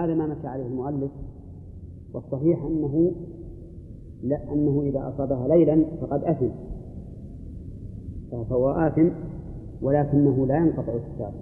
[0.00, 1.10] وهذا ما مشى عليه المؤلف
[2.14, 3.12] والصحيح أنه
[4.22, 6.48] لا أنه إذا أصابها ليلا فقد أثم.
[8.30, 9.08] فهو آثم
[9.82, 11.32] ولكنه لا ينقطع الكتاب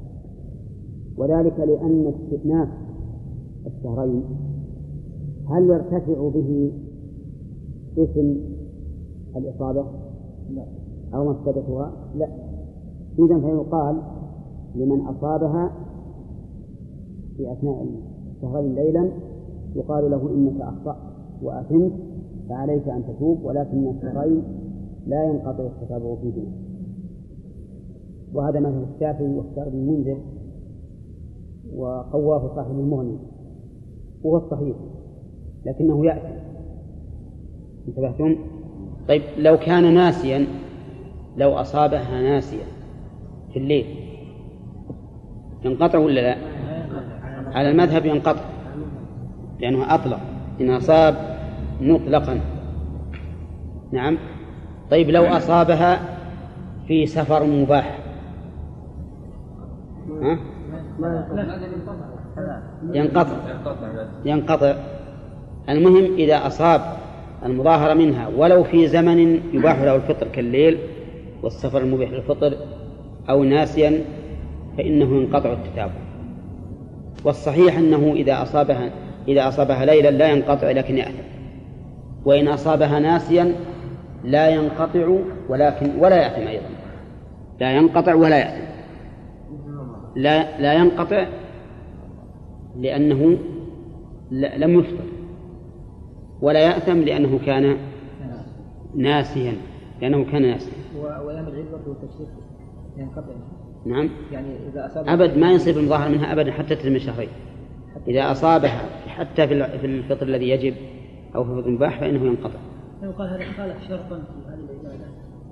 [1.17, 2.69] وذلك لأن استئناف
[3.67, 4.25] الشهرين
[5.49, 6.73] هل يرتفع به
[7.99, 8.37] اسم
[9.37, 9.85] الإصابة؟
[10.51, 10.65] لا.
[11.15, 12.29] أو مفسدتها؟ لا.
[13.19, 14.03] إذا فيقال
[14.75, 15.73] لمن أصابها
[17.37, 17.87] في أثناء
[18.39, 19.11] الشهرين ليلا
[19.77, 20.97] يقال له إنك أخطأت
[21.43, 21.93] وأثمت
[22.49, 24.43] فعليك أن تتوب ولكن الشهرين
[25.07, 26.53] لا ينقطع التتابع فيهما
[28.35, 30.19] وهذا مثل الشافعي واختار بن المنذر
[31.77, 33.19] وقواه صاحب المغني
[34.25, 34.77] وهو الصحيح
[35.67, 36.41] لكنه يأتي
[37.89, 38.37] انتبهتم؟
[39.09, 40.47] طيب لو كان ناسيا
[41.37, 42.65] لو أصابها ناسيا
[43.53, 43.87] في الليل
[45.65, 46.37] ينقطع ولا لا؟
[47.55, 48.41] على المذهب ينقطع
[49.61, 50.21] لأنه أطلق
[50.61, 51.39] إن أصاب
[51.81, 52.41] مطلقا.
[53.93, 54.19] نعم.
[54.91, 56.01] طيب لو أصابها
[56.89, 57.99] في سفر مباح.
[60.23, 60.39] ها؟
[62.95, 63.37] ينقطع.
[64.25, 64.75] ينقطع.
[65.69, 66.81] المهم إذا أصاب
[67.45, 70.79] المظاهرة منها ولو في زمن يباح له الفطر كالليل
[71.43, 72.55] والسفر المبيح للفطر
[73.31, 74.05] أو ناسيا
[74.79, 76.08] فإنه ينقطع التتابع.
[77.25, 78.91] والصحيح أنه إذا أصابها
[79.29, 81.23] إذا أصابها ليلا لا ينقطع لكن يأثم.
[82.25, 83.55] وإن أصابها ناسيا
[84.25, 86.69] لا ينقطع ولكن ولا يأثم أيضا.
[87.61, 88.69] لا ينقطع ولا يأثم.
[90.17, 91.27] لا لا ينقطع
[92.77, 93.39] لأنه
[94.31, 95.05] لم يفطر.
[96.43, 97.77] ولا يأثم لأنه كان
[98.95, 99.53] ناسيا.
[100.01, 100.73] لأنه كان ناسيا.
[100.97, 101.97] وأيام العيد برضه
[102.97, 103.58] ينقطع.
[103.89, 104.11] نعم.
[104.33, 107.29] يعني إذا أصاب أبد ما يصيب المظاهر منها أبدا حتى تتم شهرين
[108.09, 110.75] إذا أصابها حتى في الفطر الذي يجب
[111.35, 112.59] أو في الفطر المباح فإنه ينقطع.
[113.19, 115.05] قال هذا قال شرطا في هذه العبادة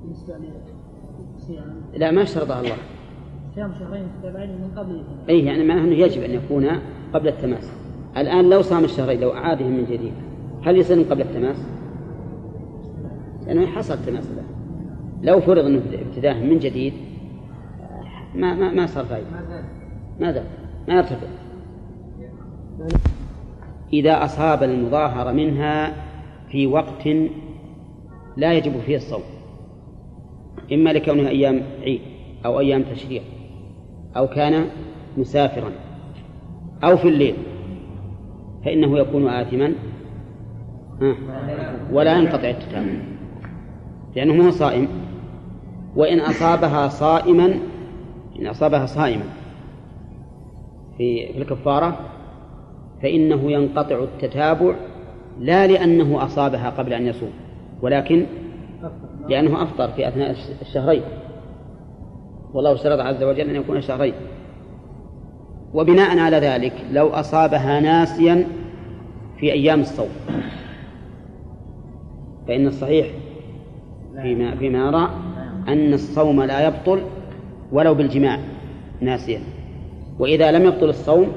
[0.03, 0.34] بالنسبة
[1.35, 2.77] للصيام لا ما اشترطها الله.
[3.55, 6.68] صيام شهرين متتابعين من قبل أي يعني معناه أنه يجب أن يكون
[7.14, 7.73] قبل التماس.
[8.17, 10.13] الآن لو صام الشهرين لو أعادهم من جديد
[10.63, 11.57] هل يصير قبل التماس؟
[13.47, 14.42] لأنه حصل تماس له.
[15.23, 16.92] لو فرض أنه ابتداء من جديد
[18.36, 19.27] ما ما ما صار فائدة
[20.20, 20.45] ماذا؟
[20.89, 21.27] ما يرتفع.
[23.92, 25.92] إذا أصاب المظاهر منها
[26.48, 27.08] في وقت
[28.36, 29.23] لا يجب فيه الصوم.
[30.73, 32.01] إما لكونها أيام عيد
[32.45, 33.23] أو أيام تشريع
[34.17, 34.64] أو كان
[35.17, 35.70] مسافرا
[36.85, 37.35] أو في الليل
[38.64, 39.73] فإنه يكون آثما.
[41.92, 42.92] ولا ينقطع التتابع
[44.17, 44.89] لأنه ما هو صائم.
[45.97, 47.55] وإن أصابها صائما
[48.39, 49.24] إن أصابها صائما
[50.98, 51.98] في الكفارة
[53.02, 54.74] فإنه ينقطع التتابع
[55.41, 57.30] لا لأنه أصابها قبل أن يصوم
[57.83, 58.27] ولكن
[59.29, 61.02] لأنه أفطر في أثناء الشهرين.
[62.55, 64.14] والله اشترط عز وجل أن يكون شهرين
[65.74, 68.47] وبناء على ذلك لو أصابها ناسيا
[69.39, 70.08] في أيام الصوم.
[72.48, 73.07] فإن الصحيح
[74.23, 75.11] فيما فيما نرى
[75.68, 77.01] أن الصوم لا يبطل
[77.73, 78.39] ولو بالجماع
[79.01, 79.41] ناسيا
[80.19, 81.33] وإذا لم يبطل الصوم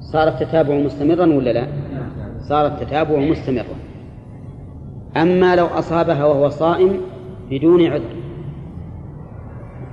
[0.00, 1.66] صار التتابع مستمرا ولا لا؟
[2.40, 3.76] صار التتابع مستمرا.
[5.16, 7.00] أما لو أصابها وهو صائم
[7.50, 8.16] بدون عذر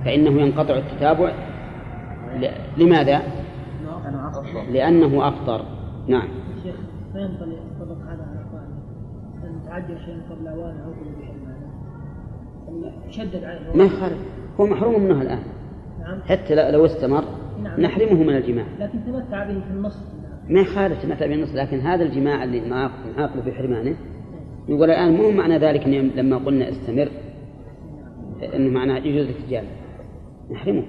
[0.04, 1.32] فإنه ينقطع التتابع.
[2.76, 3.22] لماذا؟
[4.72, 5.64] لأنه أفطر.
[6.08, 6.28] نعم.
[6.62, 6.74] شيخ
[7.14, 8.22] ما هذا على
[9.44, 10.92] أن تعجل شيئا قبل أوانه أو
[13.10, 14.37] شدد عليه ما يخالف.
[14.60, 15.42] هو محروم منه الآن.
[16.00, 16.20] نعم.
[16.22, 17.24] حتى لو استمر
[17.62, 17.80] نعم.
[17.80, 18.66] نحرمه من الجماع.
[18.80, 19.96] لكن تمتع به في النص.
[20.48, 23.96] ما يخالف تمتع به النص لكن هذا الجماع اللي نعاقبه في حرمانه.
[24.68, 27.08] يقول الآن مو معنى ذلك إن لما قلنا استمر
[28.54, 29.68] أنه معناه يجوز الجامع
[30.50, 30.84] نحرمه.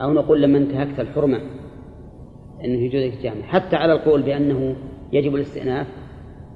[0.00, 1.38] أو نقول لما انتهكت الحرمة
[2.64, 4.76] أنه يجوز الجامع حتى على القول بأنه
[5.12, 5.86] يجب الاستئناف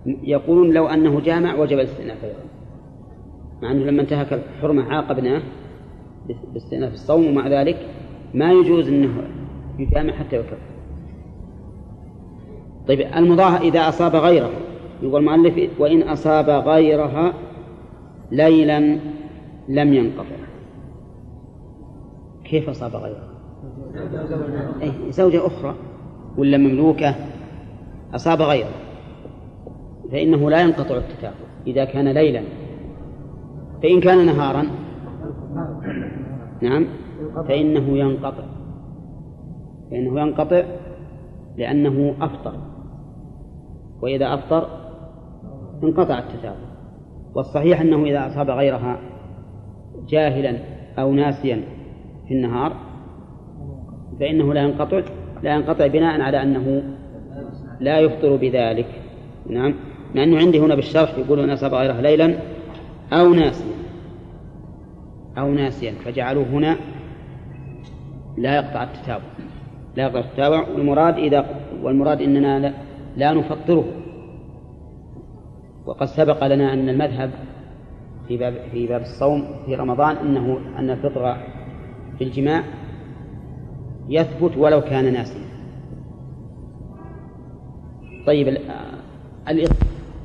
[0.06, 2.44] يقولون لو أنه جامع وجب الاستئناف أيضا.
[3.62, 5.42] مع أنه لما انتهك الحرمة عاقبناه
[6.54, 7.76] باستئناف الصوم ومع ذلك
[8.34, 9.10] ما يجوز أنه
[9.78, 10.56] يجامع حتى يكفر
[12.88, 14.50] طيب المضاهى إذا أصاب غيره.
[15.02, 17.34] يقول المؤلف وإن أصاب غيرها
[18.30, 18.98] ليلا
[19.68, 20.36] لم ينقطع.
[22.44, 23.28] كيف أصاب غيرها
[24.82, 25.74] أي زوجة أخرى
[26.38, 27.14] ولا مملوكة
[28.14, 28.74] أصاب غيره
[30.12, 31.34] فإنه لا ينقطع التتابع
[31.66, 32.42] إذا كان ليلا.
[33.82, 34.66] فإن كان نهارا
[36.62, 36.86] نعم.
[37.48, 38.44] فإنه ينقطع.
[39.90, 40.62] فإنه ينقطع
[41.56, 42.54] لأنه أفطر.
[44.02, 44.68] وإذا أفطر
[45.82, 46.74] انقطع التتابع
[47.34, 48.98] والصحيح أنه إذا أصاب غيرها
[50.08, 50.58] جاهلا
[50.98, 51.60] أو ناسيا
[52.28, 52.72] في النهار
[54.20, 55.02] فإنه لا ينقطع
[55.42, 56.82] لا ينقطع بناء على أنه
[57.80, 58.86] لا يفطر بذلك.
[59.46, 59.74] نعم.
[60.14, 62.34] لأنه عندي هنا بالشرح يقول أن أصاب غيره ليلا
[63.12, 63.73] أو ناسيا.
[65.38, 66.76] أو ناسيا فجعلوه هنا
[68.36, 69.24] لا يقطع التتابع.
[69.96, 70.68] لا يقطع التتابع.
[70.68, 71.46] والمراد إذا
[71.82, 72.72] والمراد إننا لا,
[73.16, 73.84] لا نفطره.
[75.86, 77.30] وقد سبق لنا أن المذهب
[78.28, 81.36] في باب في باب الصوم في رمضان أنه أن الفطر
[82.18, 82.62] في الجماع
[84.08, 85.44] يثبت ولو كان ناسيا.
[88.26, 88.58] طيب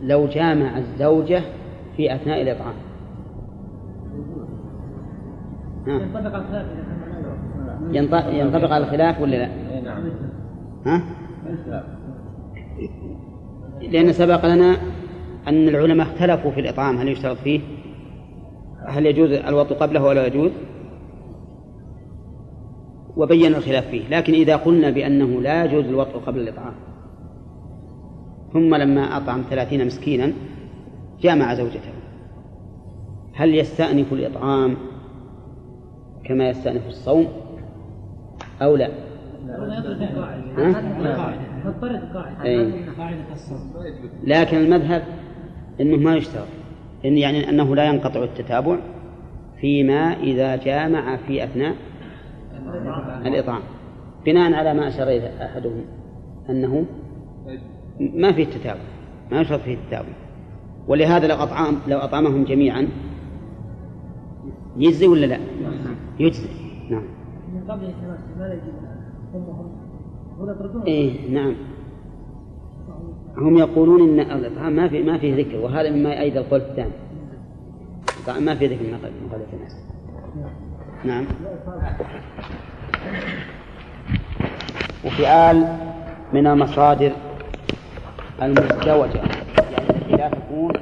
[0.01, 1.41] لو جامع الزوجة
[1.97, 2.88] في أثناء الإطعام.
[8.31, 9.49] ينطبق على الخلاف ولا لا؟
[9.81, 10.03] نعم
[10.85, 11.03] ها؟
[13.81, 14.77] لأن سبق لنا
[15.47, 17.59] أن العلماء اختلفوا في الإطعام هل يشترط فيه؟
[18.85, 20.51] هل يجوز الوضع قبله ولا يجوز؟
[23.17, 26.73] وبين الخلاف فيه لكن إذا قلنا بأنه لا يجوز الوضع قبل الإطعام
[28.53, 30.33] ثم لما أطعم ثلاثين مسكينا
[31.21, 31.89] جامع زوجته
[33.33, 34.75] هل يستأنف الإطعام
[36.29, 37.27] كما يستأنف الصوم
[38.61, 38.89] أو لا؟
[44.23, 45.03] لكن المذهب
[45.81, 46.47] أنه ما يشترط.
[47.05, 48.77] إن يعني أنه لا ينقطع التتابع
[49.61, 51.75] فيما إذا جامع في أثناء
[53.25, 53.61] الإطعام.
[54.25, 55.85] بناء على ما أشار إليه أحدهم
[56.49, 56.85] أنه
[57.99, 58.81] ما فيه تتابع
[59.31, 60.13] ما يشرط فيه التتابع.
[60.87, 62.87] ولهذا لو أطعم لو أطعمهم جميعا
[64.77, 65.39] يجزي ولا لا؟
[66.19, 66.49] يجزي.
[66.89, 67.03] نعم.
[67.53, 67.93] من قبل
[70.87, 71.53] إيه نعم.
[73.37, 76.91] هم يقولون إن الاطعام ما في ما فيه ذكر وهذا مما يؤيد القول الثاني.
[78.45, 79.75] ما فيه ذكر من قبل الناس.
[81.05, 81.25] نعم.
[85.05, 85.77] وفعال
[86.33, 87.11] من المصادر
[88.41, 89.21] المزدوجة
[89.71, 90.73] يعني التي لا تكون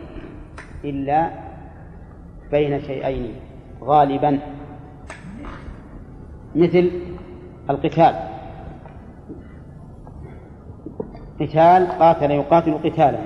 [0.83, 1.29] إلا
[2.51, 3.33] بين شيئين
[3.83, 4.39] غالبا
[6.57, 6.91] مثل
[7.69, 8.15] القتال.
[11.39, 13.19] قتال قاتل يقاتل قتالا.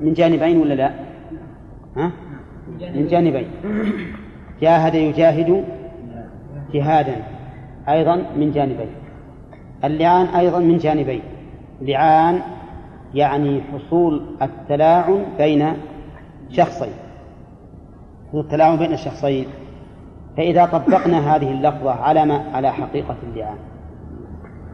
[0.00, 0.90] من جانبين ولا لا؟
[1.96, 2.12] ها؟
[2.94, 3.48] من جانبين.
[4.60, 5.64] جاهد يجاهد
[6.72, 7.16] جهادا
[7.88, 8.90] أيضا من جانبين.
[9.84, 11.22] اللعان أيضا من جانبين.
[11.80, 12.40] لعان
[13.14, 15.76] يعني حصول التلاعن بين
[16.50, 16.92] شخصين.
[18.34, 19.46] التلاعن بين الشخصين.
[20.36, 23.58] فإذا طبقنا هذه اللفظة على ما على حقيقة اللعان.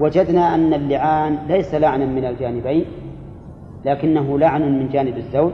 [0.00, 2.84] وجدنا أن اللعان ليس لعنا من الجانبين
[3.84, 5.52] لكنه لعن من جانب الزوج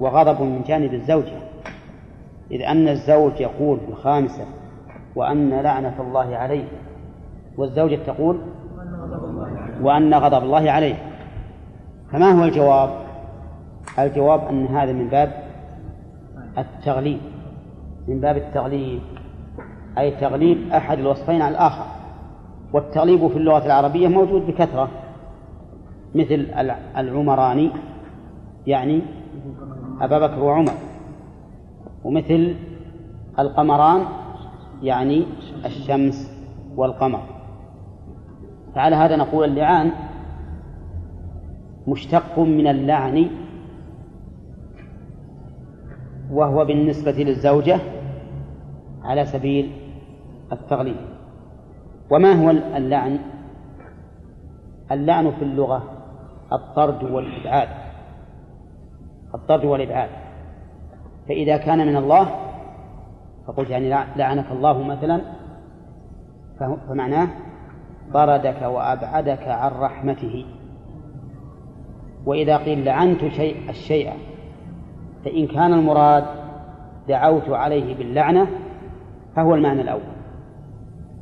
[0.00, 1.38] وغضب من جانب الزوجة.
[2.50, 4.44] إذ أن الزوج يقول في الخامسة
[5.16, 6.64] وأن لعنة الله عليه
[7.58, 8.40] والزوجة تقول
[9.82, 10.94] وأن غضب الله عليه.
[12.12, 12.90] فما هو الجواب؟
[13.98, 15.32] الجواب أن هذا من باب
[16.58, 17.20] التغليب.
[18.08, 19.00] من باب التغليب
[19.98, 21.84] أي تغليب أحد الوصفين على الآخر.
[22.72, 24.88] والتغليب في اللغة العربية موجود بكثرة
[26.14, 26.46] مثل
[26.96, 27.70] العمراني
[28.66, 29.02] يعني
[30.00, 30.72] أبا بكر وعمر.
[32.04, 32.54] ومثل
[33.38, 34.02] القمران
[34.82, 35.26] يعني
[35.64, 36.32] الشمس
[36.76, 37.22] والقمر.
[38.74, 39.90] فعلى هذا نقول اللعان
[41.88, 43.26] مشتق من اللعن
[46.30, 47.80] وهو بالنسبة للزوجة
[49.06, 49.72] على سبيل
[50.52, 50.96] التغليب.
[52.10, 53.18] وما هو اللعن؟
[54.92, 55.82] اللعن في اللغة
[56.52, 57.68] الطرد والإبعاد.
[59.34, 60.10] الطرد والإبعاد.
[61.28, 62.28] فإذا كان من الله
[63.46, 65.20] فقلت يعني لعنك الله مثلا
[66.88, 67.28] فمعناه
[68.14, 70.46] طردك وأبعدك عن رحمته.
[72.26, 74.12] وإذا قيل لعنت شيء الشيء
[75.24, 76.24] فإن كان المراد
[77.08, 78.46] دعوت عليه باللعنة
[79.36, 80.16] فهو المعنى الأول.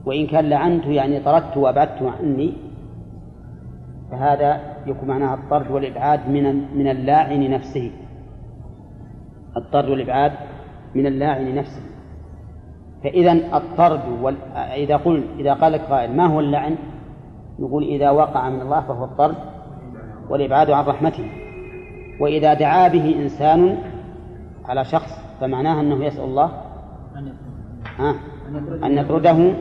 [0.07, 2.53] وإن كان لعنت يعني طردت وأبعدت عني
[4.11, 7.91] فهذا يكون معناها الطرد والإبعاد من من اللاعن نفسه.
[9.57, 10.33] الطرد والإبعاد
[10.95, 11.83] من اللاعن نفسه.
[13.05, 14.37] فإذا الطرد وال...
[14.57, 16.77] إذا قل إذا قال قائل ما هو اللعن؟
[17.59, 19.37] نقول إذا وقع من الله فهو الطرد
[20.31, 21.31] والإبعاد عن رحمته.
[22.21, 23.79] وإذا دعا به إنسان
[24.65, 26.51] على شخص فمعناه أنه يسأل الله
[28.85, 29.53] أن يطرده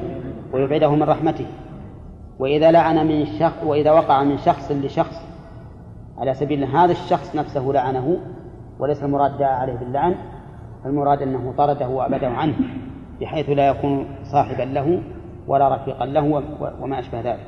[0.53, 1.45] ويبعده من رحمته.
[2.39, 5.15] وإذا لعن من شخص وإذا وقع من شخص لشخص
[6.17, 8.17] على سبيل هذا الشخص نفسه لعنه
[8.79, 10.15] وليس المراد دعا عليه باللعن
[10.85, 12.55] المراد أنه طرده وأبعده عنه
[13.21, 15.01] بحيث لا يكون صاحبا له
[15.47, 16.43] ولا رفيقا له
[16.81, 17.47] وما أشبه ذلك.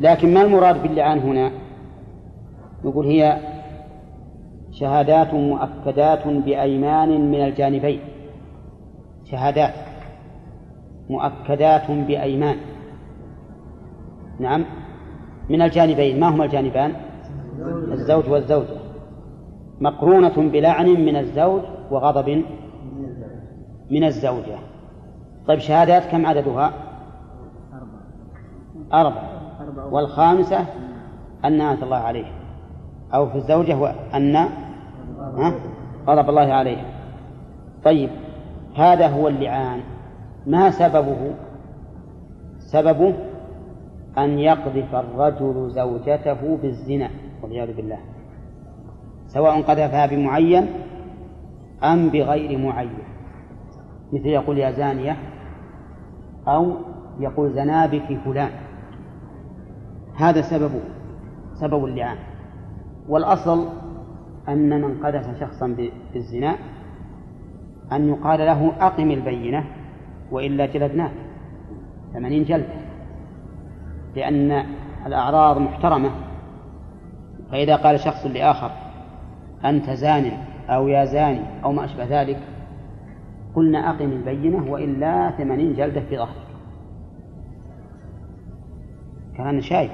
[0.00, 1.50] لكن ما المراد باللعان هنا؟
[2.84, 3.38] نقول هي
[4.72, 8.00] شهادات مؤكدات بأيمان من الجانبين.
[9.30, 9.74] شهادات
[11.10, 12.56] مؤكدات بأيمان.
[14.40, 14.64] نعم.
[15.50, 16.92] من الجانبين ما هما الجانبان؟
[17.92, 18.80] الزوج والزوجة.
[19.80, 22.44] مقرونة بلعن من الزوج وغضب
[23.90, 24.58] من الزوجة.
[25.48, 26.72] طيب شهادات كم عددها؟
[28.92, 29.30] أربعة.
[29.90, 30.66] والخامسة
[31.44, 32.26] أن نعمة الله عليه.
[33.14, 34.48] أو في الزوجة وأن
[36.06, 36.84] غضب الله عليه.
[37.84, 38.10] طيب.
[38.76, 39.80] هذا هو اللعان.
[40.46, 41.34] ما سببه؟
[42.58, 43.14] سببه
[44.18, 47.10] أن يقذف الرجل زوجته بالزنا
[47.42, 47.98] والعياذ بالله.
[49.26, 50.66] سواء قذفها بمعين
[51.84, 52.98] أم بغير معين.
[54.12, 55.16] مثل يقول يا زانية
[56.48, 56.74] أو
[57.20, 58.50] يقول زنا بك فلان.
[60.16, 60.80] هذا سببه
[61.54, 62.16] سبب اللعان.
[63.08, 63.68] والأصل
[64.48, 65.76] أن من قذف شخصا
[66.14, 66.56] بالزنا
[67.92, 69.64] أن يقال له أقم البينة
[70.30, 71.12] وإلا جلدناك
[72.12, 72.80] ثمانين جلدة.
[74.16, 74.64] لأن
[75.06, 76.10] الأعراض محترمة.
[77.52, 78.70] فإذا قال شخص لآخر
[79.64, 80.32] أنت زان
[80.68, 82.38] أو يا زاني أو ما أشبه ذلك
[83.54, 86.46] قلنا أقم البينة وإلا ثمانين جلدة في ظهرك.
[89.36, 89.92] كان شايف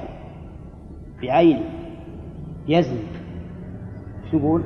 [1.22, 1.64] بعينه
[2.68, 3.02] يزني
[4.30, 4.62] شو نقول؟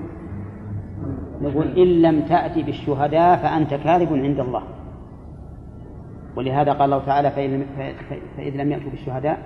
[1.40, 4.62] نقول إن لم تأتي بالشهداء فأنت كاذب عند الله.
[6.36, 7.30] ولهذا قال الله تعالى
[8.36, 9.38] فإذ لم يأتوا بالشهداء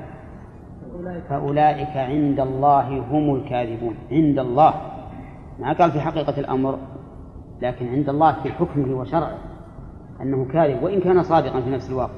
[1.29, 3.95] فأولئك عند الله هم الكاذبون.
[4.11, 4.75] عند الله.
[5.59, 6.79] ما قال في حقيقة الأمر
[7.63, 9.39] لكن عند الله في حكمه وشرعه
[10.21, 12.11] أنه كاذب وإن كان صادقا في نفس الوقت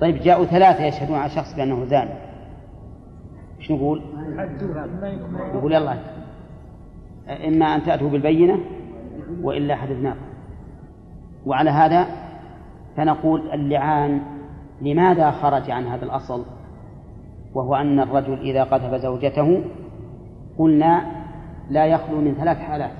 [0.00, 2.14] طيب جاءوا ثلاثة يشهدون على شخص بأنه زاني
[3.58, 4.02] إيش نقول؟
[5.54, 6.19] نقول يلا.
[7.30, 8.58] إما أن تأتوا بالبينة
[9.42, 10.20] وإلا حدثناكم.
[11.46, 12.06] وعلى هذا
[12.96, 14.20] فنقول اللعان
[14.82, 16.44] لماذا خرج عن هذا الأصل؟
[17.54, 19.62] وهو أن الرجل إذا قذف زوجته
[20.58, 21.06] قلنا
[21.70, 22.92] لا يخلو من ثلاث حالات.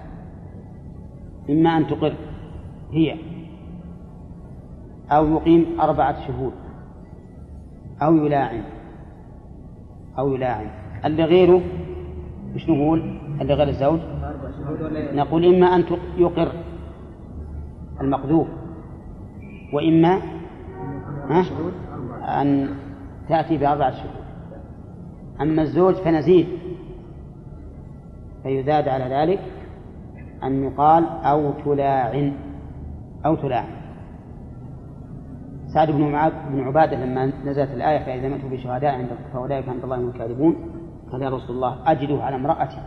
[1.51, 2.13] إما أن تقر
[2.93, 3.17] هي
[5.11, 6.53] أو يقيم أربعة شهود
[8.03, 8.63] أو يلاعن
[10.19, 10.67] أو يلاعن.
[11.05, 11.61] اللي غيره
[12.55, 14.01] مش نقول؟ اللي غير الزوج
[15.15, 15.85] نقول إما أن
[16.17, 16.53] يقر
[18.01, 18.49] المقذوف
[19.73, 20.21] وإما
[22.23, 22.69] أن
[23.29, 24.21] تأتي بأربعة شهود
[25.41, 26.47] أما الزوج فنزيد
[28.43, 29.41] فيزاد على ذلك
[30.45, 32.33] أن يقال أو تلاعن
[33.27, 33.81] أو تلاعن.
[35.75, 39.97] سعد بن معاذ بن عبادة لما نزلت الآية فإذا مأتوا بشهداء عند فأولئك عند الله
[39.97, 40.57] هم الكاذبون.
[41.13, 42.79] قال يا رسول الله أجده على امرأتي.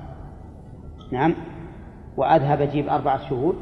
[1.12, 1.36] نعم.
[2.18, 3.56] وأذهب أجيب أربعة شهود.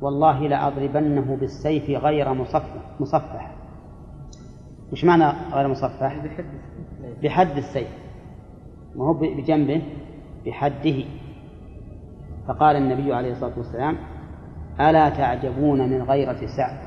[0.00, 3.50] والله لأضربنه بالسيف غير مصفح مصفح.
[4.92, 6.16] وش معنى غير مصفح؟
[7.22, 7.88] بحد السيف.
[8.96, 9.82] ما هو بجنبه؟
[10.46, 11.04] بحده.
[12.48, 13.96] فقال النبي عليه الصلاة والسلام
[14.80, 16.78] ألا تعجبون من غيرة سعد؟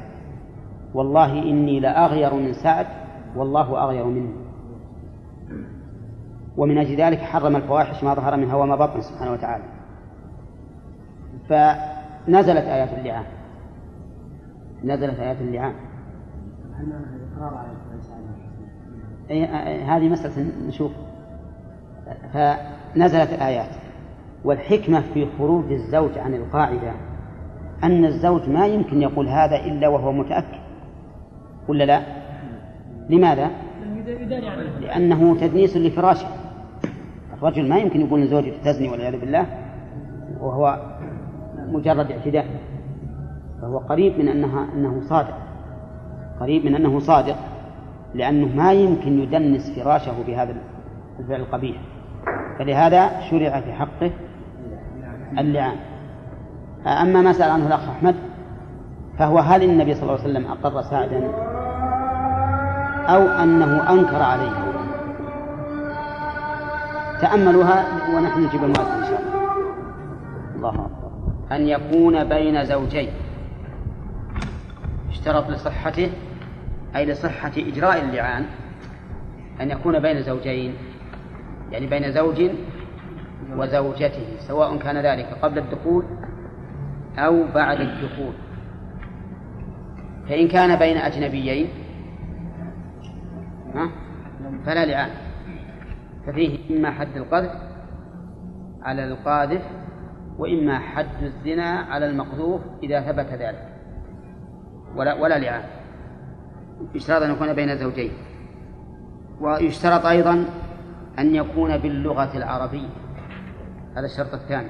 [0.94, 2.88] والله إني لأغير من سعد
[3.36, 4.46] والله أغير مني
[6.58, 9.64] ومن أجل ذلك حرم الفواحش ما ظهر منها وما بطن سبحانه وتعالى.
[11.50, 13.26] فنزلت آيات اللعان.
[14.84, 15.74] نزلت آيات اللعان.
[19.86, 20.92] هذه مسألة نشوف.
[22.34, 23.70] فنزلت آيات.
[24.44, 26.92] والحكمة في خروج الزوج عن القاعدة.
[27.84, 30.60] أن الزوج ما يمكن يقول هذا إلا وهو متأكد.
[31.68, 32.02] ولا لا؟
[33.10, 33.52] لماذا؟
[34.82, 36.28] لأنه تدنيس لفراشه.
[37.34, 39.46] الرجل ما يمكن يقول لزوجته تزني والعياذ بالله
[40.40, 40.95] وهو
[41.72, 42.46] مجرد اعتداء.
[43.62, 45.38] فهو قريب من أنها أنه صادق.
[46.40, 47.36] قريب من أنه صادق
[48.14, 50.56] لأنه ما يمكن يدنس فراشه بهذا
[51.20, 51.78] الفعل القبيح.
[52.60, 54.12] فلهذا شرع في حقه
[55.38, 55.78] اللعان
[56.86, 58.16] أما ما سأل عنه الأخ أحمد
[59.18, 61.32] فهو هل النبي صلى الله عليه وسلم أقر سعدا؟
[63.08, 64.52] أو أنه أنكر عليه.
[67.22, 69.36] تأملوها ونحن نجيب المؤذن إن شاء الله.
[70.56, 70.95] الله أكبر
[71.52, 73.10] أن يكون بين زوجين.
[75.10, 76.12] اشترط لصحته
[76.96, 78.46] أي لصحة إجراء اللعان
[79.62, 80.74] أن يكون بين زوجين
[81.72, 82.50] يعني بين زوج
[83.58, 86.06] وزوجته سواء كان ذلك قبل الدخول
[87.18, 88.34] أو بعد الدخول.
[90.30, 91.68] فإن كان بين أجنبيين
[94.66, 95.10] فلا لعان.
[96.28, 97.52] ففيه إما حد القذف
[98.82, 99.62] على القاذف
[100.38, 103.70] وإما حد الزنا على المقذوف إذا ثبت ذلك.
[104.96, 105.64] ولا ولا لعان
[106.96, 108.12] يشترط أن يكون بين زوجين.
[109.42, 110.46] ويشترط أيضا
[111.20, 112.90] أن يكون باللغة العربية.
[113.98, 114.70] هذا الشرط الثاني.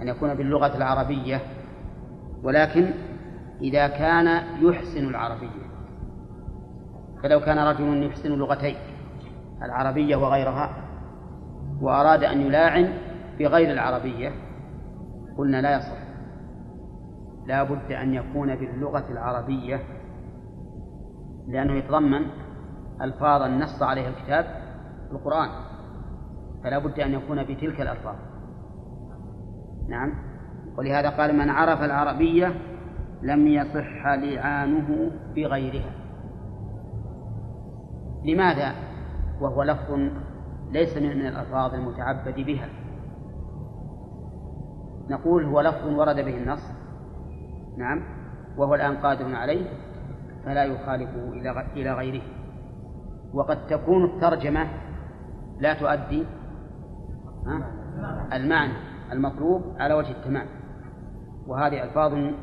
[0.00, 1.40] أن يكون باللغة العربية.
[2.42, 2.90] ولكن
[3.62, 5.66] إذا كان يحسن العربية.
[7.22, 8.76] فلو كان رجل يحسن لغتين
[9.62, 10.76] العربية وغيرها
[11.80, 12.92] وأراد أن يلاعن
[13.38, 14.32] بغير العربية
[15.38, 15.98] قلنا لا يصح.
[17.46, 19.80] لا بد أن يكون باللغة العربية
[21.48, 22.26] لأنه يتضمن
[23.02, 24.46] ألفاظا نص عليها الكتاب
[25.12, 25.48] القرآن.
[26.64, 28.16] فلا بد أن يكون بتلك الألفاظ.
[29.88, 30.12] نعم.
[30.78, 32.54] ولهذا قال من عرف العربية
[33.22, 35.92] لم يصح لعانه بغيرها.
[38.24, 38.72] لماذا؟
[39.40, 39.92] وهو لفظ
[40.70, 42.68] ليس من الألفاظ المتعبد بها.
[45.10, 46.62] نقول هو لفظ ورد به النص.
[47.78, 48.02] نعم.
[48.56, 49.66] وهو الآن قادر عليه
[50.44, 51.32] فلا يخالفه
[51.76, 52.22] إلى غيره.
[53.34, 54.66] وقد تكون الترجمة
[55.60, 56.24] لا تؤدي
[58.32, 58.72] المعنى
[59.12, 60.46] المطلوب على وجه التمام.
[61.46, 62.34] وهذه ألفاظ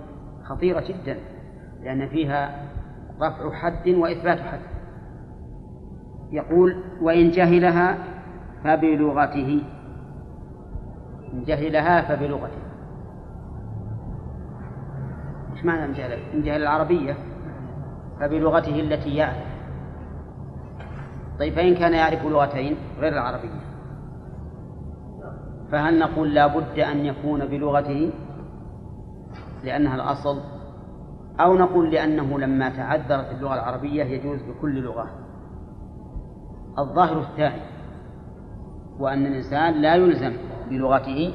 [0.44, 1.18] خطيرة جدا
[1.82, 2.70] لأن فيها
[3.22, 4.60] رفع حد وإثبات حد.
[6.32, 7.98] يقول وإن جهلها
[8.64, 9.64] فبلغته.
[11.42, 12.64] جهلها فبلغته.
[15.56, 17.16] إيش معنى إن جهل؟ إن جهل العربية
[18.20, 19.54] فبلغته التي يعرف.
[21.40, 23.64] طيب فإن كان يعرف لغتين غير العربية
[25.72, 28.12] فهل نقول لا بد أن يكون بلغته
[29.64, 30.42] لأنها الأصل؟
[31.40, 35.10] أو نقول لأنه لما تعذرت اللغة العربية يجوز بكل لغة.
[36.80, 37.62] الظاهر الثاني
[39.00, 40.34] وأن الإنسان لا يلزم
[40.70, 41.34] بلغته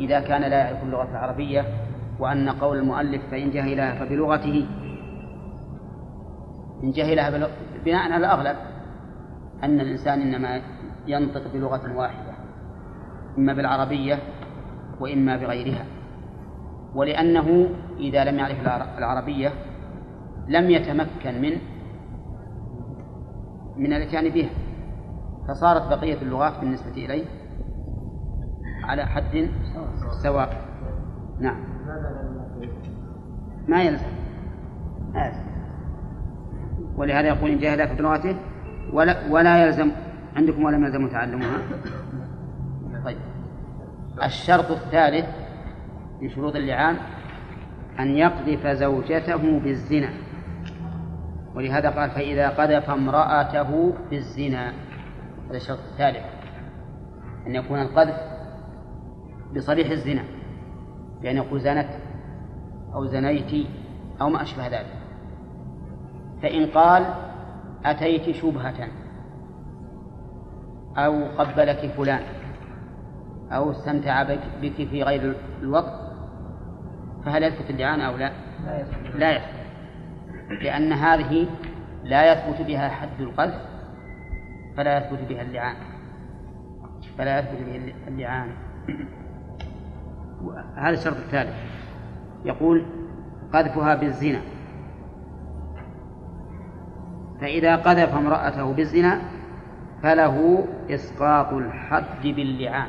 [0.00, 1.64] إذا كان لا يعرف اللغة العربية
[2.18, 4.66] وأن قول المؤلف فإن جهلها فبلغته.
[6.82, 7.48] إن جهلها
[7.84, 8.56] بناء على الأغلب
[9.64, 10.60] أن الإنسان إنما
[11.06, 12.32] ينطق بلغة واحدة
[13.38, 14.18] إما بالعربية
[15.00, 15.84] وإما بغيرها.
[16.94, 18.60] ولأنه إذا لم يعرف
[18.98, 19.52] العربية
[20.48, 21.52] لم يتمكن من
[23.76, 24.50] من الاتيان بها
[25.48, 27.24] فصارت بقية اللغات بالنسبة إليه
[28.84, 29.50] على حد
[30.22, 30.64] سواء.
[31.40, 31.56] نعم.
[33.68, 34.06] ما يلزم.
[35.14, 35.50] يلزم
[36.96, 38.36] ولهذا يقول إن جاهل في لغته
[38.92, 39.90] ولا ولا يلزم.
[40.36, 41.58] عندكم ولم يلزم تعلمها؟
[43.04, 43.16] طيب.
[44.22, 45.26] الشرط الثالث
[46.20, 46.96] من شروط اللعان
[48.00, 50.10] أن يقذف زوجته بالزنا.
[51.54, 54.72] ولهذا قال فإذا قذف امرأته بالزنا.
[55.48, 56.24] هذا الشرط الثالث.
[57.46, 58.29] أن يكون القذف
[59.56, 60.24] بصريح الزنا
[61.22, 61.88] بأن يقول زنت
[62.94, 63.66] أو زنيت
[64.20, 64.96] أو ما أشبه ذلك.
[66.42, 67.14] فإن قال
[67.84, 68.88] أتيت شبهة
[70.96, 72.22] أو قبلك فلان
[73.52, 74.22] أو استمتع
[74.62, 76.00] بك في غير الوقت
[77.24, 78.32] فهل يثبت اللعان أو لا؟
[79.14, 79.60] لا يثبت
[80.62, 81.48] لأن هذه
[82.04, 83.60] لا يثبت بها حد القذف
[84.76, 85.76] فلا يثبت بها اللعان.
[87.18, 88.48] فلا يثبت بها اللعان.
[90.76, 91.54] هذا الشرط الثالث.
[92.44, 92.86] يقول
[93.54, 94.40] قذفها بالزنا.
[97.40, 99.20] فإذا قذف امرأته بالزنا
[100.02, 102.88] فله إسقاط الحد باللعان.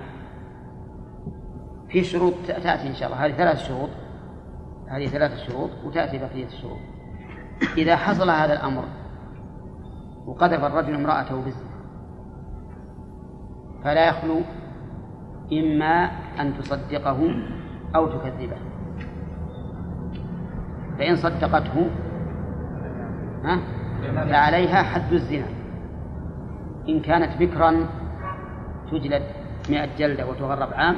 [1.90, 3.26] في شروط تأتي إن شاء الله.
[3.26, 3.90] هذه ثلاث شروط.
[4.88, 6.80] هذه ثلاث شروط وتأتي بقية الشروط.
[7.78, 8.84] إذا حصل هذا الأمر
[10.26, 11.72] وقذف الرجل امرأته بالزنا
[13.84, 14.42] فلا يخلو
[15.54, 17.36] إما أن تصدقه
[17.96, 18.58] أو تكذبه.
[20.98, 21.90] فإن صدقته
[23.44, 23.60] ها
[24.30, 25.48] فعليها حد الزنا.
[26.90, 27.88] إن كانت بكرا
[28.92, 29.24] تجلد
[29.70, 30.96] مئة جلدة وتغرب عام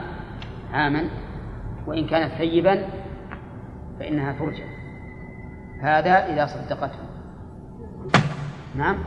[0.73, 1.03] عاما
[1.87, 2.85] وإن كانت ثيبا
[3.99, 4.63] فإنها ترجع
[5.81, 6.99] هذا إذا صدقته.
[8.75, 8.97] نعم؟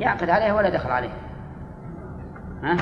[0.00, 1.21] يعقد عليها ولا دخل عليها.
[2.62, 2.76] ها؟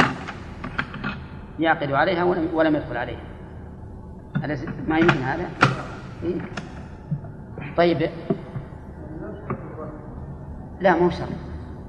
[1.59, 3.21] يعقد عليها ولم يدخل عليها.
[4.89, 5.49] ما يمكن هذا؟
[6.23, 6.41] إيه؟
[7.77, 8.11] طيب.
[10.81, 11.29] لا مو شرط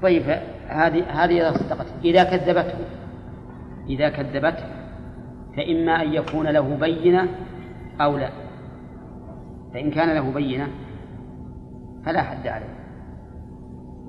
[0.02, 0.22] طيب
[0.68, 1.86] هذه هذه إذا صدقت.
[2.04, 2.78] إذا كذبته.
[3.88, 4.64] إذا كذبته
[5.56, 7.28] فإما أن يكون له بينة
[8.00, 8.30] أو لا.
[9.74, 10.68] فإن كان له بينة
[12.04, 12.74] فلا حد عليه.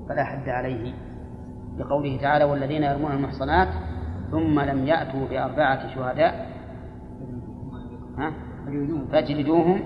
[0.08, 0.94] فلا حد عليه.
[1.78, 3.68] لقوله تعالى والذين يرمون المحصنات
[4.30, 6.46] ثم لم يأتوا بأربعة شهداء.
[9.12, 9.80] فاجلدوهم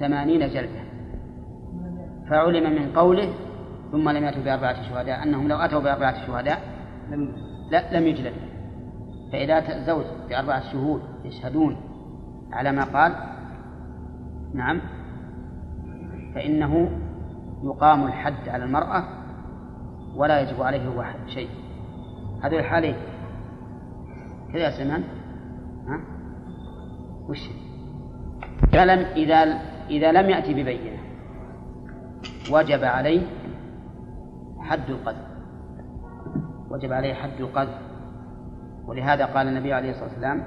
[0.00, 0.82] ثمانين جلدة.
[2.30, 3.28] فعلم من قوله
[3.92, 6.58] ثم لم يأتوا بأربعة شهداء أنهم لو أتوا بأربعة شهداء
[7.70, 8.52] لا لم يجلدوا.
[9.32, 11.76] فإذا أتى الزوج بأربعة شهود يشهدون
[12.52, 13.14] على ما قال
[14.54, 14.80] نعم
[16.34, 16.90] فإنه
[17.64, 19.04] يقام الحد على المرأة
[20.16, 21.48] ولا يجب عليه هو شيء.
[22.42, 22.94] هذه الحالين
[24.52, 25.04] كذا يا سلمان
[25.88, 26.00] ها؟
[27.28, 27.38] وش؟
[28.72, 29.58] فلم إذا
[29.90, 30.98] إذا لم يأتي ببينة
[32.52, 33.22] وجب عليه
[34.60, 35.26] حد القذف.
[36.70, 37.78] وجب عليه حد القذف.
[38.86, 40.42] ولهذا قال النبي عليه الصلاة والسلام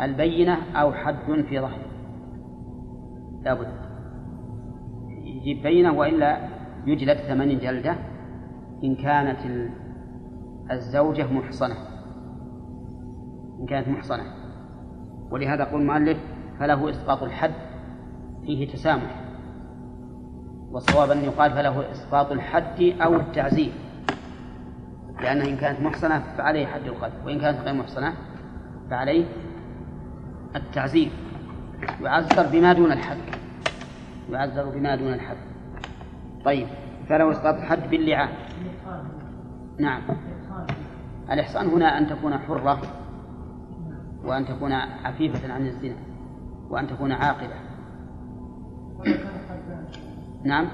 [0.00, 1.86] البينة أو حد في ظهره.
[3.42, 3.68] لابد
[5.24, 6.38] يجيب بينة وإلا
[6.86, 7.96] يجلد ثمانين جلدة
[8.84, 9.70] إن كانت
[10.70, 11.76] الزوجة محصنة.
[13.60, 14.22] إن كانت محصنة.
[15.30, 16.18] ولهذا قول المؤلف
[16.58, 17.52] فله إسقاط الحد
[18.46, 19.20] فيه تسامح.
[20.70, 23.72] والصواب أن يقال فله إسقاط الحد أو التعزير.
[25.20, 28.12] لأنها إن كانت محصنة فعليه حد القذف وإن كانت غير محصنة
[28.90, 29.24] فعليه
[30.56, 31.10] التعزير.
[32.02, 33.18] يعذر بما دون الحد.
[34.30, 35.36] يعذر بما دون الحد.
[36.44, 36.66] طيب
[37.08, 38.43] فلو إسقاط الحد باللعان.
[39.78, 40.02] نعم.
[41.32, 42.82] الإحصان هنا أن تكون حرة
[44.24, 44.72] وأن تكون
[45.04, 45.96] عفيفة عن الزنا
[46.70, 47.54] وأن تكون عاقلة
[50.44, 50.68] نعم.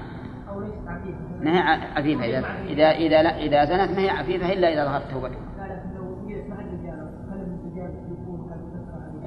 [0.49, 4.53] أو ليست عفيفة ما هي عفيفة؟ إذا إذا إذا لا إذا زنت ما هي عفيفة
[4.53, 5.51] إلا إذا ظهرت توبتها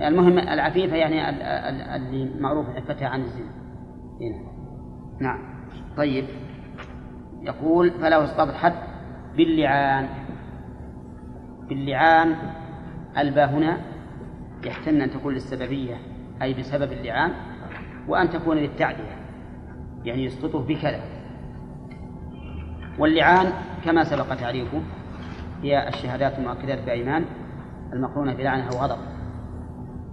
[0.00, 1.30] المهم العفيفة يعني
[1.96, 3.50] اللي معروف عفتها عن الزنا.
[4.20, 4.38] هنا.
[5.20, 5.38] نعم.
[5.96, 6.24] طيب.
[7.44, 8.74] يقول فله اسقاط الحد
[9.36, 10.08] باللعان.
[11.68, 12.36] باللعان
[13.18, 13.78] الباء هنا
[14.64, 15.96] يحتمل أن تكون للسببية
[16.42, 17.32] أي بسبب اللعان
[18.08, 19.16] وأن تكون للتعدية
[20.04, 21.00] يعني يسقطه بكذا.
[22.98, 23.52] واللعان
[23.84, 24.82] كما سبق تعريفه
[25.62, 27.24] هي الشهادات المؤكدات بأيمان
[27.92, 28.98] المقرونة بلعنة أو غضب.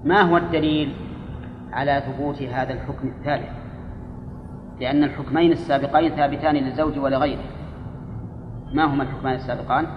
[0.04, 0.94] ما هو الدليل
[1.72, 3.61] على ثبوت هذا الحكم الثالث؟
[4.82, 7.44] لأن الحكمين السابقين ثابتان للزوج ولغيره.
[8.74, 9.88] ما هما الحكمان السابقان؟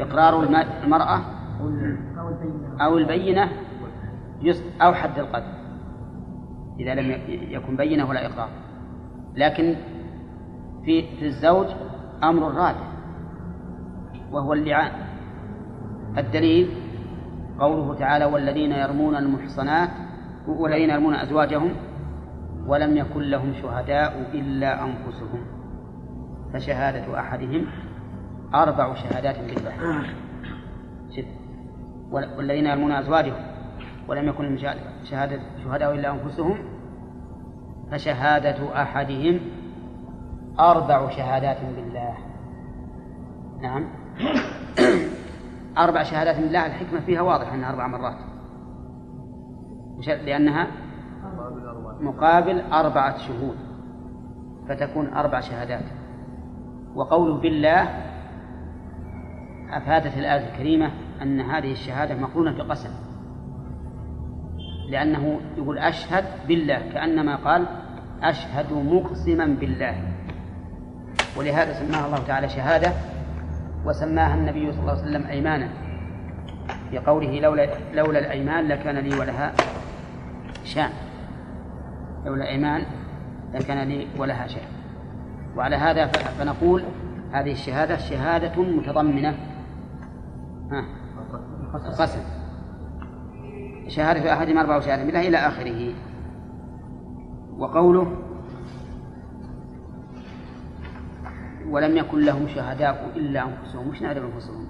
[0.00, 0.42] إقرار
[0.84, 1.20] المرأة
[2.80, 3.50] أو البينة
[4.80, 5.56] أو حد القذف
[6.80, 8.48] إذا لم يكن بينة ولا إقرار.
[9.34, 9.74] لكن
[10.84, 11.66] في في الزوج
[12.22, 12.86] أمر رابع
[14.32, 14.92] وهو اللعان.
[16.18, 16.68] الدليل
[17.58, 19.90] قوله تعالى والذين يرمون المحصنات
[20.48, 21.70] والذين يرمون أزواجهم
[22.66, 25.40] ولم يكن لهم شهداء إلا أنفسهم.
[26.52, 27.66] فشهادة أحدهم
[28.54, 30.02] أربع شهادات بالله
[32.10, 33.42] والذين يرمون أزواجهم
[34.08, 34.56] ولم يكن لهم
[35.04, 36.58] شهادة شهداء إلا أنفسهم
[37.90, 39.40] فشهادة أحدهم
[40.60, 42.14] أربع شهادات بالله.
[43.62, 43.84] نعم.
[45.78, 48.16] أربع شهادات بالله الحكمة فيها واضحة أنها أربع مرات.
[50.06, 50.66] لأنها
[52.00, 53.56] مقابل أربعة شهود
[54.68, 55.84] فتكون أربع شهادات.
[56.94, 57.88] وقوله بالله
[59.70, 60.90] أفادت الآية الكريمة
[61.22, 62.90] أن هذه الشهادة مقرونة بقسم
[64.88, 67.66] لأنه يقول أشهد بالله كأنما قال
[68.22, 69.96] أشهد مقسما بالله.
[71.38, 72.92] ولهذا سماها الله تعالى شهادة
[73.84, 75.68] وسماها النبي صلى الله عليه وسلم أيمانا.
[76.92, 79.52] بقوله لولا لولا الأيمان لكان لي ولها
[80.64, 81.05] شأن.
[82.26, 82.82] لولا أيمان
[83.54, 84.68] لكان لي ولها شان
[85.56, 86.84] وعلى هذا فنقول
[87.32, 89.36] هذه الشهادة شهادة متضمنة.
[91.98, 92.20] قسم
[93.88, 95.94] شهادة أحدهم أربع شهادة بالله إلى آخره.
[97.58, 98.16] وقوله
[101.68, 103.88] ولم يكن لهم شهداء إلا أنفسهم.
[103.88, 104.66] وش نعرف أنفسهم؟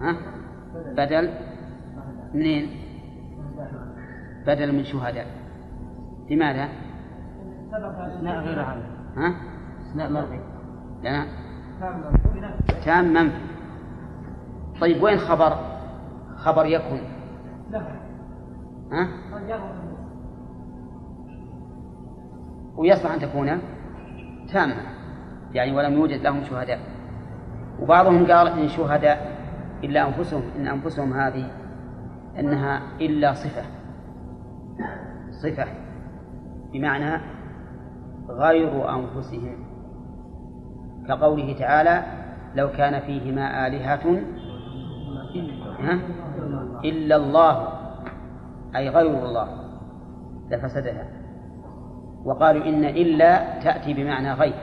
[0.00, 0.16] ها؟
[0.96, 1.30] بدل.
[2.34, 2.79] منين؟
[4.46, 5.26] بدل من شهداء.
[6.30, 6.68] لماذا؟
[8.22, 8.82] لا غير هذا.
[9.16, 9.34] ها؟
[9.94, 10.40] لا منفي
[11.02, 11.26] لا.
[12.84, 13.36] تام منفي
[14.80, 15.56] طيب وين خبر؟
[16.36, 17.00] خبر يكن
[18.92, 19.08] ها؟
[22.76, 23.58] ويصلح أن تكون
[24.52, 24.74] تامة
[25.52, 26.80] يعني ولم يوجد لهم شهداء.
[27.80, 29.38] وبعضهم قال إن شهداء
[29.84, 31.50] إلا أنفسهم إن أنفسهم هذه
[32.38, 33.79] إنها إلا صفة.
[35.42, 35.66] صفة
[36.72, 37.20] بمعنى
[38.28, 39.56] غير أنفسهم.
[41.08, 42.02] كقوله تعالى
[42.54, 44.22] لو كان فيهما آلهة
[46.84, 47.68] إلا الله
[48.76, 49.48] أي غير الله
[50.50, 51.06] لفسدها.
[52.24, 54.54] وقالوا إن إلا تأتي بمعنى غير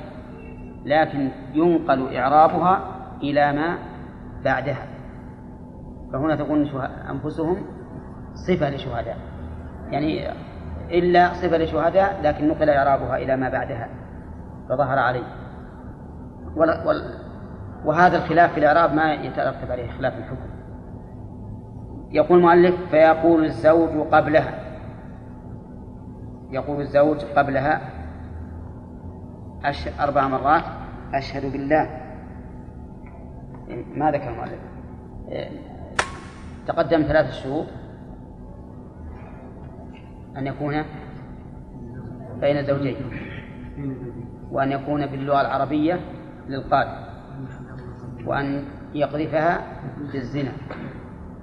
[0.85, 2.81] لكن ينقل إعرابها
[3.23, 3.77] إلى ما
[4.45, 4.87] بعدها.
[6.13, 6.67] فهنا تكون
[7.09, 7.57] أنفسهم
[8.47, 9.17] صفة لشهداء.
[9.91, 10.31] يعني
[10.89, 13.89] إلا صفة لشهداء لكن نقل إعرابها إلى ما بعدها.
[14.69, 15.23] فظهر عليه.
[17.85, 20.47] وهذا الخلاف في الإعراب ما يترتب عليه خلاف الحكم.
[22.11, 24.53] يقول المؤلف فيقول الزوج قبلها.
[26.51, 27.81] يقول الزوج قبلها
[29.65, 29.89] أش...
[29.99, 30.63] أربع مرات.
[31.13, 31.89] أشهد بالله.
[33.95, 34.59] ما ذكر المؤلف.
[36.67, 37.65] تقدم ثلاث شروط
[40.37, 40.83] أن يكون
[42.41, 42.95] بين زوجين
[44.51, 45.99] وأن يكون باللغة العربية
[46.47, 47.07] للقادر
[48.25, 49.61] وأن يقذفها
[50.11, 50.51] بالزنا.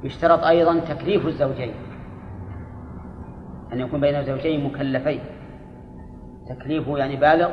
[0.03, 1.73] يشترط أيضا تكليف الزوجين.
[3.73, 5.21] أن يكون بين زوجين مكلفين.
[6.49, 7.51] تكليفه يعني بالغ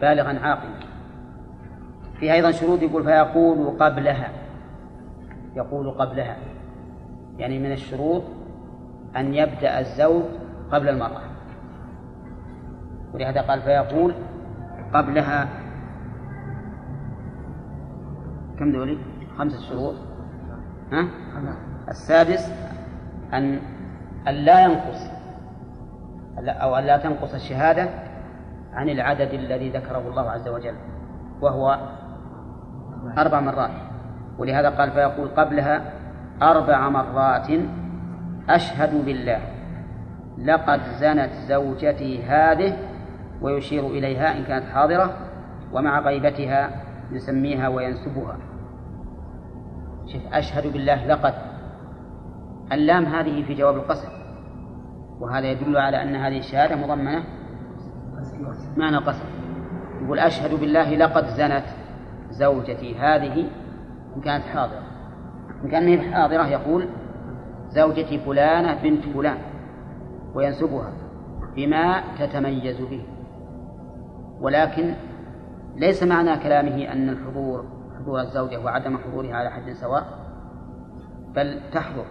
[0.00, 0.74] بالغا عاقلا.
[2.20, 4.30] فيها أيضا شروط يقول فيقول قبلها.
[5.56, 6.36] يقول قبلها.
[7.38, 8.22] يعني من الشروط
[9.16, 10.22] أن يبدأ الزوج
[10.72, 11.20] قبل المرأة
[13.14, 14.14] ولهذا قال فيقول
[14.94, 15.48] قبلها
[18.58, 18.98] كم دولي؟
[19.38, 19.94] خمسة شروط
[20.92, 21.08] ها؟
[21.88, 22.52] السادس
[23.32, 23.60] أن
[24.28, 25.10] أن لا ينقص
[26.38, 27.88] أو أن لا تنقص الشهادة
[28.72, 30.74] عن العدد الذي ذكره الله عز وجل
[31.40, 31.78] وهو
[33.18, 33.70] أربع مرات
[34.38, 35.92] ولهذا قال فيقول قبلها
[36.42, 37.50] أربع مرات
[38.50, 39.40] أشهد بالله.
[40.38, 42.76] لقد زنت زوجتي هذه
[43.42, 45.16] ويشير إليها إن كانت حاضرة
[45.72, 46.70] ومع غيبتها
[47.12, 48.36] يسميها وينسبها.
[50.06, 51.34] شوف أشهد بالله لقد.
[52.72, 54.08] اللام هذه في جواب القسم.
[55.20, 57.24] وهذا يدل على أن هذه الشهادة مضمنة.
[58.76, 59.24] معنى قسم
[60.02, 61.64] يقول أشهد بالله لقد زنت
[62.30, 63.50] زوجتي هذه
[64.16, 64.82] إن كانت حاضرة.
[65.64, 66.88] إن كانت حاضرة يقول
[67.68, 69.38] زوجتي فلانة بنت فلان
[70.34, 70.92] وينسبها
[71.56, 73.06] بما تتميز به.
[74.40, 74.94] ولكن
[75.76, 77.64] ليس معنى كلامه أن الحضور
[77.98, 80.18] حضور الزوجة وعدم حضورها على حد سواء
[81.34, 82.04] بل تحضر.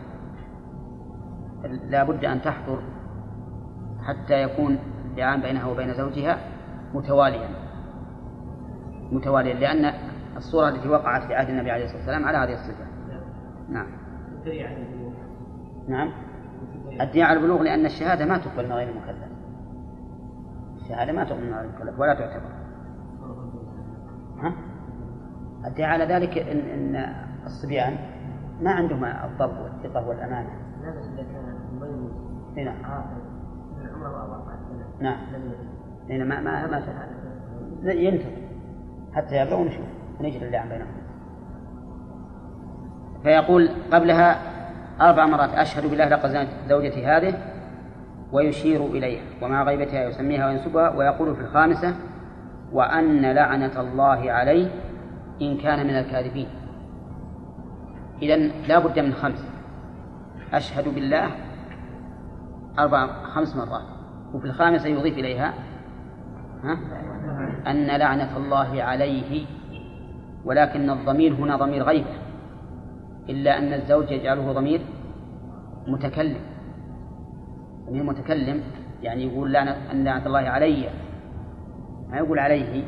[1.90, 2.82] لا بد أن تحضر
[4.04, 4.80] حتى يكون
[5.12, 6.38] اللعان بينها وبين زوجها
[6.94, 7.50] متواليا.
[9.12, 9.94] متواليا لأن
[10.38, 12.86] الصورة التي وقعت في عهد النبي عليه الصلاة والسلام على هذه الصفة.
[13.70, 13.88] نعم.
[15.88, 16.12] نعم.
[17.02, 19.28] الدعاء على البلوغ لأن الشهادة ما تقبل من غير المكلف
[20.82, 22.50] الشهادة ما تقبل من غير المكلف ولا تعتبر.
[24.40, 24.54] ها؟
[25.68, 27.98] الدعاء على ذلك إن, إن الصبيان
[28.62, 30.50] ما عندهم الضبط والثقة والأمانة.
[30.84, 31.58] لا بس إذا كان
[32.66, 32.76] نعم.
[35.02, 35.18] نعم.
[36.08, 36.82] لأن ما ما ما
[37.92, 38.32] ينتظر
[39.14, 39.86] حتى يبلغ ونشوف.
[40.20, 40.88] ونجري اللعن بينهم.
[43.24, 44.57] فيقول قبلها
[45.02, 47.34] أربع مرات أشهد بالله لقد زنت زوجتي هذه
[48.32, 51.96] ويشير إليها ومع غيبتها يسميها وينسبها ويقول في الخامسة
[52.72, 54.70] وأن لعنة الله عليه
[55.42, 56.48] إن كان من الكاذبين.
[58.22, 58.36] إذا
[58.68, 59.48] لا بد من خمس.
[60.54, 61.30] أشهد بالله
[62.80, 63.86] أربع خمس مرات.
[64.34, 65.54] وفي الخامسة يضيف إليها
[66.64, 66.78] ها؟
[67.68, 69.46] أن لعنة الله عليه
[70.46, 72.27] ولكن الضمير هنا ضمير غيبة.
[73.30, 74.82] إلا أن الزوج يجعله ضمير
[75.88, 76.42] متكلم.
[77.90, 78.62] ضمير متكلم
[79.02, 80.90] يعني يقول لعنة الله علي.
[82.10, 82.84] ما يقول عليه.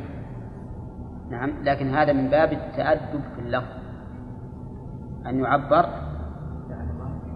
[1.30, 3.80] نعم لكن هذا من باب التأدب في اللفظ.
[5.26, 5.86] أن يعبر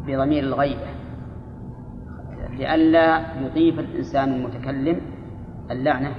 [0.07, 0.87] بضمير الغيبة.
[2.51, 5.01] لئلا يضيف الإنسان المتكلم
[5.71, 6.15] اللعنة.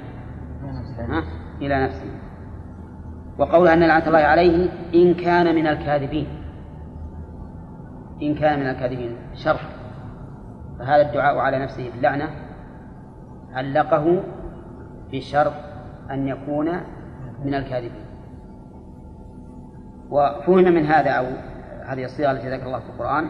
[1.61, 2.11] إلى نفسه.
[3.39, 6.27] وقول أن لعنة الله عليه إن كان من الكاذبين.
[8.21, 9.59] إن كان من الكاذبين شرط
[10.79, 12.29] فهذا الدعاء على نفسه باللعنة
[13.53, 14.23] علقه
[15.11, 15.53] بشرط
[16.11, 16.71] أن يكون
[17.45, 18.05] من الكاذبين.
[20.09, 21.25] وفهم من هذا أو
[21.85, 23.27] هذه الصيغة التي ذكر الله في القرآن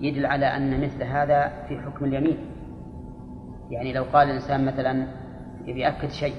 [0.00, 2.38] يدل على أن مثل هذا في حكم اليمين.
[3.70, 5.06] يعني لو قال الإنسان مثلا
[5.64, 6.34] يبي يأكد شيء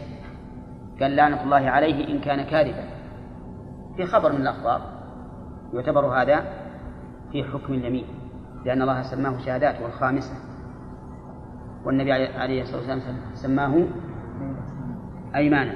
[1.02, 2.84] قال لعنة الله عليه إن كان كاذبا
[3.98, 4.82] في خبر من الأخبار
[5.74, 6.44] يعتبر هذا
[7.34, 8.06] في حكم اليمين
[8.66, 10.34] لأن الله سماه شهادات والخامسة.
[11.86, 13.86] والنبي عليه الصلاة والسلام سماه
[15.36, 15.76] أيمانا.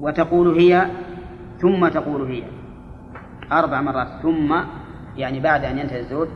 [0.00, 0.86] وتقول هي
[1.58, 2.42] ثم تقول هي.
[3.52, 4.56] أربع مرات ثم
[5.16, 6.28] يعني بعد أن ينتهي الزوج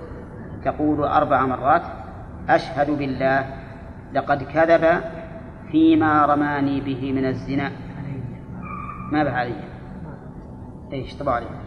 [0.64, 1.82] تقول أربع مرات
[2.48, 3.46] أشهد بالله
[4.12, 5.00] لقد كذب
[5.70, 7.70] فيما رماني به من الزنا.
[9.12, 9.54] ما علي؟
[10.92, 11.63] إيش طبع عليه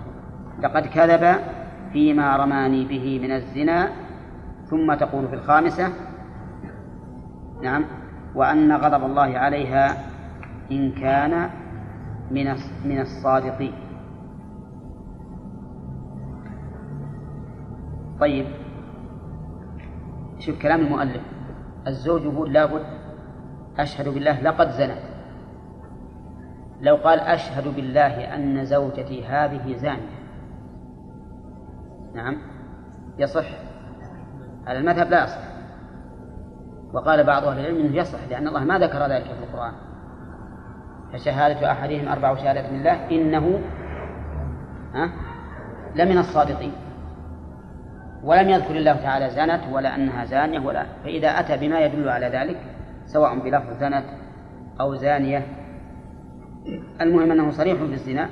[0.63, 1.39] لقد كذب
[1.93, 3.89] فيما رماني به من الزنا
[4.69, 5.93] ثم تقول في الخامسة
[7.63, 7.85] نعم
[8.35, 9.97] وأن غضب الله عليها
[10.71, 11.49] إن كان
[12.31, 13.73] من من الصادقين
[18.19, 18.45] طيب
[20.39, 21.21] شوف كلام المؤلف
[21.87, 22.83] الزوج يقول لابد
[23.79, 25.01] أشهد بالله لقد زنت
[26.81, 30.26] لو قال أشهد بالله أن زوجتي هذه زانية
[32.13, 32.37] نعم.
[33.17, 33.45] يصح.
[34.67, 35.41] على المذهب لا يصح.
[36.93, 39.73] وقال بعض أهل العلم أنه يصح لأن الله ما ذكر ذلك في القرآن.
[41.13, 43.59] فشهادة أحدهم أربع شهادة بالله إنه
[44.93, 45.09] ها
[45.95, 46.73] لمن الصادقين.
[48.23, 52.57] ولم يذكر الله تعالى زنت ولا أنها زانية ولا فإذا أتى بما يدل على ذلك
[53.05, 54.05] سواء بلفظ زنت
[54.79, 55.45] أو زانية.
[57.01, 58.29] المهم أنه صريح في الزنا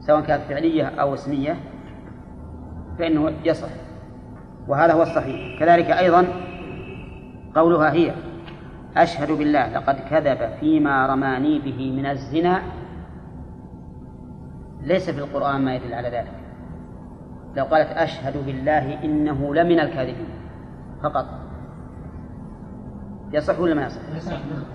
[0.00, 1.56] سواء كانت فعلية أو اسمية.
[3.00, 3.68] فإنه يصح.
[4.68, 5.60] وهذا هو الصحيح.
[5.60, 6.26] كذلك أيضا
[7.54, 8.12] قولها هي
[8.96, 12.62] أشهد بالله لقد كذب فيما رماني به من الزنا.
[14.82, 16.32] ليس في القرآن ما يدل على ذلك.
[17.56, 20.28] لو قالت أشهد بالله إنه لمن الكاذبين.
[21.02, 21.26] فقط.
[23.32, 24.00] يصح ولا ما يصح؟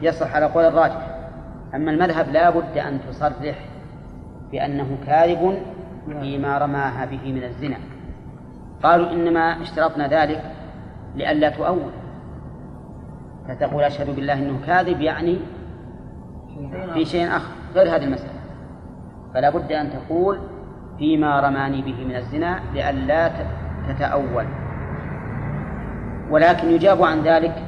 [0.02, 1.28] يصح على قول الراجح.
[1.76, 3.66] أما المذهب لا بد أن تصرح
[4.52, 5.58] بأنه كاذب
[6.22, 7.78] فيما رماها به من الزنا.
[8.86, 10.42] قالوا إنما اشترطنا ذلك
[11.16, 11.92] لئلا تؤول.
[13.48, 15.38] فتقول أشهد بالله أنه كاذب يعني
[16.94, 18.40] في شيء آخر غير هذه المسألة.
[19.34, 20.40] فلا بد أن تقول
[20.98, 23.32] فيما رماني به من الزنا لئلا
[23.90, 24.46] تتأول.
[26.32, 27.64] ولكن يجاب عن ذلك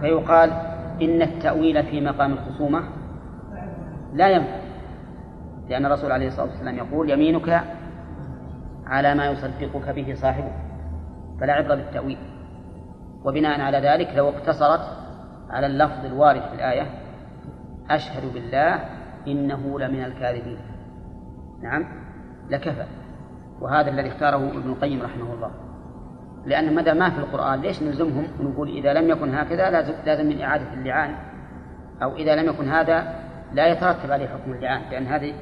[0.00, 0.50] فيقال
[1.02, 2.82] إن التأويل في مقام الخصومة
[4.14, 4.56] لا ينفع
[5.68, 7.62] لأن الرسول عليه الصلاة والسلام يقول يمينك
[8.86, 10.52] على ما يصدقك به صاحبك
[11.40, 12.18] فلا عبرة بالتأويل.
[13.24, 14.80] وبناء على ذلك لو اقتصرت
[15.50, 16.86] على اللفظ الوارد في الآية
[17.90, 18.80] أشهد بالله
[19.26, 20.58] إنه لمن الكاذبين.
[21.62, 21.84] نعم
[22.50, 22.86] لكفى.
[23.60, 25.50] وهذا الذي اختاره ابن القيم رحمه الله.
[26.46, 30.40] لأن مدى ما في القرآن؟ ليش نلزمهم ونقول إذا لم يكن هكذا لازم, لازم من
[30.40, 31.14] إعادة اللعان؟
[32.02, 33.14] أو إذا لم يكن هذا
[33.52, 35.34] لا يترتب عليه حكم اللعان لأن هذه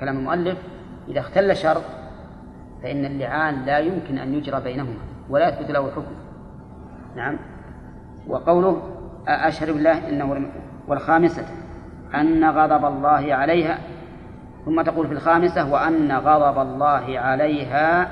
[0.00, 0.58] كلام المؤلف
[1.08, 1.82] إذا اختل شرط
[2.82, 4.98] فإن اللعان لا يمكن أن يجرى بينهما
[5.30, 6.12] ولا يثبت له حكم.
[7.16, 7.38] نعم.
[8.28, 8.82] وقوله
[9.28, 10.50] أشهد بالله إنه
[10.88, 11.46] والخامسة
[12.14, 13.78] أن غضب الله عليها.
[14.64, 18.02] ثم تقول في الخامسة وأن غضب الله عليها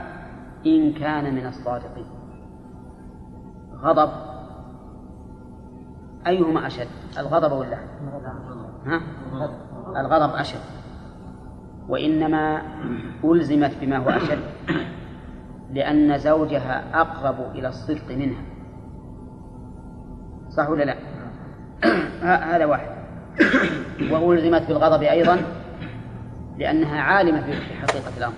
[0.67, 2.07] إن كان من الصادقين.
[3.83, 4.11] غضب
[6.27, 7.79] أيهما أشد؟ الغضب ولا؟
[8.87, 9.01] ها؟
[9.97, 10.80] الغضب أشد.
[11.91, 12.63] وإنما
[13.25, 14.39] ألزمت بما هو أشد
[15.73, 18.43] لأن زوجها أقرب إلى الصدق منها.
[20.49, 20.97] صح ولا لا؟
[22.55, 22.89] هذا واحد.
[24.11, 25.41] وألزمت بالغضب أيضا
[26.59, 28.35] لأنها عالمة في حقيقة الأمر.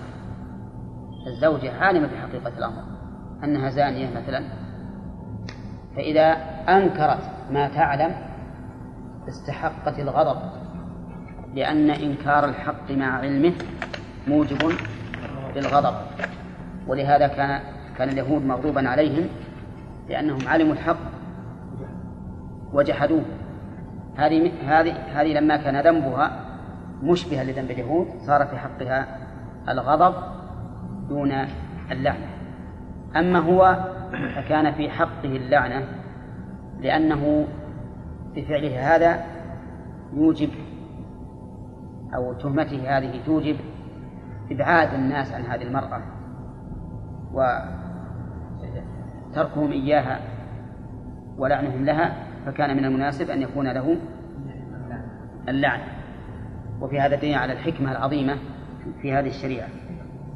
[1.27, 2.83] الزوجة عالمة في حقيقة الأمر.
[3.43, 4.43] أنها زانية مثلا.
[5.95, 6.31] فإذا
[6.69, 8.15] أنكرت ما تعلم
[9.27, 10.62] استحقت الغضب.
[11.55, 13.53] لأن إنكار الحق مع علمه
[14.27, 14.71] موجب
[15.55, 15.95] للغضب.
[16.87, 17.59] ولهذا كان
[17.97, 19.27] كان اليهود مغضوبا عليهم
[20.09, 20.97] لأنهم علموا الحق
[22.73, 23.23] وجحدوه.
[24.15, 26.39] هذه هذه هذه لما كان ذنبها
[27.03, 29.17] مشبها لذنب اليهود صار في حقها
[29.69, 30.13] الغضب
[31.09, 31.33] دون
[31.91, 32.27] اللعنة.
[33.15, 33.77] أما هو
[34.35, 35.85] فكان في حقه اللعنة
[36.79, 37.47] لأنه
[38.35, 39.23] بفعله هذا
[40.13, 40.49] يوجب
[42.15, 43.55] أو تهمته هذه توجب
[44.51, 46.01] إبعاد الناس عن هذه المرأة
[49.31, 50.19] وتركهم إياها
[51.37, 52.13] ولعنهم لها
[52.45, 53.97] فكان من المناسب أن يكون له
[55.49, 55.79] اللعن.
[56.81, 58.37] وفي هذا دليل على الحكمة العظيمة
[59.01, 59.67] في هذه الشريعة.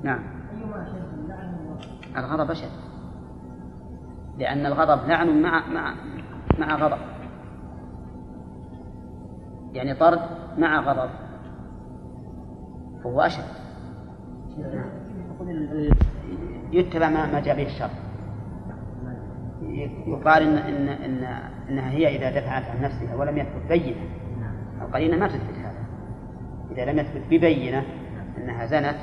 [0.03, 0.19] نعم.
[2.17, 2.69] الغضب أشد.
[4.38, 5.93] لأن الغضب لعن مع مع
[6.59, 6.97] مع غضب.
[9.73, 10.19] يعني طرد
[10.57, 11.09] مع غضب.
[13.08, 13.43] فهو أشد.
[16.72, 17.89] يتبع ما جاء به الشر.
[20.08, 21.24] يقال إن, إن, إن
[21.70, 24.01] إنها هي إذا دفعت عن نفسها ولم يثبت بينة.
[24.82, 25.86] القرينة ما تثبت هذا.
[26.72, 27.84] إذا لم يثبت ببينة
[28.38, 28.97] أنها زنت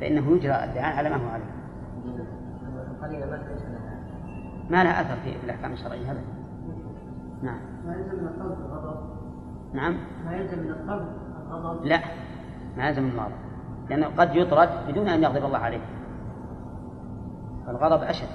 [0.00, 1.52] فإنه يجرى الدعاء على ما هو عليه.
[4.70, 6.24] ما لها أثر في الأحكام الشرعية أبدا.
[7.42, 7.58] نعم.
[7.86, 9.12] ما يلزم من القلب الغضب؟
[9.74, 9.96] نعم.
[10.24, 11.08] ما يلزم من القلب
[11.50, 11.98] الغضب؟ لا.
[12.76, 13.32] ما يلزم من الغضب
[13.90, 15.80] لأنه قد يطرد بدون أن يغضب الله عليه.
[17.66, 18.28] فالغضب أشد.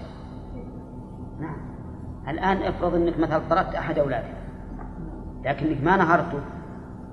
[1.40, 1.58] نعم.
[2.28, 4.34] الآن افرض أنك مثلا طردت أحد أولادك.
[5.46, 6.40] لكنك ما نهرته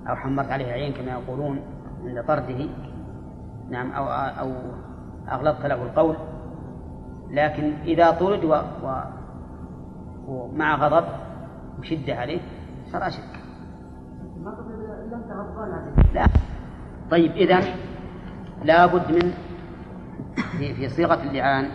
[0.09, 1.61] أو حمرت عليه عين كما يقولون
[2.05, 2.68] عند طرده
[3.70, 4.05] نعم أو
[4.41, 4.53] أو
[5.29, 6.16] أغلظت له القول.
[7.31, 8.55] لكن إذا طرد و...
[8.85, 9.01] و...
[10.27, 11.05] ومع غضب
[11.79, 12.41] وشدة عليه
[12.93, 13.22] صار أشد.
[16.14, 16.27] لا.
[17.14, 17.60] طيب إذا
[18.64, 19.32] لا بد من
[20.58, 21.68] في, في صيغة اللعان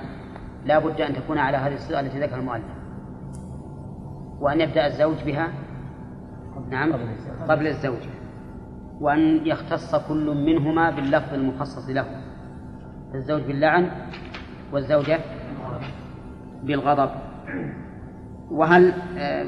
[0.66, 2.64] لا بد أن تكون على هذه الصيغة التي ذكر المؤلف.
[4.40, 5.50] وأن يبدأ الزوج بها
[6.70, 6.94] نعم
[7.50, 8.00] قبل الزوج
[9.02, 12.06] وأن يختص كل منهما باللفظ المخصص له.
[13.16, 13.92] الزوج باللعن
[14.74, 15.20] والزوجة
[16.64, 17.10] بالغضب.
[18.52, 19.46] وهل آه،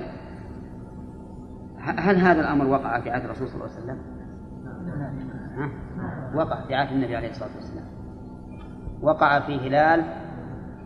[1.80, 4.12] هل هذا الأمر وقع في عهد الرسول صلى الله عليه وسلم؟
[6.36, 7.86] وقع في عهد النبي عليه الصلاة والسلام.
[9.02, 10.04] وقع في هلال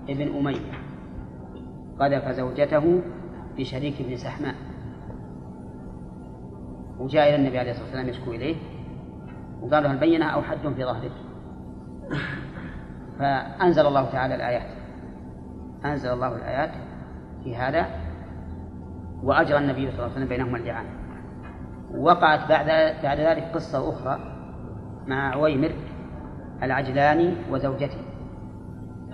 [0.09, 0.71] ابن أمية.
[1.99, 3.01] قذف زوجته
[3.57, 4.55] بشريك بن سحماء
[6.99, 8.55] وجاء إلى النبي عليه الصلاة والسلام يشكو إليه
[9.61, 11.11] وقال له البينة أو حد في ظهرك
[13.19, 14.67] فأنزل الله تعالى الآيات.
[15.85, 16.71] أنزل الله الآيات
[17.43, 17.85] في هذا
[19.23, 20.85] وأجرى النبي صلى الله عليه وسلم بينهما اللعان
[21.97, 22.65] وقعت بعد
[23.03, 24.34] بعد ذلك قصة أخرى.
[25.07, 25.71] مع عويمر
[26.63, 27.97] العجلاني وزوجته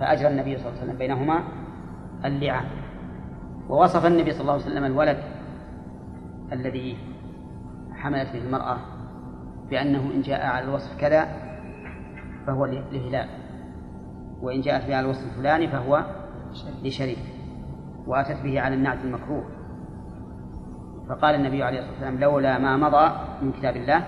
[0.00, 1.42] فأجرى النبي صلى الله عليه وسلم بينهما
[2.24, 2.64] اللعان.
[3.68, 5.18] ووصف النبي صلى الله عليه وسلم الولد
[6.52, 6.96] الذي
[7.92, 8.76] حملت به المرأة
[9.70, 11.28] بأنه إن جاء على الوصف كذا
[12.46, 13.28] فهو لهلال
[14.42, 16.04] وإن جاءت به على الوصف الفلاني فهو
[16.82, 17.18] لشريك
[18.06, 19.44] وأتت به على النعت المكروه.
[21.08, 23.12] فقال النبي عليه الصلاة والسلام لولا ما مضى
[23.42, 24.04] من كتاب الله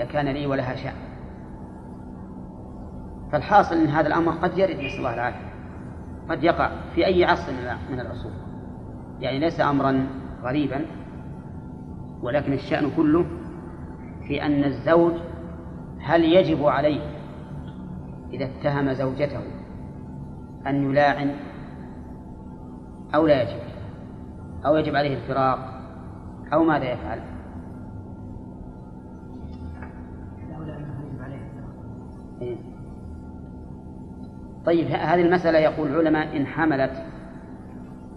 [0.00, 0.96] لكان لي ولها شأن.
[3.32, 5.50] فالحاصل أن هذا الأمر قد يرد نسأل الله العافية.
[6.30, 7.52] قد يقع في أي عصر
[7.90, 8.32] من العصور.
[9.20, 10.06] يعني ليس أمرا
[10.42, 10.86] غريبا
[12.22, 13.24] ولكن الشأن كله
[14.28, 15.12] في أن الزوج
[16.00, 17.00] هل يجب عليه
[18.32, 19.40] إذا اتهم زوجته
[20.66, 21.34] أن يلاعن
[23.14, 23.60] أو لا يجب؟
[24.66, 25.58] أو يجب عليه الفراق؟
[26.52, 27.20] أو ماذا يفعل؟
[34.66, 37.04] طيب هذه المسألة يقول العلماء إن حملت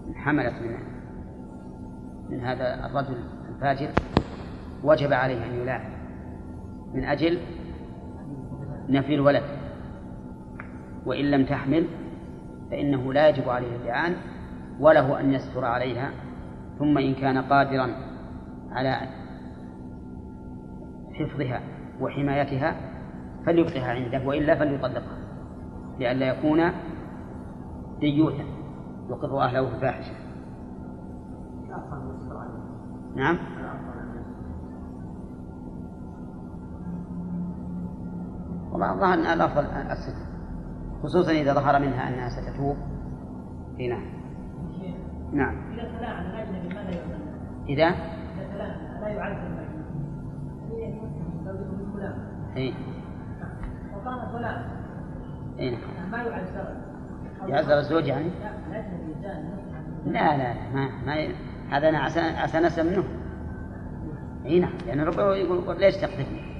[0.07, 0.77] إن حملت من
[2.29, 3.17] من هذا الرجل
[3.49, 3.89] الفاجر
[4.83, 5.93] وجب عليه أن يلاعن
[6.93, 7.39] من أجل
[8.89, 9.43] نفي الولد.
[11.05, 11.87] وإن لم تحمل
[12.71, 14.15] فإنه لا يجب عليه اللعان
[14.79, 16.11] وله أن يستر عليها
[16.79, 17.89] ثم إن كان قادرا
[18.71, 18.97] على
[21.13, 21.61] حفظها
[21.99, 22.75] وحمايتها
[23.45, 25.22] فليبقها عنده وإلا فليطلقها.
[25.99, 26.71] لئلا يكون
[27.99, 28.43] ديوثا
[29.09, 30.13] يقر أهله في الفاحشة.
[33.15, 33.37] نعم.
[38.71, 40.33] والله الظاهر أن الأفضل الستر
[41.03, 42.77] خصوصا إذا ظهر منها أنها ستتوب.
[43.79, 44.05] إي نعم.
[45.33, 45.73] نعم.
[45.73, 47.19] إذا؟ تلاعن الأجنبي ماذا يعمل؟
[47.69, 49.73] إذا إذا تلاعن لا يعرف الأجنبي
[52.57, 52.73] إي.
[53.95, 54.72] وقال فلان
[55.57, 56.23] نعم ما
[57.47, 58.29] يعزر الزوج يعني؟
[60.05, 61.27] لا لا لا ما ما
[61.69, 63.03] هذا أنا عسى عسى نسى منه.
[64.45, 66.53] اي نعم لأن ربما يقول ليش تقذفني؟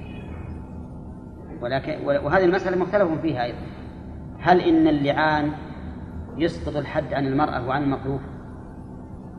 [1.60, 3.58] ولكن وهذه المسألة مختلف فيها أيضا.
[4.38, 5.52] هل إن اللعان
[6.36, 8.20] يسقط الحد عن المرأة وعن المطلوب؟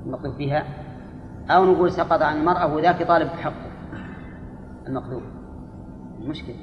[0.06, 0.66] المطلوب فيها؟
[1.50, 3.72] أو نقول سقط عن المرأة وذاك طالب حقه
[4.88, 5.24] المطلوب.
[6.20, 6.56] مشكلة.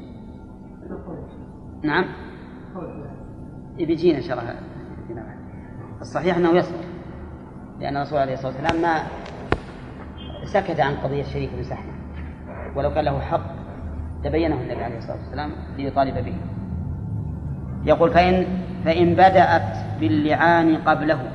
[1.82, 2.04] نعم.
[3.76, 4.56] بيجينا إن شاء الله.
[6.00, 6.84] الصحيح أنه يسقط
[7.80, 9.02] لأن الرسول عليه الصلاة والسلام ما
[10.44, 11.92] سكت عن قضية شريك بن سحمة
[12.76, 13.54] ولو كان له حق
[14.24, 16.36] تبينه النبي عليه الصلاة والسلام ليطالب به.
[17.84, 18.46] يقول فإن
[18.84, 21.32] فإن بدأت باللعان قبله.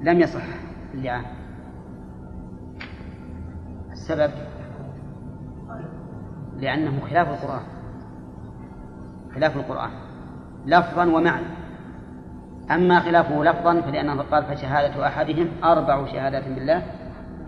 [0.00, 0.44] لم يصح
[0.94, 1.24] اللعان.
[3.92, 4.30] السبب؟
[6.56, 7.77] لأنه خلاف القرآن.
[9.38, 9.90] خلاف القرآن
[10.66, 11.46] لفظا ومعنى.
[12.70, 16.82] أما خلافه لفظا فلأنه قال فشهادة أحدهم أربع شهادات بالله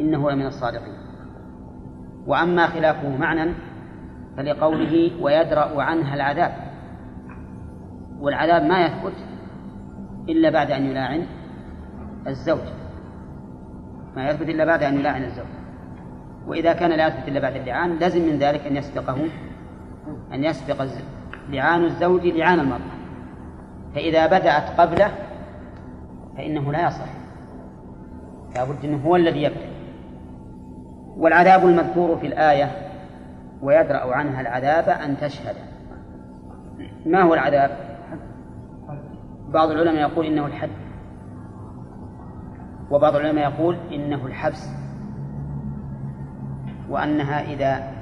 [0.01, 0.95] إنه لمن الصادقين.
[2.27, 3.53] وأما خلافه معنى
[4.37, 6.53] فلقوله ويدرأ عنها العذاب.
[8.21, 9.15] والعذاب ما يثبت
[10.29, 11.27] إلا بعد أن يلاعن
[12.27, 12.67] الزوج.
[14.17, 15.47] ما يثبت إلا بعد أن يلاعن الزوج.
[16.47, 19.17] وإذا كان لا يثبت إلا بعد اللعان لازم من ذلك أن يسبقه
[20.33, 20.83] أن يسبق
[21.51, 23.01] لعان الزوج لعان المرأة.
[23.95, 25.11] فإذا بدأت قبله
[26.37, 27.09] فإنه لا يصح.
[28.57, 29.71] لابد أنه هو الذي يبدأ.
[31.17, 32.71] والعذاب المذكور في الآية
[33.63, 35.57] ويدرأ عنها العذاب أن تشهد.
[37.07, 37.71] ما هو العذاب؟
[39.49, 40.71] بعض العلماء يقول إنه الحد.
[42.91, 44.69] وبعض العلماء يقول إنه الحبس.
[46.89, 47.93] وأنها إذا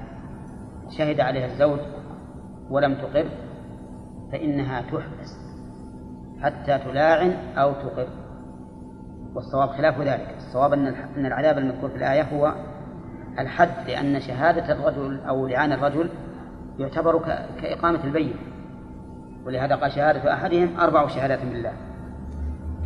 [0.99, 1.81] شهد عليها الزوج
[2.71, 3.27] ولم تقر
[4.33, 5.39] فإنها تحبس
[6.43, 8.09] حتى تلاعن أو تقر
[9.35, 10.35] والصواب خلاف ذلك.
[10.37, 12.55] الصواب أن العذاب المذكور في الآية هو
[13.39, 16.09] الحد لأن شهادة الرجل أو لعان الرجل
[16.79, 18.35] يعتبر كإقامة البين
[19.47, 21.73] ولهذا قال شهادة أحدهم أربع شهادات بالله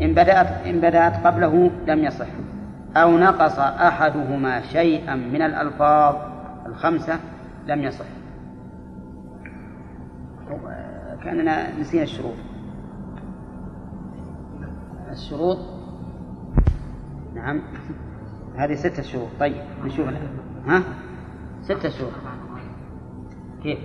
[0.02, 2.26] إن بدأت إن بدأت قبله لم يصح
[2.96, 6.16] أو نقص أحدهما شيئا من الألفاظ
[6.66, 7.18] الخمسة
[7.66, 8.21] لم يصح.
[11.24, 12.34] كأننا نسينا الشروط.
[15.10, 15.58] الشروط؟
[17.34, 17.62] نعم.
[18.56, 19.28] هذه ستة شروط.
[19.40, 20.08] طيب نشوف.
[20.66, 20.82] ها؟
[21.62, 22.12] ستة شروط.
[23.62, 23.78] كيف؟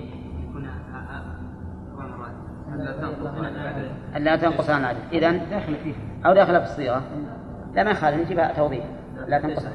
[4.18, 5.94] لا تنقص عن العدد إذا داخل فيه
[6.26, 7.04] أو داخل في الصيغة
[7.74, 8.26] لا ما يخالف.
[8.26, 8.86] نجيبها توضيح.
[9.28, 9.66] لا تنقص.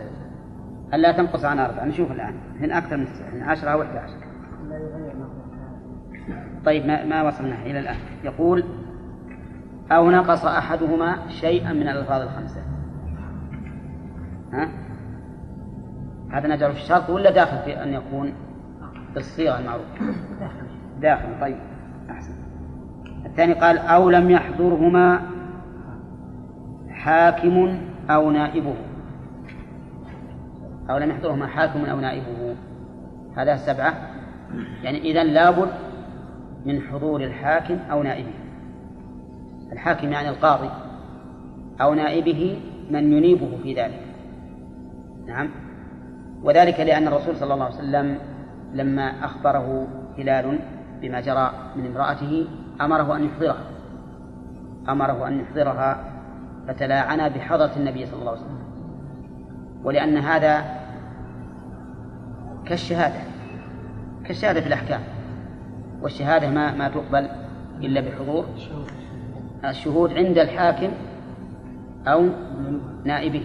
[0.92, 1.84] لا تنقص عن أربعة.
[1.84, 2.34] نشوف الآن.
[2.60, 3.50] هن أكثر من تسعة.
[3.50, 4.16] عشرة أو إحدى عشر.
[6.64, 7.96] طيب ما, ما وصلنا إلى الآن.
[8.24, 8.64] يقول
[9.92, 12.60] أو نقص أحدهما شيئا من الألفاظ الخمسة.
[14.52, 14.68] ها؟
[16.30, 18.32] هذا نجعله في الشرط ولا داخل في أن يكون
[19.14, 19.88] بالصيغة المعروفة؟
[21.00, 21.40] داخل.
[21.40, 21.56] طيب
[22.10, 22.34] أحسن.
[23.26, 25.20] الثاني قال أو لم يحضرهما
[26.90, 27.78] حاكم
[28.10, 28.74] أو نائبه.
[30.90, 32.54] أو لم يحضرهما حاكم أو نائبه.
[33.36, 33.94] هذا سبعة.
[34.82, 35.68] يعني إذا لابد
[36.66, 38.32] من حضور الحاكم أو نائبه.
[39.72, 40.70] الحاكم يعني القاضي
[41.80, 42.60] أو نائبه
[42.90, 44.00] من ينيبه في ذلك.
[45.26, 45.50] نعم.
[46.42, 48.18] وذلك لأن الرسول صلى الله عليه وسلم
[48.72, 49.86] لما أخبره
[50.18, 50.58] هلال
[51.00, 52.46] بما جرى من امرأته
[52.80, 53.64] أمره أن يحضرها.
[54.88, 56.04] أمره أن يحضرها
[56.68, 58.62] فتلاعنا بحضرة النبي صلى الله عليه وسلم.
[59.84, 60.64] ولأن هذا
[62.64, 63.20] كالشهادة
[64.24, 65.00] كالشهادة في الأحكام.
[66.02, 67.28] والشهادة ما ما تقبل
[67.80, 68.46] إلا بحضور.
[69.64, 70.90] الشهود عند الحاكم
[72.06, 72.28] أو
[73.04, 73.42] نائبه.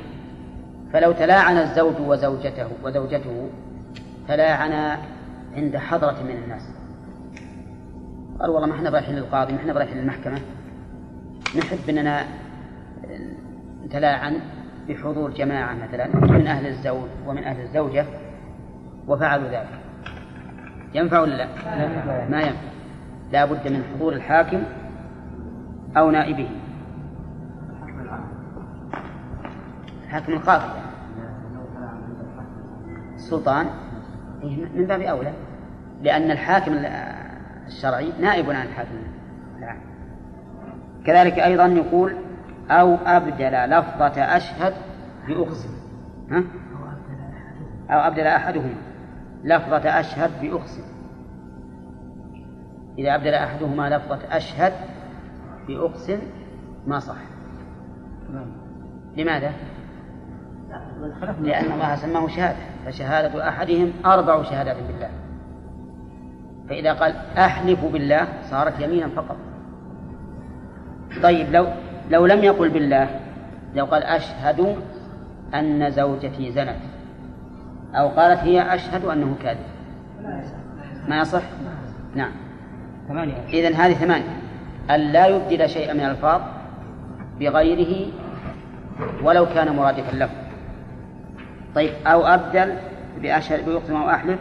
[0.94, 3.50] فلو تلاعن الزوج وزوجته وزوجته
[4.28, 4.98] تلاعنا
[5.56, 6.70] عند حضرة من الناس.
[8.40, 10.40] قال والله ما إحنا رايحين للقاضي ما إحنا رايحين للمحكمة.
[11.58, 12.24] نحب إننا
[13.86, 14.34] نتلاعن
[14.90, 18.06] بحضور جماعة مثلا من أهل الزوج ومن أهل الزوجة
[19.08, 19.87] وفعلوا ذلك.
[20.98, 21.48] ينفع ولا لا؟
[22.30, 22.68] ما ينفع.
[23.32, 24.64] لا بد من حضور الحاكم
[25.98, 26.50] أو نائبه.
[30.04, 30.66] الحاكم القاضي
[33.16, 33.66] السلطان
[34.44, 35.34] إيه، من باب أولى.
[36.02, 36.72] لأن الحاكم
[37.68, 38.98] الشرعي نائب عن الحاكم.
[39.58, 39.78] العام
[41.06, 42.16] كذلك أيضا يقول
[42.70, 44.74] أو أبدل لفظة أشهد
[45.28, 45.70] بأقسم
[46.32, 46.44] ها؟
[47.90, 48.76] أو أبدل أحدهما.
[49.44, 50.84] لفظة أشهد بأقسم
[52.98, 54.74] إذا أبدل أحدهما لفظة أشهد
[55.68, 56.20] بأقسم
[56.88, 57.18] ما صح.
[59.18, 59.52] لماذا؟
[61.42, 62.58] لأن الله سماه شهادة.
[62.86, 65.10] فشهادة أحدهم أربع شهادات بالله.
[66.70, 69.38] فإذا قال أحلف بالله صارت يمينا فقط.
[71.24, 71.68] طيب لو
[72.10, 73.10] لو لم يقل بالله
[73.76, 74.76] لو قال أشهد
[75.56, 76.97] أن زوجتي زنت.
[77.98, 79.66] أو قالت هي أشهد أنه كاذب.
[81.08, 81.42] ما يصح؟
[82.16, 82.32] نعم.
[83.08, 84.38] ثمانية إذن هذه ثمانية.
[84.90, 86.42] أن لا يبدل شيئا من الألفاظ
[87.40, 88.12] بغيره
[89.24, 90.30] ولو كان مرادفا له.
[91.76, 92.74] طيب أو أبدل
[93.22, 94.40] بأشهد بيقسم أو أحلف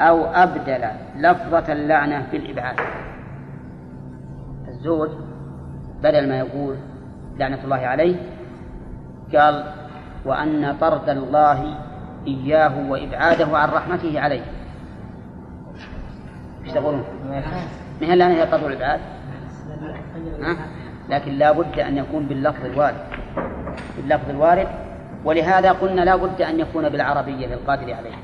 [0.00, 2.76] أو أبدل لفظة اللعنة بالإبعاد.
[4.68, 5.10] الزوج
[6.02, 6.76] بدل ما يقول
[7.38, 8.16] لعنة الله عليه
[9.34, 9.64] قال
[10.24, 11.87] وأن طرد الله
[12.28, 14.44] إياه وإبعاده عن رحمته عليه.
[16.64, 17.04] إيش تقولون؟
[18.00, 19.00] ما هي الآن هي طرد الإبعاد؟
[21.08, 22.96] لكن لا بد أن يكون باللفظ الوارد.
[23.96, 24.68] باللفظ الوارد.
[25.24, 28.14] ولهذا قلنا لا بد أن يكون بالعربية للقادر عليه.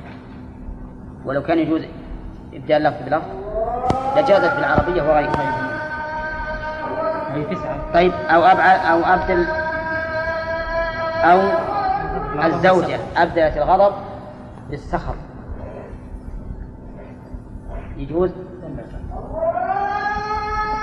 [1.25, 1.81] ولو كان يجوز
[2.55, 3.29] إبدال لفظ بلفظ
[4.17, 5.65] لجازت بالعربية وغيرها.
[7.95, 9.47] طيب أو أبعد أو أبدل
[11.25, 11.41] أو
[12.43, 13.95] الزوجة أبدلت الغضب
[14.71, 15.15] بالسخط
[17.97, 18.31] يجوز؟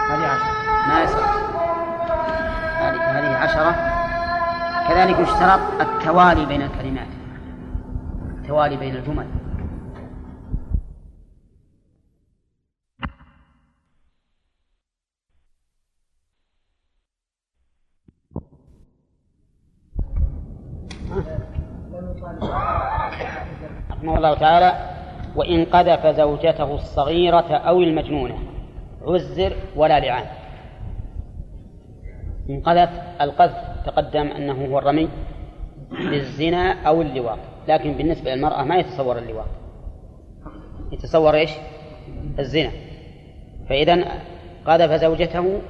[0.10, 0.52] هذه عشرة.
[0.88, 1.34] ما يصح
[2.82, 3.76] هذه هذه عشرة.
[4.88, 7.08] كذلك يشترط التوالي بين الكلمات.
[8.38, 9.26] التوالي بين الجمل.
[24.02, 24.74] رحمه الله تعالى
[25.36, 28.38] وإن قذف زوجته الصغيرة أو المجنونة
[29.02, 30.26] عزر ولا لعان.
[32.50, 32.90] إن قذف
[33.22, 35.10] القذف تقدم أنه هو الرمي
[35.92, 37.38] للزنا أو اللواط
[37.68, 39.48] لكن بالنسبة للمرأة ما يتصور اللواط.
[40.92, 41.52] يتصور إيش؟
[42.40, 42.72] الزنا.
[43.70, 44.06] فإذا
[44.66, 45.62] قذف زوجته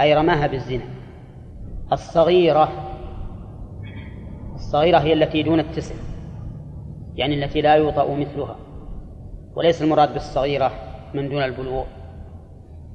[0.00, 0.84] أي رماها بالزنا.
[1.92, 2.68] الصغيرة
[4.54, 6.07] الصغيرة هي التي دون التسع.
[7.18, 8.56] يعني التي لا يوطأ مثلها.
[9.56, 10.70] وليس المراد بالصغيرة
[11.14, 11.84] من دون البلوغ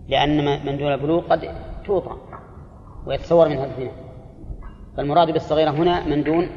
[0.08, 1.50] لأن من دون البلوغ قد
[1.86, 2.18] توطأ
[3.08, 3.92] ويتصور منها الزنا.
[4.98, 6.50] فالمراد بالصغيرة هنا من دون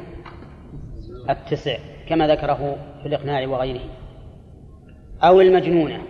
[1.29, 1.77] التسع
[2.09, 3.81] كما ذكره في الإقناع وغيره.
[5.23, 6.01] أو المجنونة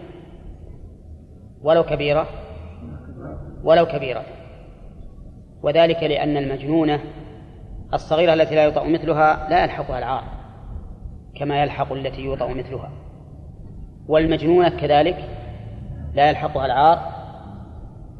[1.62, 2.28] ولو كبيرة
[3.64, 4.24] ولو كبيرة.
[5.64, 7.00] وذلك لأن المجنونة
[7.94, 10.37] الصغيرة التي لا يطأ مثلها لا يلحقها العار.
[11.40, 12.92] كما يلحق التي يوطأ مثلها.
[14.08, 15.30] والمجنونة كذلك
[16.14, 17.00] لا يلحقها العار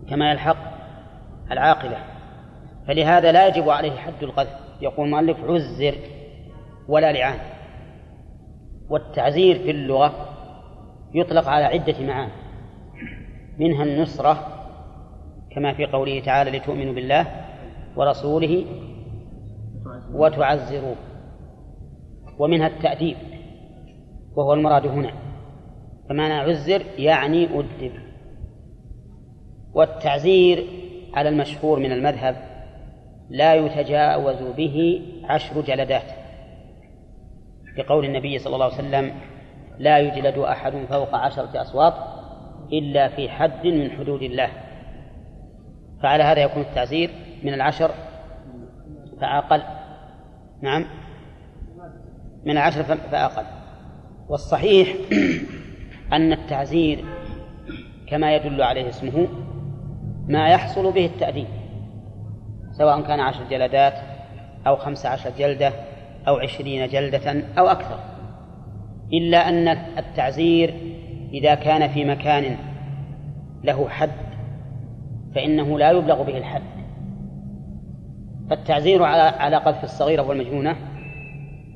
[0.10, 0.58] كما يلحق
[1.52, 1.98] العاقلة
[2.88, 4.58] فلهذا لا يجب عليه حد القذف.
[4.82, 5.96] يقول المؤلف عزر
[6.88, 7.40] ولا لعان.
[8.90, 10.14] والتعزير في اللغة
[11.14, 12.32] يطلق على عدة معاني
[13.60, 14.48] منها النصرة
[15.52, 17.26] كما في قوله تعالى لتؤمنوا بالله
[17.96, 18.66] ورسوله
[20.14, 20.96] وتعزروه.
[22.40, 23.18] ومنها التأديب
[24.36, 25.12] وهو المراد هنا.
[26.10, 27.92] فمعنى عزر يعني أدب
[29.74, 30.66] والتعزير
[31.14, 32.36] على المشهور من المذهب
[33.30, 36.12] لا يتجاوز به عشر جلدات.
[37.78, 39.12] بقول النبي صلى الله عليه وسلم
[39.80, 41.94] لا يجلد أحد فوق عشرة أصوات
[42.74, 44.50] إلا في حد من حدود الله.
[46.04, 47.10] فعلى هذا يكون التعزير
[47.44, 47.92] من العشر
[49.22, 49.64] فأقل.
[50.62, 50.86] نعم.
[52.48, 53.44] من العشر فأقل.
[54.30, 54.96] والصحيح
[56.14, 57.06] أن التعزير
[58.08, 59.28] كما يدل عليه اسمه
[60.28, 61.48] ما يحصل به التأديب
[62.72, 63.94] سواء كان عشر جلدات
[64.68, 65.72] أو خمس عشر جلدة
[66.28, 68.00] أو عشرين جلدة أو أكثر.
[69.14, 69.68] إلا أن
[69.98, 70.74] التعزير
[71.34, 72.58] إذا كان في مكان
[73.64, 74.12] له حد
[75.36, 76.62] فإنه لا يبلغ به الحد.
[78.50, 80.97] فالتعزير على على قذف الصغيرة والمجنونة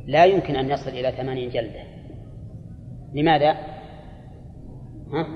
[0.08, 1.84] لا يمكن أن يصل إلى ثمانين جلدة.
[3.14, 3.52] لماذا؟
[5.14, 5.28] ها؟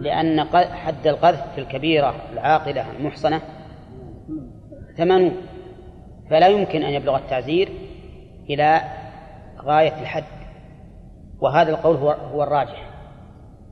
[0.00, 3.40] لأن حد القذف في الكبيرة العاقلة المحصنة
[4.96, 5.36] ثمانون.
[6.30, 7.68] فلا يمكن أن يبلغ التعزير
[8.50, 8.80] إلى
[9.62, 10.24] غاية الحد.
[11.40, 12.90] وهذا القول هو, هو الراجح.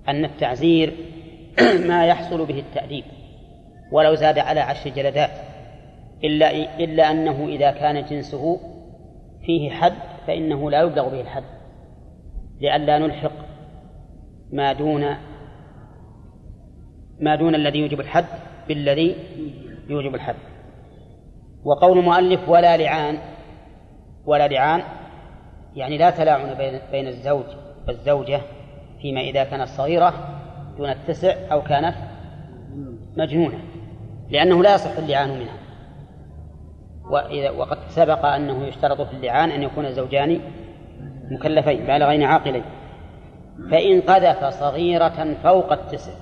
[0.09, 0.95] أن التعزير
[1.89, 3.05] ما يحصل به التأديب.
[3.93, 5.31] ولو زاد على عشر جلدات.
[6.25, 6.51] إلا
[6.81, 8.74] إلا أنه إذا كان جنسه
[9.47, 9.95] فيه حد
[10.27, 11.45] فإنه لا يبلغ به الحد
[12.61, 13.33] لئلا نلحق
[14.53, 15.17] ما دون
[17.21, 18.25] ما دون الذي يوجب الحد
[18.69, 19.17] بالذي
[19.89, 20.35] يوجب الحد.
[21.65, 23.19] وقول المؤلف ولا لعان
[24.27, 24.83] ولا لعان
[25.77, 26.55] يعني لا تلاعن
[26.93, 27.45] بين الزوج
[27.89, 28.41] والزوجة
[29.03, 30.41] فيما إذا كانت صغيرة
[30.79, 31.95] دون التسع أو كانت
[33.17, 33.59] مجنونة
[34.31, 35.64] لأنه لا يصح اللعان منها.
[37.11, 40.41] وإذا وقد سبق أنه يشترط في اللعان أن يكون الزوجان
[41.31, 42.65] مكلفين بالغين عاقلين.
[43.71, 46.13] فإن قذف صغيرة فوق التسع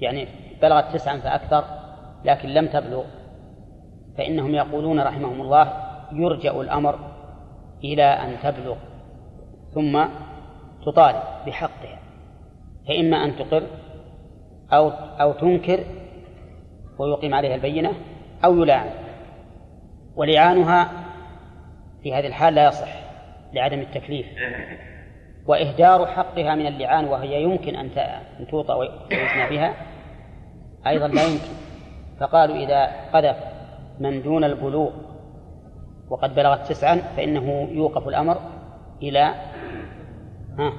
[0.00, 0.28] يعني
[0.62, 1.64] بلغت تسعا فأكثر
[2.24, 3.04] لكن لم تبلغ
[4.18, 5.72] فإنهم يقولون رحمهم الله
[6.12, 6.98] يرجأ الأمر
[7.84, 8.76] إلى أن تبلغ
[9.74, 10.04] ثم
[10.86, 11.98] تطالب بحقها.
[12.88, 13.62] فإما أن تقر
[14.72, 14.88] أو
[15.20, 15.80] أو تنكر
[16.98, 17.92] ويقيم عليها البينة
[18.44, 18.90] أو يلاعن.
[20.16, 20.90] ولعانها
[22.02, 22.88] في هذه الحال لا يصح
[23.52, 24.26] لعدم التكليف.
[25.46, 27.90] وإهدار حقها من اللعان وهي يمكن أن
[28.50, 29.74] توطى ويثنى بها
[30.86, 31.66] أيضا لا يمكن.
[32.20, 33.36] فقالوا إذا قذف
[34.00, 34.90] من دون البلوغ
[36.10, 38.38] وقد بلغت تسعا فإنه يوقف الأمر
[39.02, 39.34] إلى
[40.58, 40.72] ها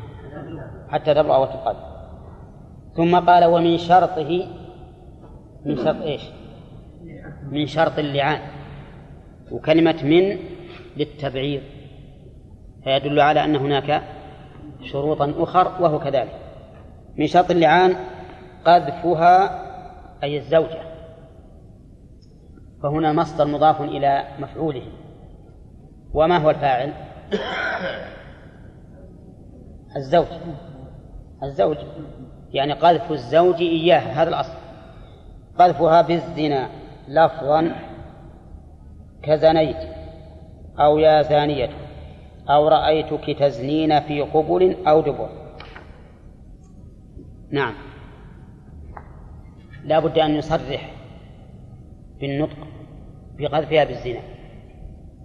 [0.89, 1.75] حتى تبلغ وتقاد
[2.95, 4.47] ثم قال ومن شرطه
[5.65, 6.21] من شرط إيش؟
[7.51, 8.39] من شرط اللعان.
[9.51, 10.37] وكلمة من
[10.97, 11.63] للتبعير
[12.83, 14.03] فيدل على أن هناك
[14.83, 16.39] شروطا أخر وهو كذلك.
[17.17, 17.95] من شرط اللعان
[18.65, 19.63] قذفها
[20.23, 20.81] أي الزوجة.
[22.83, 24.83] فهنا مصدر مضاف إلى مفعوله.
[26.13, 26.93] وما هو الفاعل؟
[29.95, 30.27] الزوج.
[31.43, 31.77] الزوج.
[32.53, 34.57] يعني قذف الزوج إياه هذا الأصل.
[35.59, 36.69] قذفها بالزنا
[37.07, 37.75] لفظا
[39.23, 39.77] كزنيت
[40.79, 41.69] أو يا زانية
[42.49, 45.29] أو رأيتك تزنين في قبل أو دبر.
[47.51, 47.73] نعم.
[49.83, 50.91] لا بد أن يصرح
[52.19, 52.67] بالنطق
[53.39, 54.21] بقذفها بالزنا.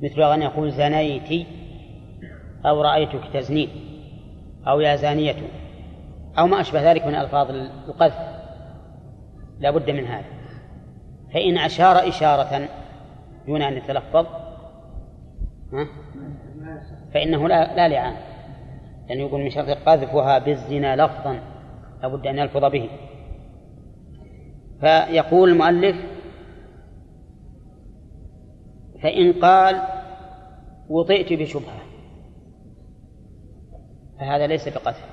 [0.02, 1.46] مثل أن يقول زنيت
[2.66, 3.68] أو رأيتك تزنين
[4.68, 5.36] أو يا زانية
[6.38, 7.50] أو ما أشبه ذلك من ألفاظ
[7.88, 8.18] القذف.
[9.60, 10.26] لا بد من هذا.
[11.34, 12.68] فإن أشار إشارة
[13.46, 14.26] دون أن يتلفظ.
[17.14, 18.16] فإنه لا, لا لعان.
[19.08, 21.40] لأنه يقول من شرط قذفها بالزنا لفظا
[22.02, 22.88] لابد أن يلفظ به.
[24.80, 25.96] فيقول المؤلف
[29.02, 29.82] فإن قال
[30.88, 31.82] وطئت بشبهة
[34.18, 35.04] فهذا ليس بقتل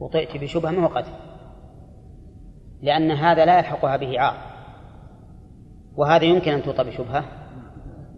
[0.00, 1.12] وطئت بشبهة ما هو قتل
[2.82, 4.49] لأن هذا لا يلحقها به عار
[5.96, 7.24] وهذا يمكن أن توطى بشبهة؟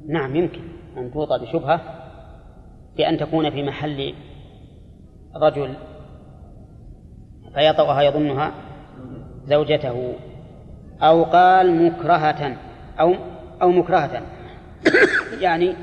[0.09, 0.61] نعم يمكن
[0.97, 1.81] أن توطى بشبهة
[2.97, 4.15] بأن تكون في محل
[5.37, 5.75] رجل
[7.55, 8.53] فيطأها يظنها
[9.45, 10.15] زوجته
[11.03, 12.57] أو قال مكرهة
[13.01, 13.15] أو
[13.63, 14.23] أو مكرهة.
[15.41, 15.75] يعني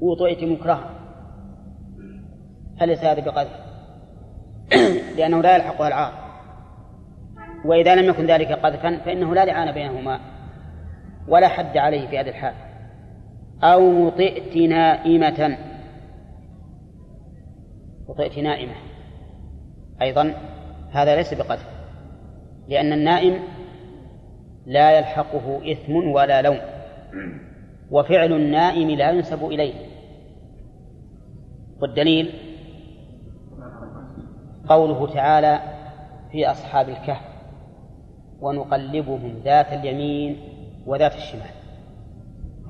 [0.00, 0.90] وطئت مكرهة.
[2.80, 3.50] فليس هذا بقذف
[5.16, 6.12] لأنه لا يلحقها العار.
[7.64, 10.20] وإذا لم يكن ذلك قذفا فإنه لا لعان بينهما.
[11.28, 12.54] ولا حد عليه في هذه الحال.
[13.62, 15.58] أو وطئت نائمة.
[18.08, 18.74] وطئت نائمة.
[20.02, 20.34] أيضا
[20.90, 21.68] هذا ليس بقذف
[22.68, 23.42] لأن النائم
[24.66, 26.58] لا يلحقه إثم ولا لوم.
[27.90, 29.74] وفعل النائم لا ينسب إليه.
[31.80, 32.32] والدليل
[34.68, 35.60] قوله تعالى
[36.32, 37.26] في أصحاب الكهف
[38.40, 40.55] ونقلبهم ذات اليمين
[40.86, 41.50] وذات الشمال.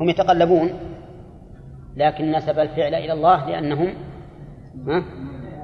[0.00, 0.70] هم يتقلبون
[1.96, 3.94] لكن نسب الفعل إلى الله لأنهم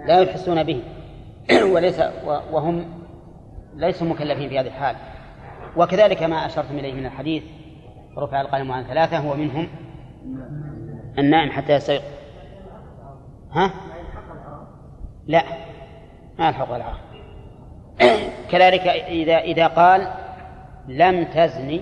[0.07, 0.83] لا يحسون به.
[1.75, 2.03] وليس
[2.53, 2.85] وهم
[3.77, 4.97] ليسوا مكلفين في هذه الحال.
[5.77, 7.43] وكذلك ما أشرتم إليه من الحديث
[8.19, 9.69] رفع القلم عن ثلاثة هو منهم
[11.19, 12.05] النائم حتى يستيقظ.
[13.53, 13.71] ها؟
[15.27, 15.43] لا
[16.39, 16.99] ما يلحق العار
[18.51, 20.09] كذلك إذا إذا قال
[20.89, 21.81] لم تزني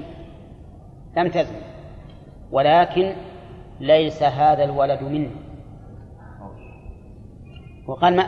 [1.16, 1.62] لم تزني
[2.50, 3.12] ولكن
[3.80, 5.30] ليس هذا الولد مني
[7.86, 8.26] وقال ما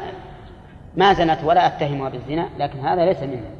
[0.96, 3.50] ما زنت ولا أتهمها بالزنا لكن هذا ليس منه.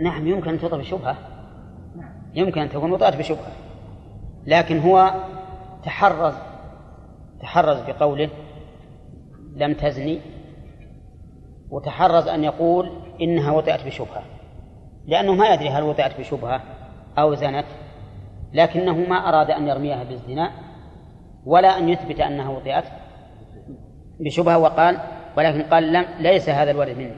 [0.00, 1.16] نعم يمكن أن تطلب بشبهة.
[2.34, 3.52] يمكن أن تكون وطأت بشبهة.
[4.46, 5.14] لكن هو
[5.84, 6.34] تحرز
[7.40, 8.28] تحرز بقوله
[9.56, 10.20] لم تزني
[11.70, 14.22] وتحرز أن يقول إنها وطئت بشبهة.
[15.06, 16.62] لأنه ما يدري هل وطئت بشبهة.
[17.18, 17.66] أو زنت
[18.52, 20.50] لكنه ما أراد أن يرميها بالزنا
[21.46, 22.84] ولا أن يثبت أنها وطئت
[24.20, 24.98] بشبهة وقال
[25.36, 27.16] ولكن قال لم ليس هذا الولد مني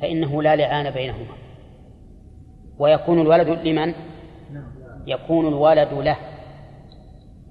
[0.00, 1.34] فإنه لا لعان بينهما
[2.78, 3.94] ويكون الولد لمن؟
[5.06, 6.16] يكون الولد له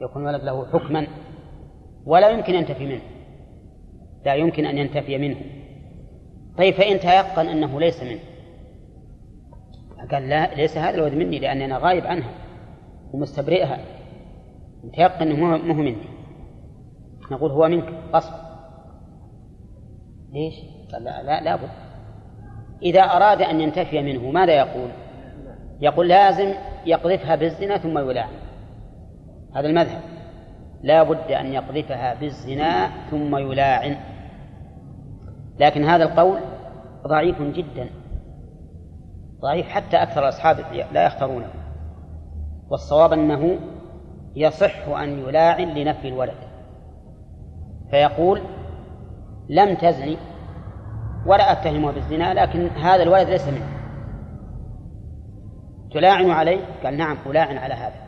[0.01, 1.07] يكون الولد له حكما
[2.05, 3.01] ولا يمكن أن ينتفي منه
[4.25, 5.37] لا يمكن أن ينتفي منه
[6.57, 8.19] طيب فإن تيقن أنه ليس منه
[10.11, 12.29] قال لا ليس هذا الولد مني لأني أنا غايب عنها
[13.13, 13.79] ومستبرئها.
[14.93, 15.97] تيقن أنه مو مني.
[17.31, 18.33] نقول هو منك غصب.
[20.33, 20.55] ليش؟
[20.93, 21.69] قال لا لا لابد
[22.81, 24.89] إذا أراد أن ينتفي منه ماذا يقول؟
[25.81, 26.53] يقول لازم
[26.85, 28.33] يقذفها بالزنا ثم يلاعن
[29.55, 30.01] هذا المذهب.
[30.83, 33.97] لا بد أن يقذفها بالزنا ثم يلاعن.
[35.59, 36.39] لكن هذا القول
[37.07, 37.89] ضعيف جدا.
[39.41, 40.59] ضعيف حتى أكثر الأصحاب
[40.91, 41.49] لا يختارونه.
[42.69, 43.59] والصواب أنه
[44.35, 46.37] يصح أن يلاعن لنفي الولد.
[47.91, 48.41] فيقول
[49.49, 50.17] لم تزني
[51.25, 53.67] ولا أتهمه بالزنا لكن هذا الولد ليس منه
[55.91, 58.07] تلاعن عليه؟ قال نعم ألاعن على هذا.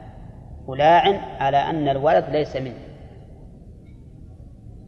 [0.70, 2.90] ألاعن على أن الولد ليس منه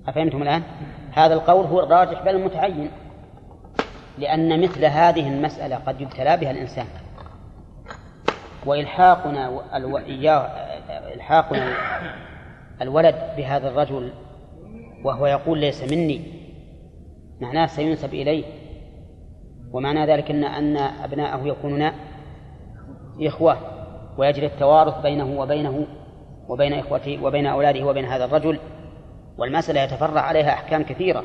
[0.07, 0.63] أفهمتم الآن؟
[1.13, 2.91] هذا القول هو الراجح بل المتعين.
[4.17, 6.85] لأن مثل هذه المسألة قد يبتلى بها الإنسان.
[8.65, 9.61] وإلحاقنا
[10.05, 10.41] إياه
[11.13, 11.73] إلحاقنا
[12.81, 14.11] الولد بهذا الرجل
[15.03, 16.21] وهو يقول ليس مني
[17.41, 18.43] معناه سينسب إليه.
[19.71, 21.91] ومعنى ذلك أن أن أبناءه يكونون
[23.21, 23.57] إخوة
[24.17, 25.87] ويجري التوارث بينه وبينه
[26.47, 28.59] وبين إخوته وبين أولاده وبين هذا الرجل.
[29.37, 31.23] والمسألة يتفرع عليها أحكام كثيرة.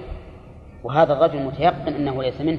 [0.85, 2.59] وهذا الرجل متيقن أنه ليس منه.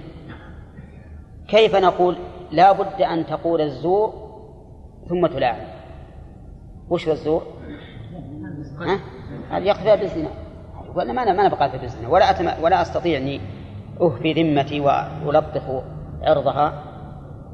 [1.47, 2.17] كيف نقول
[2.51, 4.13] لا بد أن تقول الزور
[5.09, 5.67] ثم تلاعن
[6.89, 7.43] وش هو الزور؟
[8.79, 8.99] ها؟
[9.59, 10.29] يقضي بالزنا
[10.95, 12.63] ولا ما أنا ما أنا بالزنا ولا أتم...
[12.63, 13.41] ولا أستطيع أني
[14.01, 14.79] أهفي ذمتي
[15.25, 15.63] وألطخ
[16.21, 16.83] عرضها.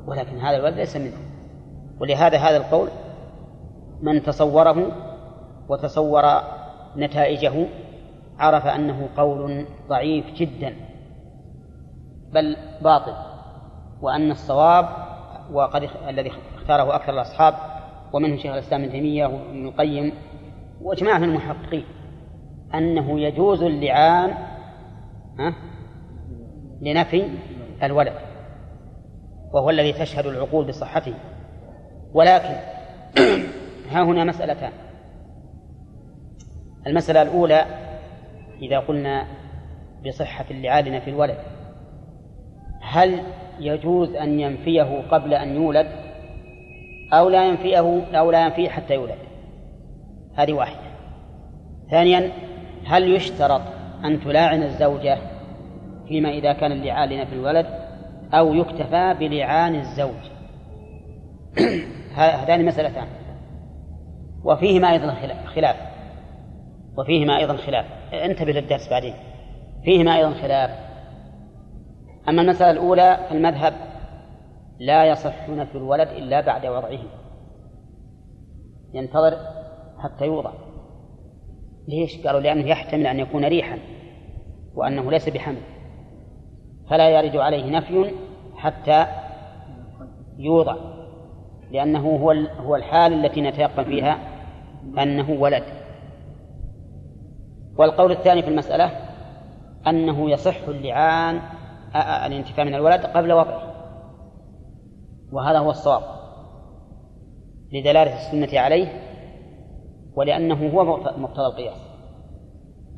[0.07, 1.17] ولكن هذا الولد ليس منه.
[1.99, 2.87] ولهذا هذا القول
[4.01, 4.91] من تصوره
[5.69, 6.23] وتصور
[6.97, 7.67] نتائجه
[8.39, 10.75] عرف أنه قول ضعيف جدا
[12.33, 13.32] بل باطل.
[14.03, 14.89] وأن الصواب
[15.51, 17.53] وقد الذي اختاره أكثر الأصحاب
[18.13, 20.13] ومنهم شيخ الإسلام ابن تيمية وابن القيم
[20.81, 21.85] وجماعة من المحققين
[22.73, 24.33] أنه يجوز اللعان
[26.81, 27.29] لنفي
[27.83, 28.13] الولد
[29.53, 31.13] وهو الذي تشهد العقول بصحته.
[32.13, 32.55] ولكن
[33.91, 34.71] ها هنا مسألتان.
[36.87, 37.65] المسألة الأولى
[38.61, 39.27] إذا قلنا
[40.07, 41.37] بصحة اللعان في الولد
[42.81, 43.23] هل
[43.59, 45.87] يجوز أن ينفيه قبل أن يولد
[47.13, 47.77] أو لا ينفيه
[48.15, 49.17] أو لا ينفيه حتى يولد.
[50.35, 50.79] هذه واحدة.
[51.91, 52.31] ثانيا
[52.85, 53.61] هل يشترط
[54.05, 55.17] أن تلاعن الزوجة
[56.07, 57.65] فيما إذا كان اللعان لنفي الولد
[58.33, 60.23] أو يكتفى بلعان الزوج؟
[62.15, 63.07] هذان مسألتان
[64.43, 65.15] وفيهما أيضا
[65.55, 65.75] خلاف.
[66.97, 67.85] وفيهما أيضا خلاف.
[68.13, 69.13] انتبه للدرس بعدين.
[69.83, 70.92] فيهما أيضا خلاف.
[72.29, 73.73] أما المسألة الأولى فالمذهب
[74.79, 76.99] لا يصح نفي الولد إلا بعد وضعه
[78.93, 79.37] ينتظر
[79.99, 80.51] حتى يوضع.
[81.87, 83.79] ليش؟ قالوا لأنه يحتمل أن يكون ريحا
[84.75, 85.61] وأنه ليس بحمل.
[86.89, 88.11] فلا يرد عليه نفي
[88.55, 89.05] حتى
[90.37, 90.75] يوضع
[91.71, 94.17] لأنه هو هو الحال التي نتيقن فيها
[94.99, 95.63] أنه ولد.
[97.77, 98.91] والقول الثاني في المسألة
[99.87, 101.41] أنه يصح اللعان
[101.95, 103.73] الانتفاع من الولد قبل وضعه
[105.31, 106.03] وهذا هو الصواب
[107.71, 108.87] لدلالة السنة عليه
[110.15, 110.83] ولأنه هو
[111.17, 111.77] مقتضى القياس.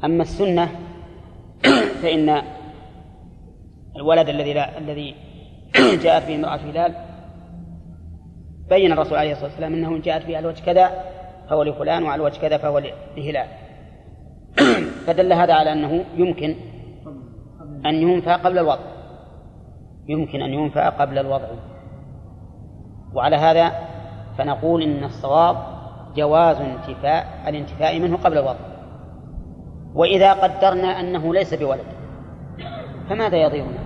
[0.04, 0.70] أما السنة
[2.02, 2.42] فإن
[3.96, 5.16] الولد الذي لا الذي
[6.04, 6.96] جاءت به امرأة هلال
[8.70, 11.04] بين الرسول عليه الصلاة والسلام أنه جاءت به على الوجه كذا
[11.50, 12.82] فهو لفلان وعلى الوجه كذا فهو
[13.18, 13.48] لهلال.
[15.08, 16.56] فدل هذا على أنه يمكن
[17.86, 18.86] أن ينفى قبل الوضع.
[20.08, 21.48] يمكن أن ينفى قبل الوضع.
[23.14, 23.72] وعلى هذا
[24.38, 25.58] فنقول إن الصواب
[26.16, 28.60] جواز انتفاء الانتفاء منه قبل الوضع.
[29.96, 31.86] وإذا قدرنا أنه ليس بولد
[33.10, 33.80] فماذا يضيرنا؟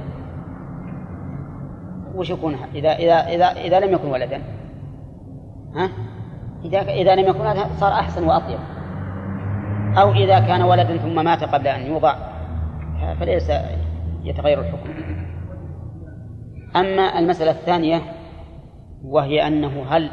[2.16, 4.42] وش يكون؟ إذا إذا إذا إذا لم يكن ولدا.
[5.76, 5.90] ها؟
[6.66, 8.60] إذا إذا لم يكن ولدا صار أحسن وأطيب.
[9.98, 12.16] أو إذا كان ولدا ثم مات قبل أن يوضع
[13.20, 13.52] فليس
[14.24, 14.90] يتغير الحكم
[16.76, 18.02] أما المسألة الثانية
[19.04, 20.12] وهي أنه هل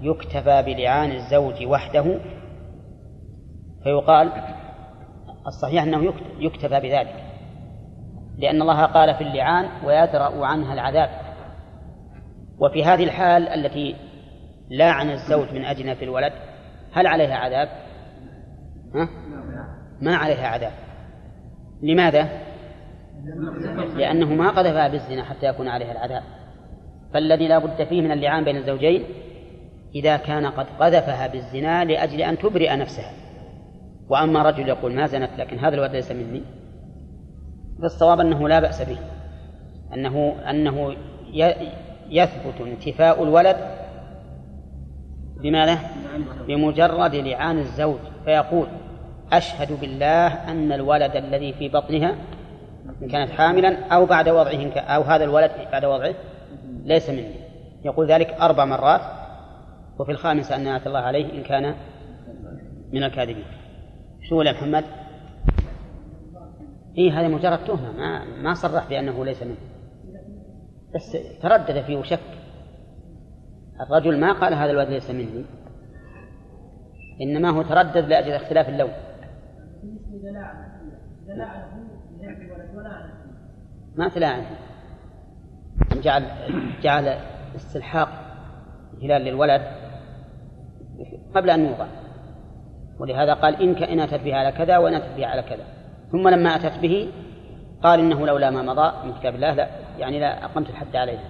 [0.00, 2.20] يكتفى بلعان الزوج وحده
[3.84, 4.32] فيقال
[5.46, 7.24] الصحيح أنه يكتفى بذلك
[8.38, 11.10] لأن الله قال في اللعان ويدرأ عنها العذاب
[12.58, 13.96] وفي هذه الحال التي
[14.70, 16.32] لاعن الزوج من أجل في الولد
[16.92, 17.68] هل عليها عذاب؟
[18.94, 19.08] ها؟
[20.00, 20.72] ما عليها عذاب
[21.82, 22.47] لماذا؟
[23.96, 26.22] لأنه ما قذفها بالزنا حتى يكون عليها العذاب.
[27.14, 29.04] فالذي لا بد فيه من اللعان بين الزوجين
[29.94, 33.12] إذا كان قد قذفها بالزنا لأجل أن تبرئ نفسها.
[34.08, 36.42] وأما رجل يقول ما زنت لكن هذا الولد ليس مني
[37.82, 38.98] فالصواب أنه لا بأس به.
[39.94, 40.96] أنه أنه
[42.10, 43.56] يثبت انتفاء الولد
[45.42, 45.78] بماذا؟
[46.48, 47.98] بمجرد لعان الزوج.
[48.24, 48.66] فيقول
[49.32, 52.14] أشهد بالله أن الولد الذي في بطنها
[53.10, 56.14] كانت حاملا أو بعد وضعه أو هذا الولد بعد وضعه
[56.84, 57.34] ليس مني.
[57.84, 59.00] يقول ذلك أربع مرات
[59.98, 61.74] وفي الخامسة أن نعمة الله عليه إن كان
[62.92, 63.44] من الكاذبين.
[64.28, 64.84] شو يا محمد؟
[66.98, 69.56] إيه هذا مجرد تهمة ما ما صرح بأنه ليس منه.
[70.94, 72.20] بس تردد فيه وشك
[73.80, 75.44] الرجل ما قال هذا الولد ليس مني
[77.20, 78.92] إنما هو تردد لأجل اختلاف اللون.
[83.96, 84.44] ما تلاعن
[86.02, 86.24] جعل
[86.82, 87.18] جعل
[87.56, 88.08] استلحاق
[88.94, 89.62] الهلال للولد
[91.34, 91.86] قبل أن يوضع.
[92.98, 95.64] ولهذا قال إن إن أتت به على كذا وإن أتت به على كذا.
[96.12, 97.12] ثم لما أتت به
[97.82, 101.24] قال إنه لولا ما مضى من كتاب الله لا يعني لا أقمت الحد عليها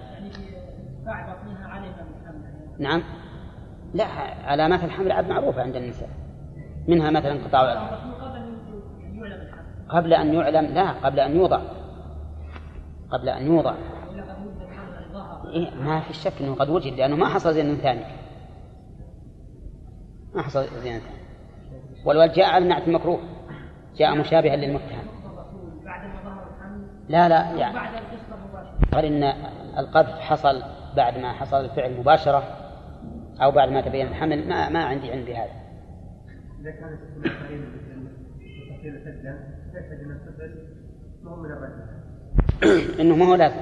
[2.79, 3.03] نعم.
[3.93, 4.05] لا
[4.45, 6.09] علامات الحمل عاد معروفة عند النساء.
[6.87, 7.89] منها مثلا قطاع
[9.89, 11.61] قبل أن يعلم لا قبل أن يوضع.
[13.11, 13.75] قبل أن يوضع.
[15.53, 18.05] إيه ما في شك أنه قد وجد لأنه ما حصل زين ثاني
[20.35, 21.19] ما حصل زين ثاني
[22.05, 23.19] والولد جاء على النعت المكروه.
[23.97, 25.07] جاء مشابها للمتهم
[27.09, 27.77] لا لا يعني
[28.93, 29.23] قال إن
[29.77, 30.63] القذف حصل
[30.95, 32.43] بعد ما حصل الفعل مباشرة
[33.41, 34.47] أو بعد ما تبين الحمل.
[34.47, 35.51] ما ما عندي عندي هذا.
[36.61, 36.99] إذا كانت
[43.01, 43.59] انه ما هو لازم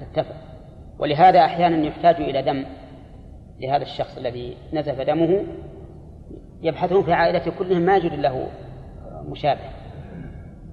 [0.00, 0.36] تتفق.
[0.98, 2.64] ولهذا أحيانا يحتاج إلى دم
[3.60, 5.44] لهذا الشخص الذي نزف دمه
[6.62, 8.48] يبحثون في عائلته كلهم ما يجد له
[9.28, 9.60] مشابه.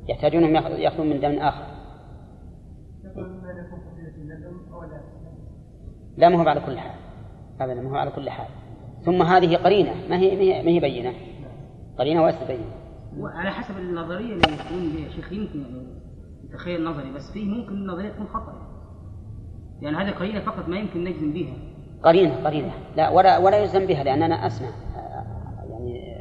[0.09, 1.65] يحتاجون يأخذون من دم آخر.
[6.17, 6.95] لا ما هو على كل حال.
[7.59, 8.47] ابدا ما هو على كل حال.
[9.05, 9.93] ثم هذه قرينة.
[10.09, 11.13] ما هي ما هي بينة؟
[11.97, 12.76] قرينة وليست بينة.
[13.19, 15.87] وعلى حسب النظرية اللي يكون بها شيخ يمكن يعني
[16.53, 18.53] تخيل نظري بس فيه ممكن النظرية تكون خطأ.
[19.81, 21.53] يعني هذه قرينة فقط ما يمكن نجزم بها.
[22.03, 22.71] قرينة قرينة.
[22.97, 24.69] لا ولا ولا يجزم بها لأن أنا أسمع.
[25.69, 26.17] يعني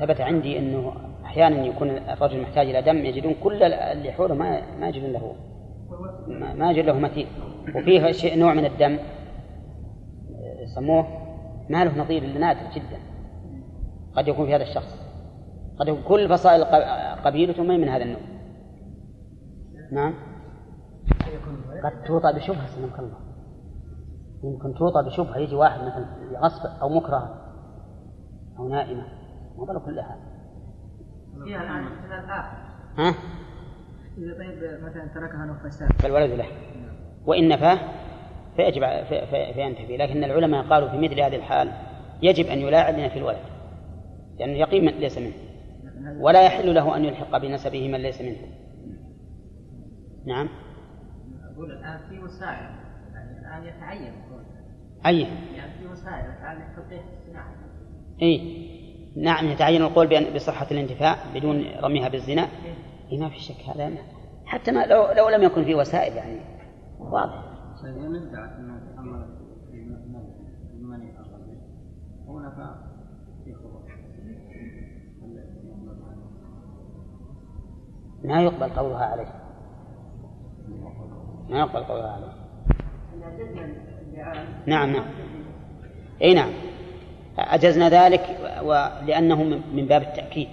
[0.00, 0.92] ثبت عندي أنه
[1.24, 5.34] أحيانا يكون الرجل محتاج إلى دم يجدون كل اللي حوله ما ما يجدون له
[6.54, 7.26] ما يجد له مثيل.
[7.74, 8.98] وفيه شيء نوع من الدم
[10.62, 11.06] يسموه
[11.70, 12.98] ما له نظير الا نادر جدا.
[14.16, 14.99] قد يكون في هذا الشخص.
[15.80, 16.64] قد يكون كل فصائل
[17.24, 18.20] قبيلته ما من هذا النوع.
[19.92, 20.14] نعم.
[21.84, 23.18] قد توطى بشبهة سلمك الله.
[24.44, 26.06] يمكن توطى بشبهة يجي واحد مثلا
[26.40, 27.52] غصب أو مكره
[28.58, 29.06] أو نائمة.
[29.58, 30.16] ما كل هذا
[31.44, 31.84] فيها الآن
[32.98, 33.14] ها؟
[34.18, 36.46] إذا طيب مثلا تركها نفساء فالولد له
[37.26, 37.78] وإن نفاه
[38.56, 38.82] فيجب
[39.54, 39.96] فينتفي.
[39.96, 41.72] لكن العلماء قالوا في مثل هذه الحال
[42.22, 43.44] يجب أن يلاعن في الولد.
[44.38, 45.49] لأنه يقين ليس منه.
[46.20, 48.36] ولا يحل له أن يلحق بنسبه من ليس منه
[50.26, 50.48] نعم
[51.52, 52.70] أقول الآن في وسائل
[53.14, 54.12] يعني الآن يتعين
[55.06, 55.20] أي
[55.56, 57.54] يعني في وسائل الآن لتوقيف الصناعة
[58.22, 58.66] إي
[59.16, 62.48] نعم يتعين القول بأن بصحة الانتفاع بدون رميها بالزنا
[63.12, 63.90] إيه ما في شك هذا
[64.46, 66.40] حتى ما لو لو لم يكن في وسائل يعني
[66.98, 67.50] واضح.
[67.82, 69.26] طيب ندعي أنه تحمل
[70.74, 71.12] المني
[72.28, 72.89] هنا
[78.24, 79.32] ما يقبل قولها عليه.
[81.48, 82.40] ما يقبل قولها عليه.
[84.66, 85.04] نعم نعم.
[86.22, 86.50] إي نعم.
[87.38, 89.42] أجزنا ذلك ولأنه
[89.72, 90.48] من باب التأكيد.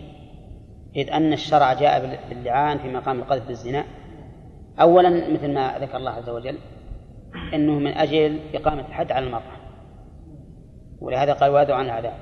[0.95, 3.83] إذ أن الشرع جاء باللعان في مقام القذف بالزنا.
[4.81, 6.57] أولا مثل ما ذكر الله عز وجل
[7.53, 9.57] أنه من أجل إقامة الحد على المرأة.
[11.01, 12.13] ولهذا قال وادعوا عن العذاب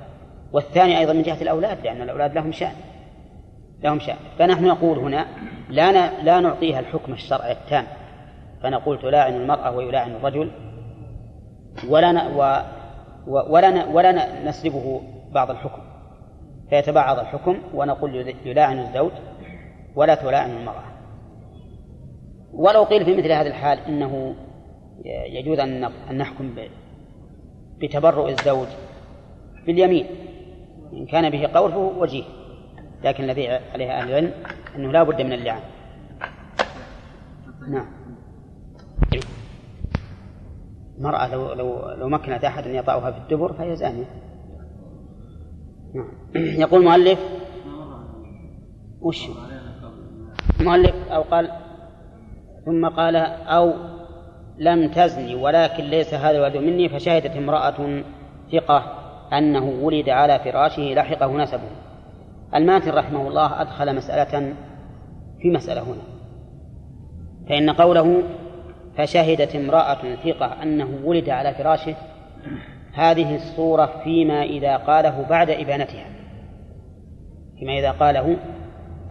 [0.52, 2.74] والثاني أيضا من جهة الأولاد لأن الأولاد لهم شأن.
[3.84, 5.26] لهم شأن فنحن نقول هنا
[5.68, 7.86] لا لا نعطيها الحكم الشرعي التام.
[8.62, 10.50] فنقول تلاعن المرأة ويلاعن الرجل
[11.88, 12.18] ولا ن...
[12.36, 12.62] و...
[13.26, 13.94] ولا ن...
[13.94, 15.02] ولا نسلبه
[15.32, 15.82] بعض الحكم.
[16.70, 19.10] فيتبعض الحكم ونقول يلاعن الزوج
[19.96, 20.84] ولا تلاعن المرأة.
[22.54, 24.34] ولو قيل في مثل هذه الحال إنه
[25.26, 26.54] يجوز أن نحكم
[27.78, 28.68] بتبرؤ الزوج
[29.66, 30.06] باليمين.
[30.92, 32.24] إن كان به قول فهو وجيه.
[33.04, 34.32] لكن الذي عليه أهل العلم
[34.76, 35.62] أنه لا بد من اللعان
[37.68, 37.86] نعم.
[40.98, 44.04] المرأة لو لو لو مكنت أحد أن يطأها في الدبر فهي زانية.
[45.94, 46.08] نعم.
[46.62, 47.18] يقول المؤلف
[49.00, 49.28] وش؟
[50.60, 51.50] المؤلف أو قال
[52.64, 53.16] ثم قال
[53.46, 53.72] أو
[54.58, 58.02] لم تزني ولكن ليس هذا الولد مني فشهدت امرأة
[58.52, 58.78] ثقة
[59.32, 61.85] أنه ولد على فراشه لحقه نسبه.
[62.54, 64.54] الماتن رحمه الله أدخل مسألة
[65.40, 66.02] في مسألة هنا.
[67.48, 68.22] فإن قوله
[68.98, 71.96] فشهدت امرأة ثقة أنه ولد على فراشه
[72.92, 76.06] هذه الصورة فيما إذا قاله بعد إبانتها.
[77.58, 78.36] فيما إذا قاله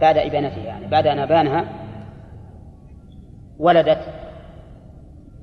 [0.01, 1.65] بعد إبانتها يعني بعد أن أبانها
[3.59, 4.01] ولدت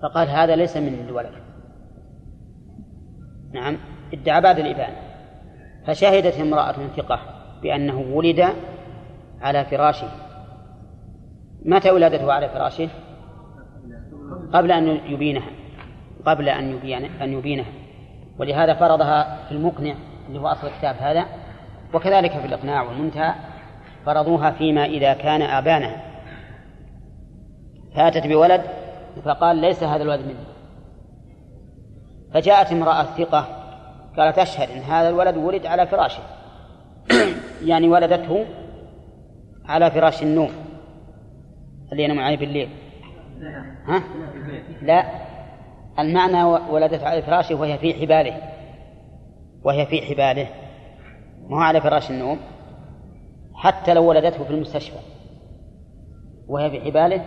[0.03, 1.32] فقال هذا ليس من الولد.
[3.53, 3.78] نعم
[4.12, 4.97] ادعى بعد الإبانة
[5.86, 7.32] فشهدت امرأة ثقة
[7.63, 8.49] بأنه ولد
[9.41, 10.09] على فراشه.
[11.65, 12.89] متى ولادته على فراشه؟
[14.53, 15.51] قبل أن يبينها
[16.27, 17.73] قبل أن يبين أن يبينها
[18.39, 19.95] ولهذا فرضها في المقنع
[20.29, 21.27] اللي هو أصل الكتاب هذا.
[21.95, 23.35] وكذلك في الإقناع والمنتهى
[24.07, 26.03] فرضوها فيما إذا كان آبانها
[27.95, 28.63] فأتت بولد
[29.25, 30.47] فقال ليس هذا الولد مني.
[32.35, 33.47] فجاءت امرأة ثقة
[34.17, 36.23] قالت أشهد أن هذا الولد ولد على فراشه.
[37.65, 38.45] يعني ولدته
[39.65, 40.51] على فراش النوم.
[41.93, 42.69] اللي ينام عليه بالليل
[43.87, 44.03] ها؟
[44.83, 45.05] لا.
[45.99, 48.37] المعنى ولدت على فراشه وهي في حباله.
[49.65, 50.49] وهي في حباله.
[51.49, 52.39] ما هو على فراش النوم؟
[53.55, 54.99] حتى لو ولدته في المستشفى.
[56.49, 57.25] وهي في حباله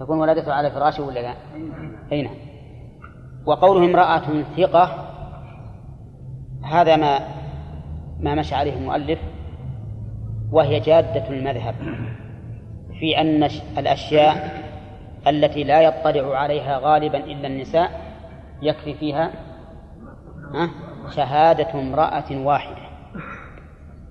[0.00, 1.34] تكون ولدته على فراشه ولا لا؟
[2.12, 2.34] أي نعم.
[3.46, 5.10] وقوله امرأة ثقة
[6.62, 7.18] هذا ما
[8.20, 9.18] ما مشى عليه المؤلف.
[10.54, 11.74] وهي جادة المذهب
[13.00, 13.48] في أن
[13.78, 14.62] الأشياء
[15.26, 18.00] التي لا يطلع عليها غالبا إلا النساء
[18.62, 19.32] يكفي فيها
[21.16, 22.84] شهادة امرأة واحدة.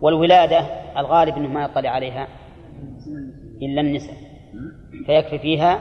[0.01, 0.59] والولادة
[0.97, 2.27] الغالب أنه ما يطلع عليها
[3.61, 4.17] إلا النساء
[5.05, 5.79] فيكفي فيها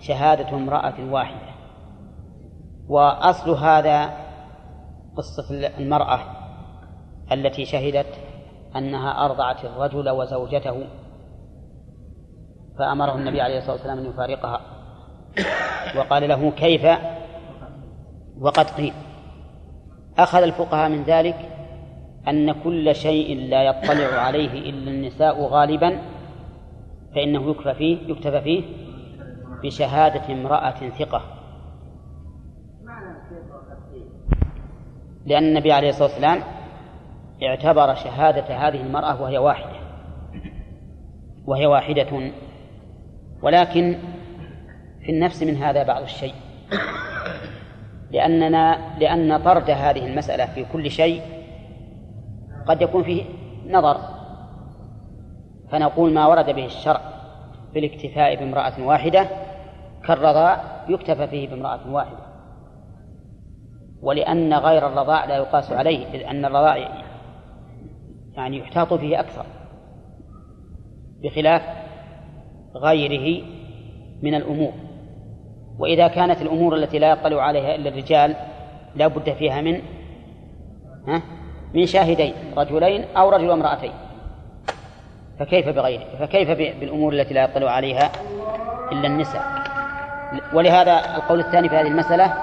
[0.00, 1.52] شهادة امرأة واحدة.
[2.88, 4.10] وأصل هذا
[5.16, 6.20] قصة المرأة
[7.32, 8.31] التي شهدت
[8.76, 10.84] أنها أرضعت الرجل وزوجته.
[12.78, 14.60] فأمره النبي عليه الصلاة والسلام أن يفارقها.
[15.96, 16.86] وقال له كيف؟
[18.40, 18.92] وقد قيل.
[20.18, 21.48] أخذ الفقهاء من ذلك
[22.28, 25.98] أن كل شيء لا يطلع عليه إلا النساء غالبا
[27.14, 28.62] فإنه يكفى فيه يكتفى فيه
[29.62, 31.22] بشهادة امرأة ثقة.
[35.26, 36.42] لأن النبي عليه الصلاة والسلام
[37.44, 39.76] اعتبر شهادة هذه المرأة وهي واحدة.
[41.46, 42.30] وهي واحدة.
[43.42, 43.98] ولكن
[45.00, 46.34] في النفس من هذا بعض الشيء.
[48.10, 51.22] لأننا لأن طرد هذه المسألة في كل شيء
[52.66, 53.24] قد يكون فيه
[53.68, 53.96] نظر.
[55.70, 57.00] فنقول ما ورد به الشرع
[57.72, 59.26] في الاكتفاء بامرأة واحدة
[60.04, 62.32] كالرضاع يكتفى فيه بامرأة واحدة.
[64.02, 67.01] ولأن غير الرضاع لا يقاس عليه إذ أن الرضاع
[68.36, 69.46] يعني يحتاط فيه أكثر
[71.22, 71.62] بخلاف
[72.76, 73.44] غيره
[74.22, 74.72] من الأمور.
[75.78, 78.36] وإذا كانت الأمور التي لا يطلع عليها إلا الرجال
[78.96, 79.80] لا بد فيها من
[81.08, 81.22] ها؟
[81.74, 83.92] من شاهدين رجلين أو رجل وامرأتين.
[85.38, 88.10] فكيف بغيره؟ فكيف بالأمور التي لا يطلع عليها
[88.92, 89.42] إلا النساء؟
[90.54, 92.34] ولهذا القول الثاني في هذه المسألة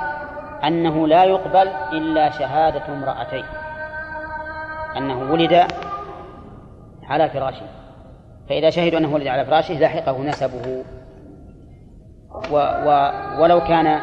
[0.68, 3.44] أنه لا يقبل إلا شهادة امرأتين.
[4.98, 5.68] أنه ولد
[7.04, 7.66] على فراشه.
[8.50, 10.84] فإذا شهدوا أنه ولد على فراشه لحقه نسبه.
[12.52, 13.12] و و
[13.42, 14.00] ولو كان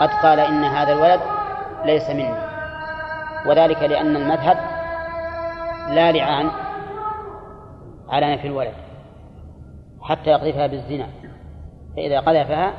[0.00, 1.20] قد قال إن هذا الولد
[1.84, 2.34] ليس مني.
[3.46, 4.56] وذلك لأن المذهب
[5.88, 6.50] لا لعان
[8.08, 8.74] على نفي الولد
[10.02, 11.06] حتى يقذفها بالزنا.
[11.96, 12.72] فإذا قذفها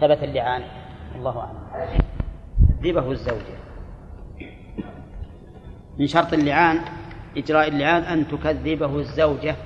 [0.00, 0.62] ثبت اللعان.
[1.16, 1.98] الله أعلم.
[2.82, 3.67] ذبه الزوجة.
[5.98, 6.80] من شرط اللعان
[7.36, 9.56] إجراء اللعان أن تكذبه الزوجة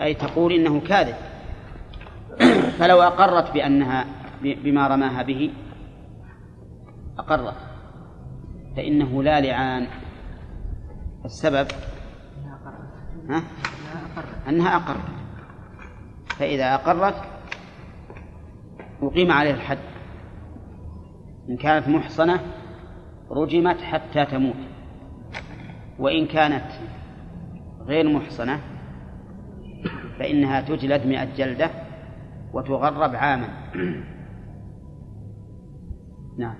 [0.00, 1.14] أي تقول إنه كاذب.
[2.78, 4.04] فلو أقرت بأنها
[4.42, 5.50] بما رماها به
[7.18, 7.56] أقرت
[8.76, 9.86] فإنه لا لعان.
[11.24, 11.66] السبب
[13.30, 13.42] ها؟
[14.48, 15.10] أنها أقرت.
[16.38, 17.22] فإذا أقرت
[19.02, 19.78] أقيم عليها الحد.
[21.48, 22.40] إن كانت محصنة
[23.30, 24.69] رجمت حتى تموت.
[26.00, 26.64] وإن كانت
[27.86, 28.60] غير محصنة
[30.18, 31.70] فإنها تجلد مئة جلدة
[32.52, 33.48] وتغرب عاما.
[36.38, 36.54] نعم.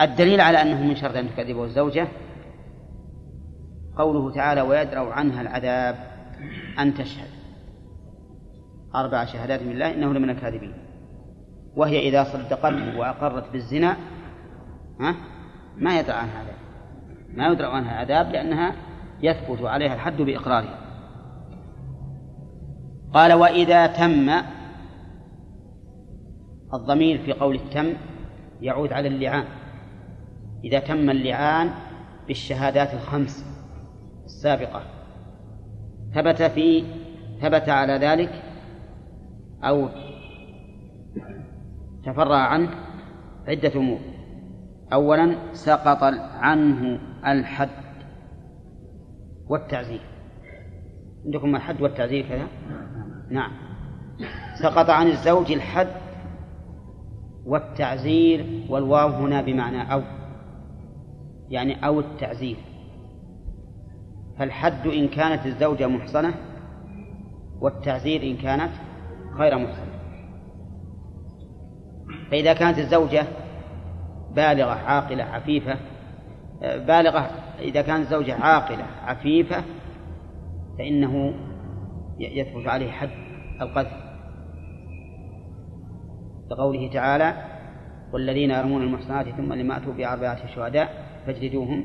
[0.00, 2.08] الدليل على أنه من شرط أن تكذبه الزوجة
[3.96, 5.96] قوله تعالى ويدرأ عنها العذاب
[6.78, 7.28] أن تشهد.
[8.94, 10.72] أربع شهادات من الله إنه لمن الكاذبين.
[11.76, 13.96] وهي إذا صدقته وأقرت بالزنا
[15.00, 15.16] ها
[15.76, 16.63] ما يدرأ عنها عذاب
[17.36, 18.74] ما يدرأ عنها عذاب لأنها
[19.22, 20.78] يثبت عليها الحد بإقرارها.
[23.14, 24.30] قال وإذا تم
[26.74, 27.92] الضمير في قول التم
[28.60, 29.44] يعود على اللعان.
[30.64, 31.70] إذا تم اللعان
[32.26, 33.46] بالشهادات الخمس
[34.24, 34.82] السابقة.
[36.14, 36.84] ثبت في
[37.40, 38.42] ثبت على ذلك
[39.64, 39.88] أو
[42.04, 42.70] تفرع عنه
[43.48, 44.13] عدة أمور.
[44.94, 46.02] أولا سقط
[46.40, 47.68] عنه الحد
[49.48, 50.00] والتعزير.
[51.24, 52.46] عندكم الحد والتعزير كذا؟
[53.30, 53.52] نعم.
[54.62, 55.88] سقط عن الزوج الحد
[57.46, 60.02] والتعزير والواو هنا بمعنى أو
[61.48, 62.56] يعني أو التعزير.
[64.38, 66.34] فالحد إن كانت الزوجة محصنة
[67.60, 68.72] والتعزير إن كانت
[69.36, 69.94] غير محصنة.
[72.30, 73.24] فإذا كانت الزوجة
[74.36, 75.76] بالغة عاقلة عفيفة
[76.60, 79.64] بالغة إذا كانت الزوجة عاقلة عفيفة
[80.78, 81.34] فإنه
[82.18, 83.10] يثبت عليه حد
[83.60, 84.04] القذف.
[86.50, 87.34] لقوله تعالى
[88.12, 90.88] والذين يرمون المحصنات ثم لم أتوا بأربعة شهداء
[91.26, 91.84] فاجلدوهم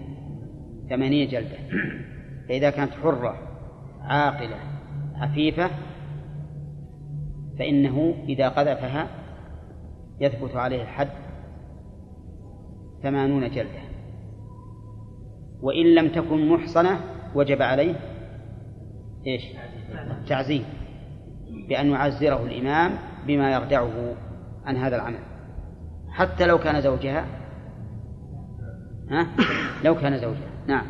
[0.90, 1.58] ثمانية جلدة.
[2.50, 3.36] فإذا كانت حرة
[4.02, 4.58] عاقلة
[5.16, 5.70] عفيفة
[7.60, 9.08] فإنه إذا قذفها
[10.20, 11.10] يثبت عليه الحد
[13.04, 13.82] ثمانون جلدة.
[15.62, 17.00] وإن لم تكن محصنة
[17.36, 17.96] وجب عليه
[19.28, 19.44] إيش؟
[20.28, 20.66] تعزير
[21.70, 22.92] بأن يعزره الإمام
[23.28, 24.16] بما يردعه
[24.66, 25.20] عن هذا العمل.
[26.10, 27.26] حتى لو كان زوجها.
[29.12, 29.28] ها؟
[29.86, 30.50] لو كان زوجها.
[30.68, 30.86] نعم.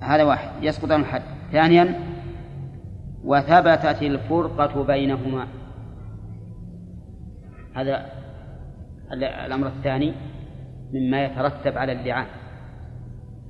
[0.00, 0.64] هذا واحد.
[0.64, 1.22] يسقط عن الحد.
[1.52, 2.00] ثانيا
[3.24, 5.46] وثبتت الفرقة بينهما.
[7.74, 8.23] هذا
[9.12, 10.14] الأمر الثاني
[10.92, 12.26] مما يترتب على اللعان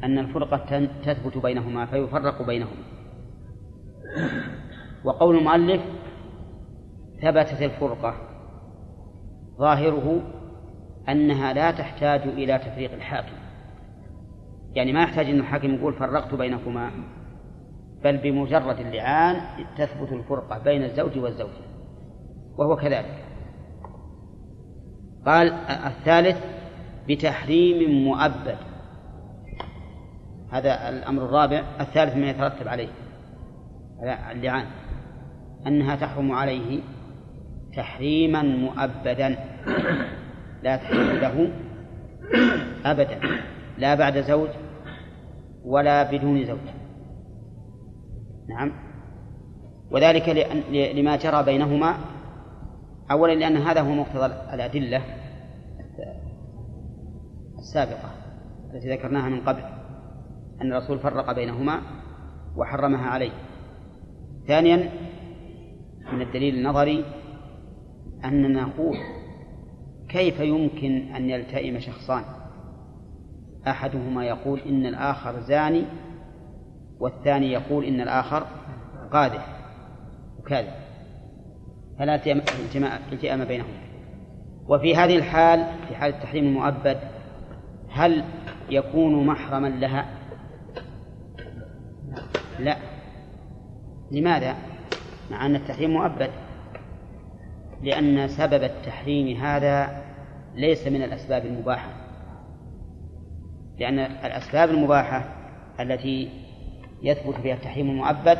[0.05, 2.85] أن الفرقة تثبت بينهما فيفرق بينهما.
[5.05, 5.83] وقول المؤلف
[7.23, 8.15] ثبتت الفرقة
[9.59, 10.23] ظاهره
[11.09, 13.37] أنها لا تحتاج إلى تفريق الحاكم.
[14.75, 16.91] يعني ما يحتاج أن الحاكم يقول فرقت بينكما
[18.05, 19.37] بل بمجرد اللعان
[19.79, 21.65] تثبت الفرقة بين الزوج والزوجة
[22.59, 23.24] وهو كذلك.
[25.27, 26.37] قال الثالث
[27.09, 28.57] بتحريم مؤبد.
[30.53, 32.89] هذا الأمر الرابع الثالث ما يترتب عليه.
[34.33, 34.67] اللعان.
[35.67, 36.81] أنها تحرم عليه
[37.77, 39.37] تحريما مؤبدا.
[40.63, 41.51] لا تحل له
[42.85, 43.21] أبدا.
[43.79, 44.49] لا بعد زوج
[45.65, 46.59] ولا بدون زوج.
[48.49, 48.73] نعم.
[49.91, 50.29] وذلك
[50.73, 51.95] لما جرى بينهما
[53.11, 55.03] أولا لأن هذا هو مقتضى الأدلة
[57.59, 58.11] السابقة
[58.75, 59.63] التي ذكرناها من قبل
[60.63, 61.81] أن الرسول فرق بينهما
[62.57, 63.33] وحرمها عليه.
[64.47, 64.91] ثانيا
[66.13, 67.05] من الدليل النظري
[68.25, 68.97] أننا نقول
[70.09, 72.23] كيف يمكن أن يلتئم شخصان؟
[73.67, 75.85] أحدهما يقول إن الآخر زاني
[77.01, 78.47] والثاني يقول إن الآخر
[79.13, 79.47] قاذف
[80.39, 80.84] وكاذب
[81.99, 82.15] فلا
[83.13, 83.85] التئام بينهما
[84.69, 86.99] وفي هذه الحال في حال التحريم المؤبد
[87.91, 88.25] هل
[88.71, 90.07] يكون محرما لها؟
[92.59, 92.77] لا.
[94.11, 94.57] لماذا؟
[95.31, 96.31] مع أن التحريم مؤبد.
[97.83, 100.03] لأن سبب التحريم هذا
[100.55, 101.91] ليس من الأسباب المباحة.
[103.79, 105.25] لأن الأسباب المباحة
[105.81, 106.29] التي
[107.03, 108.39] يثبت فيها التحريم المؤبد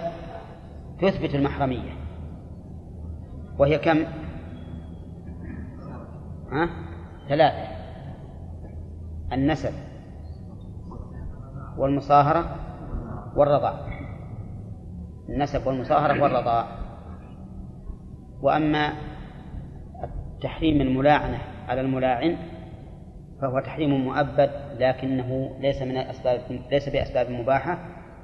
[1.01, 2.04] تثبت المحرمية.
[3.59, 4.05] وهي كم؟
[6.53, 6.69] ها؟
[7.29, 7.69] ثلاثة
[9.33, 9.73] النسب
[11.79, 12.57] والمصاهرة
[13.37, 13.75] والرضاع
[15.29, 16.67] النسب والمصاهرة والرضاع
[18.43, 18.93] وأما
[20.43, 22.37] تحريم الملاعنة على الملاعن
[23.41, 26.41] فهو تحريم مؤبد لكنه ليس من الأسباب
[26.71, 27.79] ليس بأسباب مباحة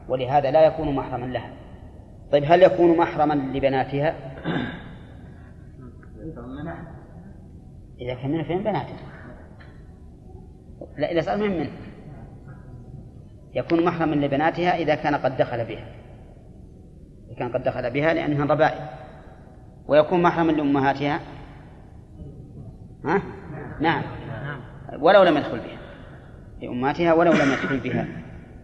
[0.09, 1.51] ولهذا لا يكون محرما لها
[2.32, 4.15] طيب هل يكون محرما لبناتها؟
[8.01, 9.20] إذا كان من فين بناتها
[10.97, 11.68] لا إذا صار من من
[13.55, 15.86] يكون محرما لبناتها إذا كان قد دخل بها.
[17.26, 18.80] إذا كان قد دخل بها لأنها ربائل
[19.86, 21.20] ويكون محرما لأمهاتها؟
[23.05, 23.22] ها؟
[23.80, 24.02] نعم.
[25.01, 25.78] ولو لم يدخل بها.
[26.62, 28.06] لأمهاتها ولو لم يدخل بها.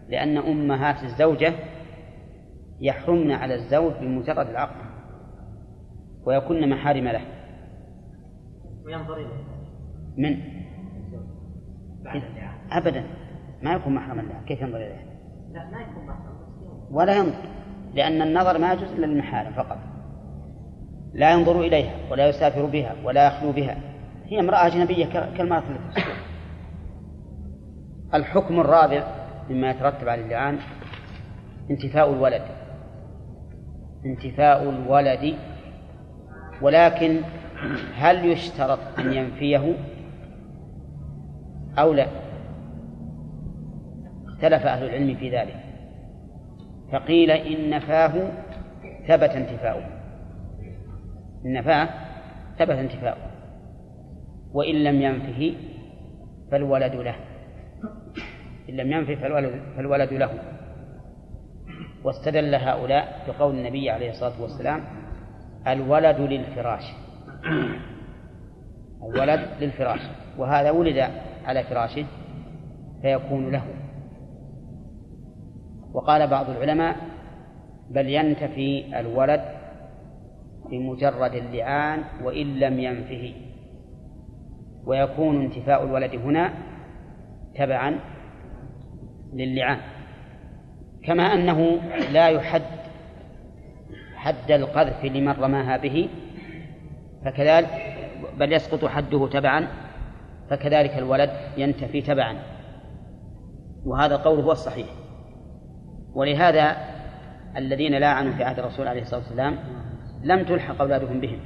[0.09, 1.53] لأن أمهات الزوجة
[2.81, 4.87] يحرمن على الزوج بمجرد العقد.
[6.25, 7.36] ويكن محارم له.
[8.87, 9.43] وينظر إليه.
[10.17, 10.37] من؟
[12.71, 13.03] أبدا.
[13.61, 14.41] ما يكون محرما له.
[14.47, 15.05] كيف ينظر إليه؟
[15.51, 16.37] لا ما يكون محرما
[16.91, 17.49] ولا ينظر.
[17.93, 19.77] لأن النظر ما يجوز إلا للمحارم فقط.
[21.13, 23.77] لا ينظر إليها ولا يسافر بها ولا يخلو بها.
[24.25, 25.05] هي امرأة أجنبية
[25.37, 26.01] كالمرأة التي
[28.13, 29.03] الحكم الرابع
[29.49, 30.57] مما يترتب على اللعان
[31.71, 32.41] انتفاء الولد.
[34.05, 35.35] انتفاء الولد.
[36.61, 37.21] ولكن
[37.95, 39.73] هل يشترط أن ينفيه
[41.79, 42.07] أو لا؟
[44.27, 45.63] اختلف أهل العلم في ذلك.
[46.91, 48.31] فقيل إن نفاه
[49.07, 49.85] ثبت انتفاؤه.
[51.45, 51.89] إن نفاه
[52.59, 53.31] ثبت انتفاؤه.
[54.53, 55.53] وإن لم ينفه
[56.51, 57.15] فالولد له.
[58.69, 60.31] إن لم ينفه فالولد, فالولد له.
[62.03, 64.83] واستدل هؤلاء بقول النبي عليه الصلاة والسلام
[65.67, 66.83] الولد للفراش.
[69.05, 69.99] الولد للفراش
[70.37, 71.09] وهذا ولد
[71.45, 72.05] على فراشه
[73.01, 73.63] فيكون له.
[75.93, 76.95] وقال بعض العلماء
[77.89, 79.41] بل ينتفي الولد
[80.69, 83.33] بمجرد اللعان وإن لم ينفه.
[84.85, 86.53] ويكون انتفاء الولد هنا
[87.55, 87.99] تبعا
[89.33, 89.79] للعان
[91.03, 91.79] كما أنه
[92.11, 92.61] لا يحد
[94.15, 96.09] حد القذف لمن رماها به
[97.25, 97.97] فكذلك
[98.39, 99.67] بل يسقط حده تبعا
[100.49, 102.37] فكذلك الولد ينتفي تبعا.
[103.85, 104.87] وهذا القول هو الصحيح.
[106.13, 106.77] ولهذا
[107.57, 109.57] الذين لاعنوا في عهد الرسول عليه الصلاة والسلام
[110.23, 111.39] لم تلحق أولادهم بهم.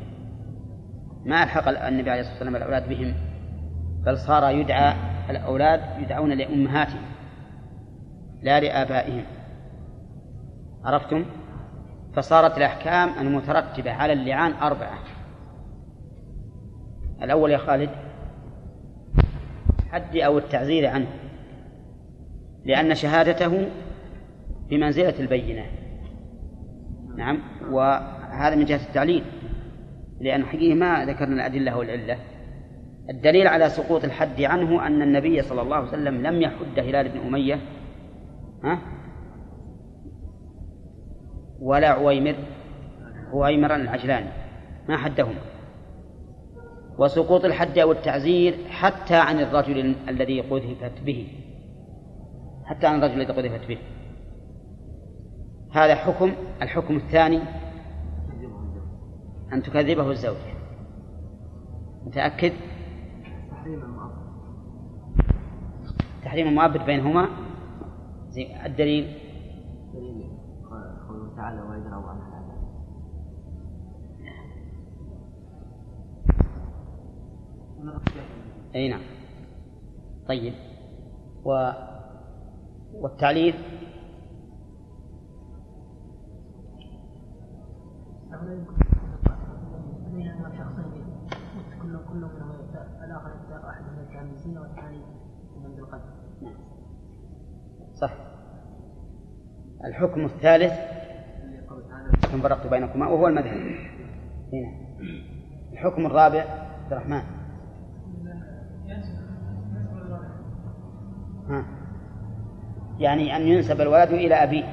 [1.26, 3.14] ما ألحق النبي عليه الصلاة والسلام الأولاد بهم
[4.06, 4.96] بل صار يدعى
[5.30, 7.02] الأولاد يدعون لأمهاتهم
[8.44, 9.24] لا لآبائهم.
[10.86, 11.26] عرفتم؟
[12.16, 14.98] فصارت الأحكام المترتبة على اللعان أربعة.
[17.24, 17.90] الأول يا خالد
[19.80, 21.08] الحد أو التعزير عنه
[22.66, 23.68] لأن شهادته
[24.70, 25.66] بمنزلة البينة.
[27.18, 27.40] نعم
[27.72, 29.24] وهذا من جهة التعليل
[30.22, 32.18] لأن حقيقة ما ذكرنا الأدلة والعلة.
[33.10, 37.20] الدليل على سقوط الحد عنه أن النبي صلى الله عليه وسلم لم يحد هلال بن
[37.28, 37.60] أمية
[38.64, 38.80] ها؟
[41.62, 42.36] ولا عويمر
[43.34, 44.30] عويمر العجلاني
[44.90, 45.51] ما حدهما
[47.02, 51.28] وسقوط الحد أو التعزير حتى عن الرجل الذي قذفت به.
[52.66, 53.78] حتى عن الرجل الذي قذفت به.
[55.72, 56.34] هذا حكم.
[56.62, 57.40] الحكم الثاني
[59.54, 60.54] أن تكذبه الزوجة
[62.06, 62.54] متأكد؟
[66.24, 67.30] تحريم المؤبد بينهما.
[68.66, 69.18] الدليل؟
[71.10, 71.62] قوله تعالى
[78.76, 79.02] أي نعم.
[80.28, 80.54] طيب.
[81.46, 81.72] و
[82.94, 83.56] والتعليل؟
[97.94, 98.14] صح.
[99.86, 100.74] الحكم الثالث
[102.44, 103.58] فرقت بينكما وهو المذهب.
[104.54, 104.72] هنا.
[105.74, 107.41] الحكم الرابع عبد الرحمن.
[113.00, 114.64] يعني أن ينسب الولد إلى أبيه.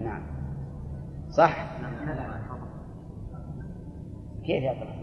[0.00, 0.22] نعم.
[1.30, 1.66] صح؟
[4.46, 4.96] كيف يا عبد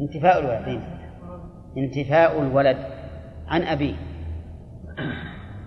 [0.00, 0.82] انتفاء الولد
[1.76, 2.76] انتفاء الولد
[3.48, 3.94] عن أبيه.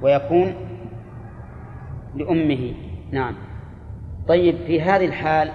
[0.02, 0.54] ويكون
[2.16, 2.74] لأمه.
[3.12, 3.36] نعم.
[4.28, 5.52] طيب في هذه الحال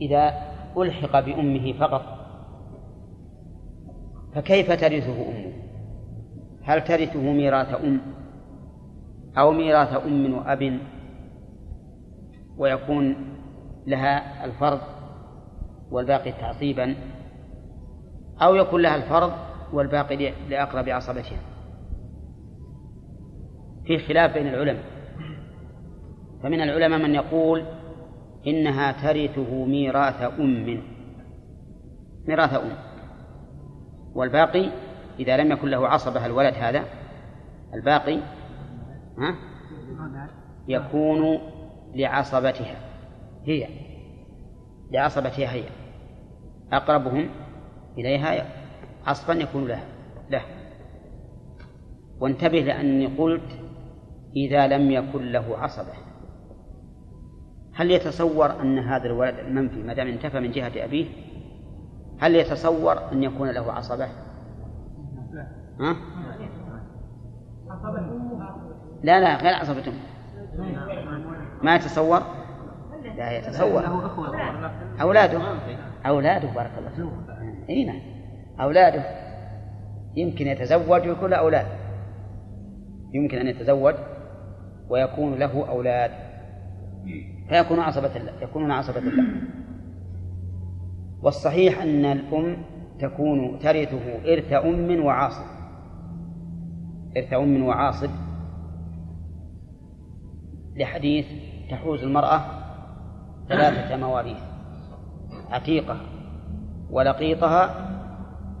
[0.00, 0.45] إذا
[0.78, 2.02] ألحق بأمه فقط.
[4.34, 5.52] فكيف ترثه أمه؟
[6.62, 8.00] هل ترثه ميراث أم
[9.38, 10.78] أو ميراث أم وأب
[12.58, 13.16] ويكون
[13.86, 14.80] لها الفرض
[15.90, 16.94] والباقي تعصيبا
[18.42, 19.32] أو يكون لها الفرض
[19.72, 21.38] والباقي لأقرب عصبتها؟
[23.84, 24.84] في خلاف بين العلماء.
[26.42, 27.64] فمن العلماء من يقول
[28.46, 30.82] إنها ترثه ميراث أم.
[32.28, 32.70] ميراث أم.
[34.14, 34.70] والباقي
[35.18, 36.84] إذا لم يكن له عصبة الولد هذا
[37.74, 38.18] الباقي
[39.18, 39.34] ها؟
[40.68, 41.38] يكون
[41.94, 42.76] لعصبتها
[43.44, 43.68] هي.
[44.90, 45.64] لعصبتها هي.
[46.72, 47.28] أقربهم
[47.98, 48.46] إليها
[49.06, 49.82] عصبا يكون له
[50.30, 50.42] له.
[52.20, 53.60] وانتبه لأني قلت
[54.36, 56.05] إذا لم يكن له عصبة.
[57.76, 61.06] هل يتصور أن هذا الولد المنفي ما دام انتفى من جهة أبيه
[62.20, 64.08] هل يتصور أن يكون له عصبة؟
[65.80, 65.96] ها؟
[69.02, 69.92] لا لا غير عصبة.
[71.62, 72.22] ما يتصور؟
[73.16, 73.82] لا يتصور.
[75.00, 75.40] أولاده.
[76.06, 77.68] أولاده بارك الله فيك.
[77.70, 78.00] إي نعم.
[78.60, 79.04] أولاده.
[80.16, 81.66] يمكن يتزوج ويكون له أولاد.
[83.12, 83.94] يمكن أن يتزوج
[84.88, 86.25] ويكون له أولاد.
[87.48, 89.24] فيكون عصبة الله يكونون عصبة الله.
[91.22, 92.56] والصحيح أن الأم
[92.98, 95.44] تكون ترثه إرث أم وعاصب.
[97.16, 98.10] إرث أم وعاصب
[100.76, 101.26] لحديث
[101.70, 102.40] تحوز المرأة
[103.48, 104.38] ثلاثة مواريث
[105.50, 106.00] عتيقة
[106.90, 107.90] ولقيطها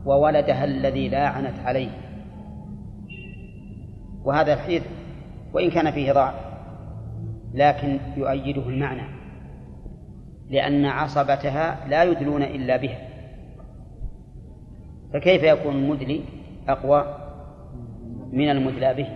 [0.04, 1.90] وولدها الذي لاعنت عليه.
[4.24, 4.82] وهذا الحديث
[5.52, 6.45] وإن كان فيه ضعف.
[7.56, 9.02] لكن يؤيده المعنى
[10.50, 13.08] لأن عصبتها لا يدلون إلا بها.
[15.12, 16.20] فكيف يكون المدلي
[16.68, 17.04] أقوى
[18.32, 19.08] من المدلى به؟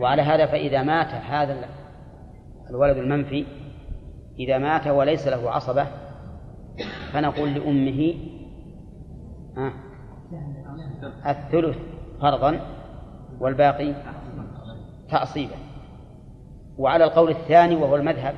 [0.00, 1.68] وعلى هذا فإذا مات هذا
[2.70, 3.46] الولد المنفي
[4.38, 5.86] إذا مات وليس له عصبة
[7.12, 8.14] فنقول لأمه
[11.26, 11.76] الثلث
[12.20, 12.60] فرضا
[13.40, 13.94] والباقي
[15.10, 15.65] تعصيبا
[16.78, 18.34] وعلى القول الثاني وهو المذهب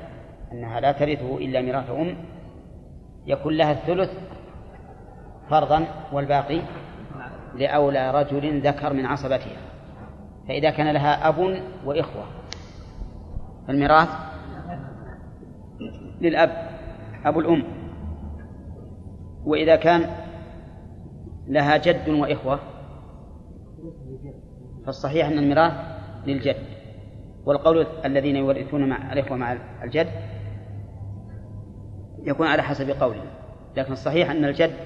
[0.53, 2.17] أنها لا ترثه إلا ميراث أم
[3.27, 4.11] يكون لها الثلث
[5.51, 6.61] فرضا والباقي
[7.55, 9.57] لأولى رجل ذكر من عصبتها.
[10.49, 12.25] فإذا كان لها أب وإخوة
[13.67, 14.09] فالميراث
[16.21, 16.69] للأب
[17.25, 17.65] أبو الأم.
[19.45, 20.11] وإذا كان
[21.49, 22.59] لها جد وإخوة
[24.87, 25.73] فالصحيح أن الميراث
[26.27, 26.68] للجد.
[27.45, 30.09] والقول الذين يورثون مع الإخوة مع الجد
[32.25, 33.25] يكون على حسب قوله
[33.77, 34.77] لكن الصحيح أن الجد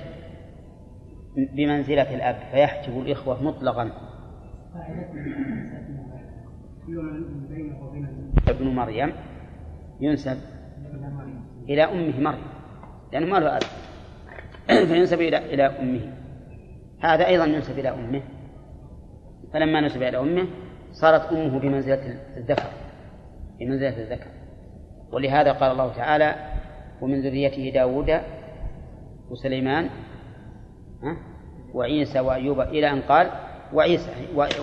[1.37, 3.91] بمنزلة الأب فيحجب الإخوة مطلقا.
[8.49, 9.13] ابن مريم
[10.01, 10.39] ينسب
[11.69, 12.45] إلى أمه مريم
[13.13, 13.63] لأنه ما له أب.
[14.89, 16.15] فينسب إلى إلى أمه.
[17.01, 18.23] هذا أيضا ينسب إلى أمه.
[19.53, 20.47] فلما نسب إلى أمه
[20.93, 22.71] صارت أمه بمنزلة الذكر
[23.61, 24.27] بمنزلة الذكر.
[25.13, 26.35] ولهذا قال الله تعالى
[27.01, 28.21] ومن ذريته داود
[29.31, 29.91] وسليمان
[31.75, 33.31] وعيسى وأيوب إلى أن قال
[33.73, 34.11] وعيسى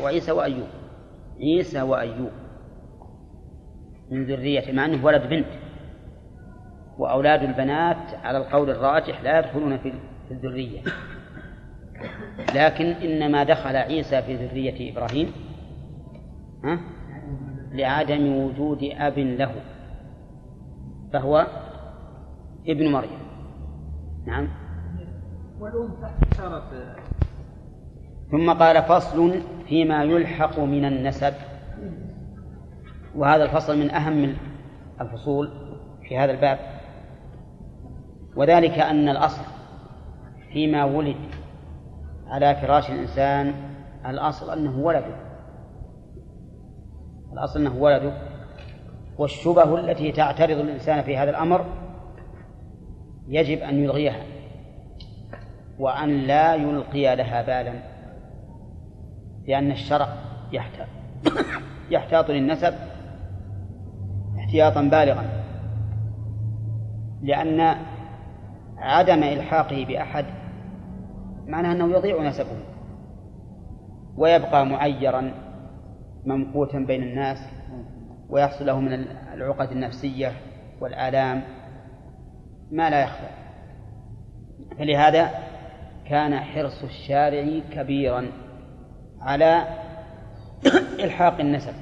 [0.03, 0.67] وعيسى وأيوب
[1.39, 2.31] عيسى وأيوب
[4.11, 5.47] من ذريته مع أنه ولد بنت
[6.97, 9.93] وأولاد البنات على القول الراجح لا يدخلون في
[10.31, 10.81] الذرية.
[12.55, 15.31] لكن إنما دخل عيسى في ذرية إبراهيم
[16.63, 16.79] ها؟
[17.71, 19.51] لعدم وجود أب له.
[21.13, 21.47] فهو
[22.67, 23.19] ابن مريم.
[24.27, 24.47] نعم.
[25.59, 25.89] والأم
[26.37, 26.63] صارت
[28.31, 31.33] ثم قال فصل فيما يلحق من النسب.
[33.15, 34.35] وهذا الفصل من أهم
[35.01, 35.51] الفصول
[36.09, 36.59] في هذا الباب.
[38.35, 39.43] وذلك أن الأصل
[40.53, 41.15] فيما ولد
[42.27, 43.53] على فراش الإنسان
[44.05, 45.28] الأصل أنه ولده
[47.33, 48.13] الأصل أنه ولده
[49.17, 51.65] والشبه التي تعترض الإنسان في هذا الأمر
[53.27, 54.23] يجب أن يلغيها
[55.79, 57.73] وأن لا يلقي لها بالا
[59.47, 60.07] لأن الشرع
[60.51, 60.87] يحتاط
[61.89, 62.73] يحتاط للنسب
[64.39, 65.25] احتياطا بالغا
[67.21, 67.75] لأن
[68.77, 70.25] عدم إلحاقه بأحد
[71.47, 72.57] معناه أنه يضيع نسبه
[74.17, 75.31] ويبقى معيرا.
[76.29, 77.37] ممقوتا بين الناس
[78.29, 78.93] ويحصل له من
[79.33, 80.31] العقد النفسية
[80.81, 81.41] والآلام
[82.71, 83.29] ما لا يخفى.
[84.77, 85.29] فلهذا
[86.05, 88.25] كان حرص الشارع كبيرا
[89.21, 89.63] على
[90.99, 91.73] إلحاق النسب.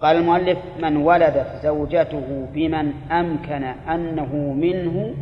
[0.00, 5.14] قال المؤلف من ولدت زوجته بمن أمكن أنه منه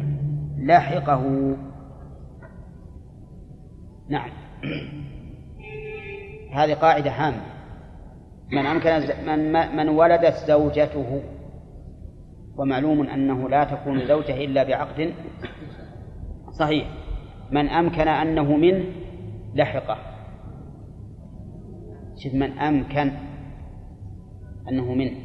[0.59, 1.57] لحقه.
[4.09, 4.31] نعم.
[6.53, 7.57] هذه قاعدة هامة
[8.53, 8.91] من أمكن
[9.29, 11.23] من, من ولدت زوجته
[12.57, 15.15] ومعلوم أنه لا تكون زوجة إلا بعقد.
[16.51, 16.89] صحيح.
[17.51, 18.85] من أمكن أنه منه
[19.55, 19.99] لحقة.
[22.25, 23.13] شوف من أمكن
[24.69, 25.17] أنه منه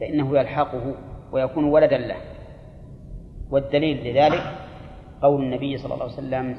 [0.00, 0.94] فإنه يلحقه
[1.32, 2.16] ويكون ولدا له.
[3.50, 4.42] والدليل لذلك
[5.22, 6.56] قول النبي صلى الله عليه وسلم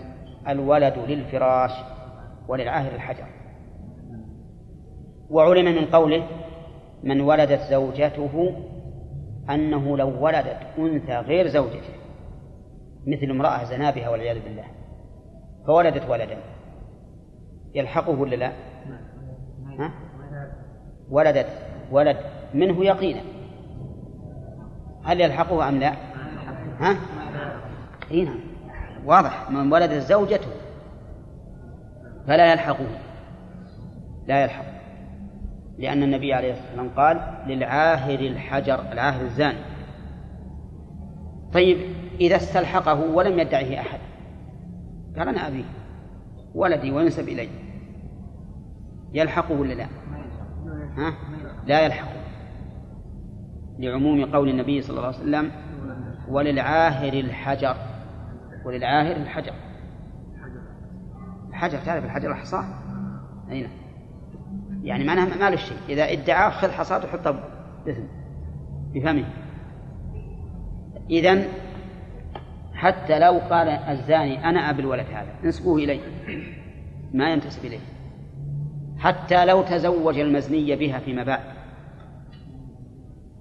[0.48, 1.72] الولد للفراش
[2.48, 3.39] وللعاهر الحجر.
[5.30, 6.28] وعلم من قوله
[7.04, 8.56] من ولدت زوجته
[9.50, 11.94] أنه لو ولدت أنثى غير زوجته
[13.08, 14.66] مثل امرأة زنا بها والعياذ بالله
[15.68, 16.38] فولدت ولدا
[17.76, 18.52] يلحقه ولا لا؟
[19.80, 19.92] ها؟
[21.10, 21.48] ولدت
[21.92, 22.18] ولد
[22.54, 23.22] منه يقينا
[25.04, 25.94] هل يلحقه أم لا؟
[26.80, 26.96] ها؟
[28.12, 28.40] اي نعم
[29.06, 30.52] واضح من ولد زوجته
[32.28, 32.88] فلا يلحقه
[34.28, 34.69] لا يلحق
[35.80, 39.60] لأن النبي عليه الصلاة والسلام قال للعاهر الحجر العاهر الزاني
[41.54, 41.78] طيب
[42.22, 44.00] إذا استلحقه ولم يدعه أحد
[45.18, 45.64] قال أنا أبيه
[46.56, 47.50] ولدي وينسب إلي
[49.14, 49.88] يلحقه ولا لا؟
[50.98, 51.14] ها؟
[51.66, 52.20] لا يلحقه
[53.80, 55.52] لعموم قول النبي صلى الله عليه وسلم
[56.30, 57.76] وللعاهر الحجر
[58.66, 59.54] وللعاهر الحجر
[61.50, 62.66] الحجر تعرف الحجر الحصاة
[63.52, 63.89] أين نعم.
[64.84, 67.44] يعني معناها ما له شيء إذا ادعى خذ حصاة وحطها
[68.94, 69.26] بفمه
[71.10, 71.46] إذن
[72.74, 76.00] حتى لو قال الزاني أنا أبي الولد هذا انسبوه إلي
[77.14, 77.80] ما ينتسب إليه.
[78.98, 81.44] حتى لو تزوج المزني بها فيما بعد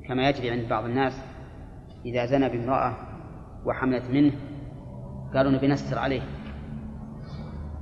[0.09, 1.20] كما يجري عند بعض الناس
[2.06, 2.97] إذا زنى بامرأة
[3.65, 4.32] وحملت منه
[5.35, 6.23] قالوا نبي نستر عليه.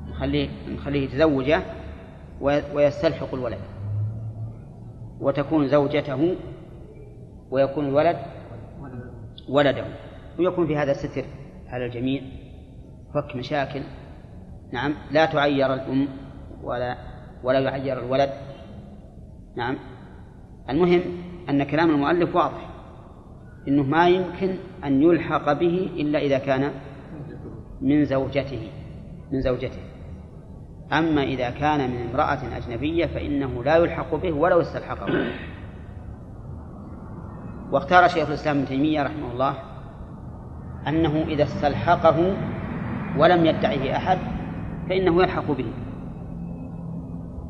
[0.08, 1.62] نخليه نخليه يتزوجه
[2.40, 3.58] ويستلحق الولد.
[5.20, 6.36] وتكون زوجته
[7.50, 8.16] ويكون الولد
[9.48, 9.84] ولده.
[10.38, 11.24] ويكون في هذا ستر
[11.68, 12.22] على الجميع.
[13.14, 13.82] فك مشاكل.
[14.72, 14.94] نعم.
[15.10, 16.08] لا تعير الأم
[16.62, 16.96] ولا
[17.44, 18.30] ولا يعير الولد.
[19.56, 19.76] نعم.
[20.70, 21.00] المهم
[21.48, 22.70] أن كلام المؤلف واضح.
[23.68, 26.70] إنه ما يمكن أن يلحق به إلا إذا كان
[27.80, 28.68] من زوجته.
[29.32, 29.95] من زوجته.
[30.92, 35.32] أما إذا كان من امرأة أجنبية فإنه لا يلحق به ولو استلحقه.
[37.72, 39.54] واختار شيخ الإسلام ابن تيمية رحمه الله
[40.88, 42.36] أنه إذا استلحقه
[43.18, 44.18] ولم يدعه أحد
[44.88, 45.72] فإنه يلحق به.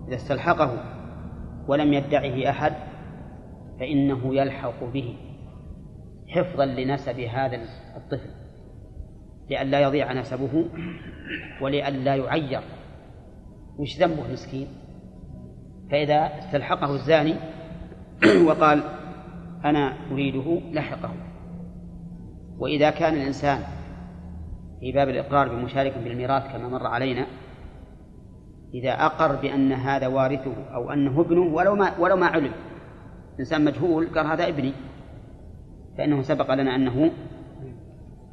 [0.08, 0.70] إذا استلحقه
[1.68, 2.72] ولم يدعه أحد
[3.80, 5.16] فإنه يلحق به
[6.28, 7.58] حفظا لنسب هذا
[7.96, 8.30] الطفل
[9.50, 10.64] لئلا يضيع نسبه
[11.60, 12.60] ولئلا يعير.
[13.78, 14.66] وش ذنبه مسكين
[15.90, 17.34] فإذا استلحقه الزاني
[18.46, 18.82] وقال
[19.64, 21.10] أنا أريده لحقه.
[22.58, 23.60] وإذا كان الإنسان
[24.80, 27.26] في باب الإقرار بمشارك بالميراث كما مر علينا
[28.74, 32.52] إذا أقر بأن هذا وارثه أو أنه ابنه ولو ما ولو ما علم
[33.40, 34.72] إنسان مجهول قال هذا ابني
[35.98, 37.10] فإنه سبق لنا أنه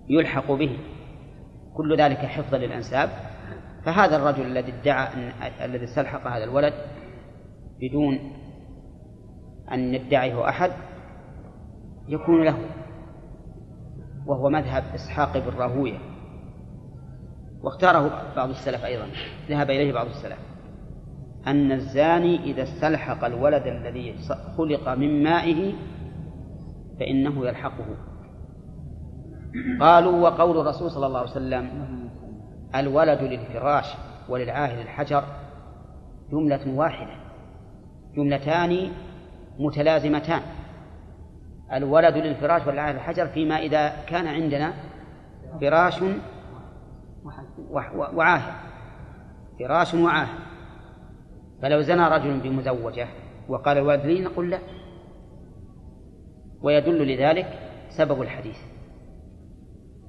[0.10, 0.78] يلحق به.
[1.74, 3.10] كل ذلك حفظا للأنساب.
[3.86, 5.32] فهذا الرجل الذي ادعى أن
[5.62, 6.74] الذي استلحق هذا الولد
[7.82, 8.20] بدون
[9.72, 10.72] أن يدعيه أحد
[12.08, 12.58] يكون له
[14.26, 15.98] وهو مذهب إسحاق بن راهوية.
[17.64, 19.08] واختاره بعض السلف أيضا
[19.50, 20.40] ذهب إليه بعض السلف.
[21.48, 24.16] أن الزاني إذا استلحق الولد الذي
[24.58, 25.74] خلق من مائه
[27.00, 27.86] فإنه يلحقه.
[29.80, 32.03] قالوا وقول الرسول صلى الله عليه وسلم
[32.76, 33.86] الولد للفراش
[34.30, 35.24] وللعاهل الحجر
[36.32, 37.16] جملة واحدة.
[38.16, 38.92] جملتان
[39.60, 40.42] متلازمتان.
[41.74, 44.74] الولد للفراش والعاهل الحجر فيما إذا كان عندنا
[45.62, 46.04] فراش
[48.14, 48.54] وعاهل
[49.60, 50.38] فراش وعاهل
[51.62, 53.08] فلو زنى رجل بمزوجة
[53.50, 54.60] وقال الولد لي نقول لا.
[56.62, 57.60] ويدل لذلك
[57.90, 58.58] سبب الحديث.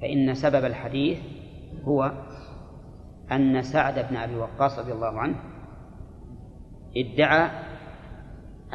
[0.01, 1.19] فإن سبب الحديث
[1.85, 2.13] هو
[3.33, 5.37] أن سعد بن أبي وقاص رضي الله عنه
[6.97, 7.51] ادعى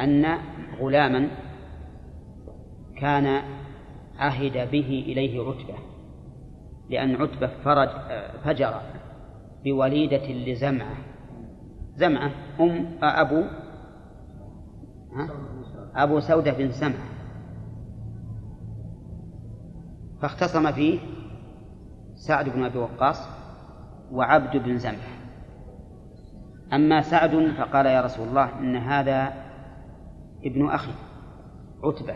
[0.00, 0.38] أن
[0.80, 1.28] غلاما
[2.96, 3.42] كان
[4.18, 5.74] عهد به إليه عتبة
[6.90, 7.88] لأن عتبة فرج
[8.44, 8.80] فجر
[9.64, 10.96] بوليدة لزمعة.
[11.96, 13.44] زمعة أم أبو
[15.94, 17.10] أبو سودة بن سمعة.
[20.22, 20.98] فاختصم فيه
[22.14, 23.39] سعد بن أبي وقاص
[24.12, 25.20] وعبد بن زمعة
[26.72, 29.32] أما سعد فقال يا رسول الله إن هذا
[30.44, 30.92] ابن أخي
[31.84, 32.14] عتبة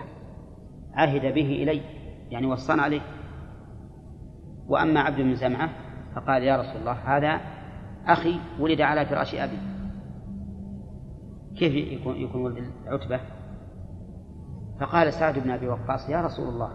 [0.94, 1.80] عهد به إلي
[2.30, 3.00] يعني وصانا عليه.
[4.68, 5.70] وأما عبد بن زمعة
[6.14, 7.40] فقال يا رسول الله هذا
[8.06, 9.58] أخي ولد على فراش أبي.
[11.56, 13.20] كيف يكون يكون ولد عتبة؟
[14.80, 16.70] فقال سعد بن أبي وقاص يا رسول الله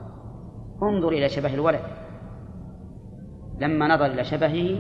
[0.84, 1.82] انظر إلى شبه الولد.
[3.60, 4.80] لما نظر إلى شبهه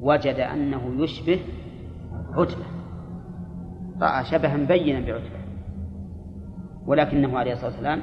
[0.00, 1.40] وجد أنه يشبه
[2.32, 2.64] عتبة.
[4.00, 5.40] رأى شبها بينا بعتبة.
[6.86, 8.02] ولكنه عليه الصلاة والسلام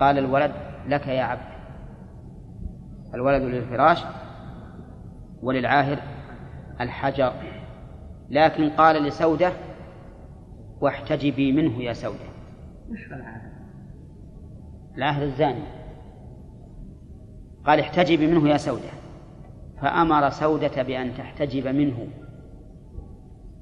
[0.00, 0.52] قال الولد
[0.88, 1.58] لك يا عبد.
[3.14, 4.04] الولد للفراش
[5.42, 5.98] وللعاهر
[6.80, 7.32] الحجر.
[8.30, 9.52] لكن قال لسودة
[10.80, 12.28] واحتجبي منه يا سودة.
[14.96, 15.22] العاهر.
[15.22, 15.62] الزاني.
[17.64, 18.90] قال احتجبي منه يا سودة.
[19.82, 22.08] فأمر سودة بأن تحتجب منه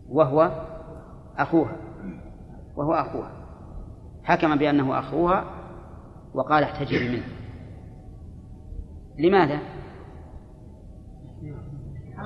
[0.09, 0.67] وهو
[1.39, 1.77] أخوها
[2.77, 3.33] وهو أخوها.
[4.25, 5.45] حكم بأنه أخوها
[6.35, 7.27] وقال احتجبي منه.
[9.19, 9.59] لماذا؟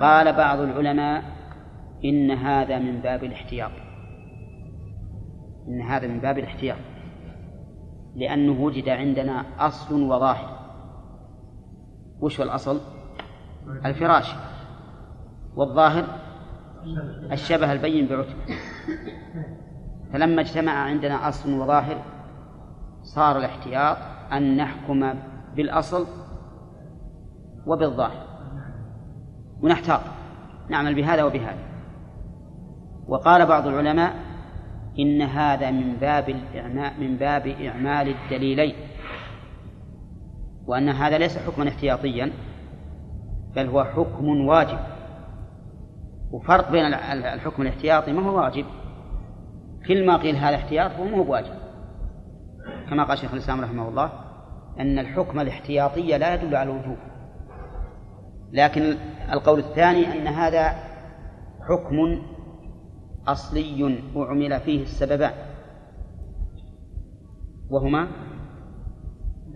[0.00, 1.22] قال بعض العلماء
[2.04, 3.70] إن هذا من باب الاحتياط.
[5.68, 6.78] إن هذا من باب الاحتياط.
[8.14, 10.60] لأنه وجد عندنا أصل وظاهر.
[12.20, 12.80] وش هو الأصل؟
[13.84, 14.34] الفراش
[15.56, 16.04] والظاهر
[17.32, 18.34] الشبه البين بعتبة
[20.12, 22.02] فلما اجتمع عندنا أصل وظاهر
[23.02, 23.96] صار الاحتياط
[24.32, 25.14] أن نحكم
[25.56, 26.06] بالأصل
[27.66, 28.26] وبالظاهر.
[29.62, 30.00] ونحتاط
[30.68, 31.58] نعمل بهذا وبهذا.
[33.08, 34.14] وقال بعض العلماء
[34.98, 36.30] إن هذا من باب
[36.98, 38.74] من باب إعمال الدليلين.
[40.66, 42.32] وأن هذا ليس حكما احتياطيا.
[43.56, 44.78] بل هو حكم واجب.
[46.30, 48.64] وفرق بين الحكم الاحتياطي ما هو واجب.
[49.86, 51.54] كل ما قيل هذا احتياط فهو مو بواجب.
[52.90, 54.12] كما قال شيخ الإسلام رحمه الله
[54.80, 56.96] أن الحكم الاحتياطي لا يدل على الوجوب.
[58.52, 58.96] لكن
[59.32, 60.74] القول الثاني أن هذا
[61.68, 62.22] حكم
[63.28, 65.32] أصلي أعمل فيه السببان
[67.70, 68.08] وهما؟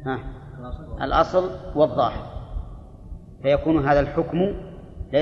[0.07, 0.19] ها
[1.01, 2.34] الأصل والظاهر.
[3.45, 4.53] فيكون هذا الحكم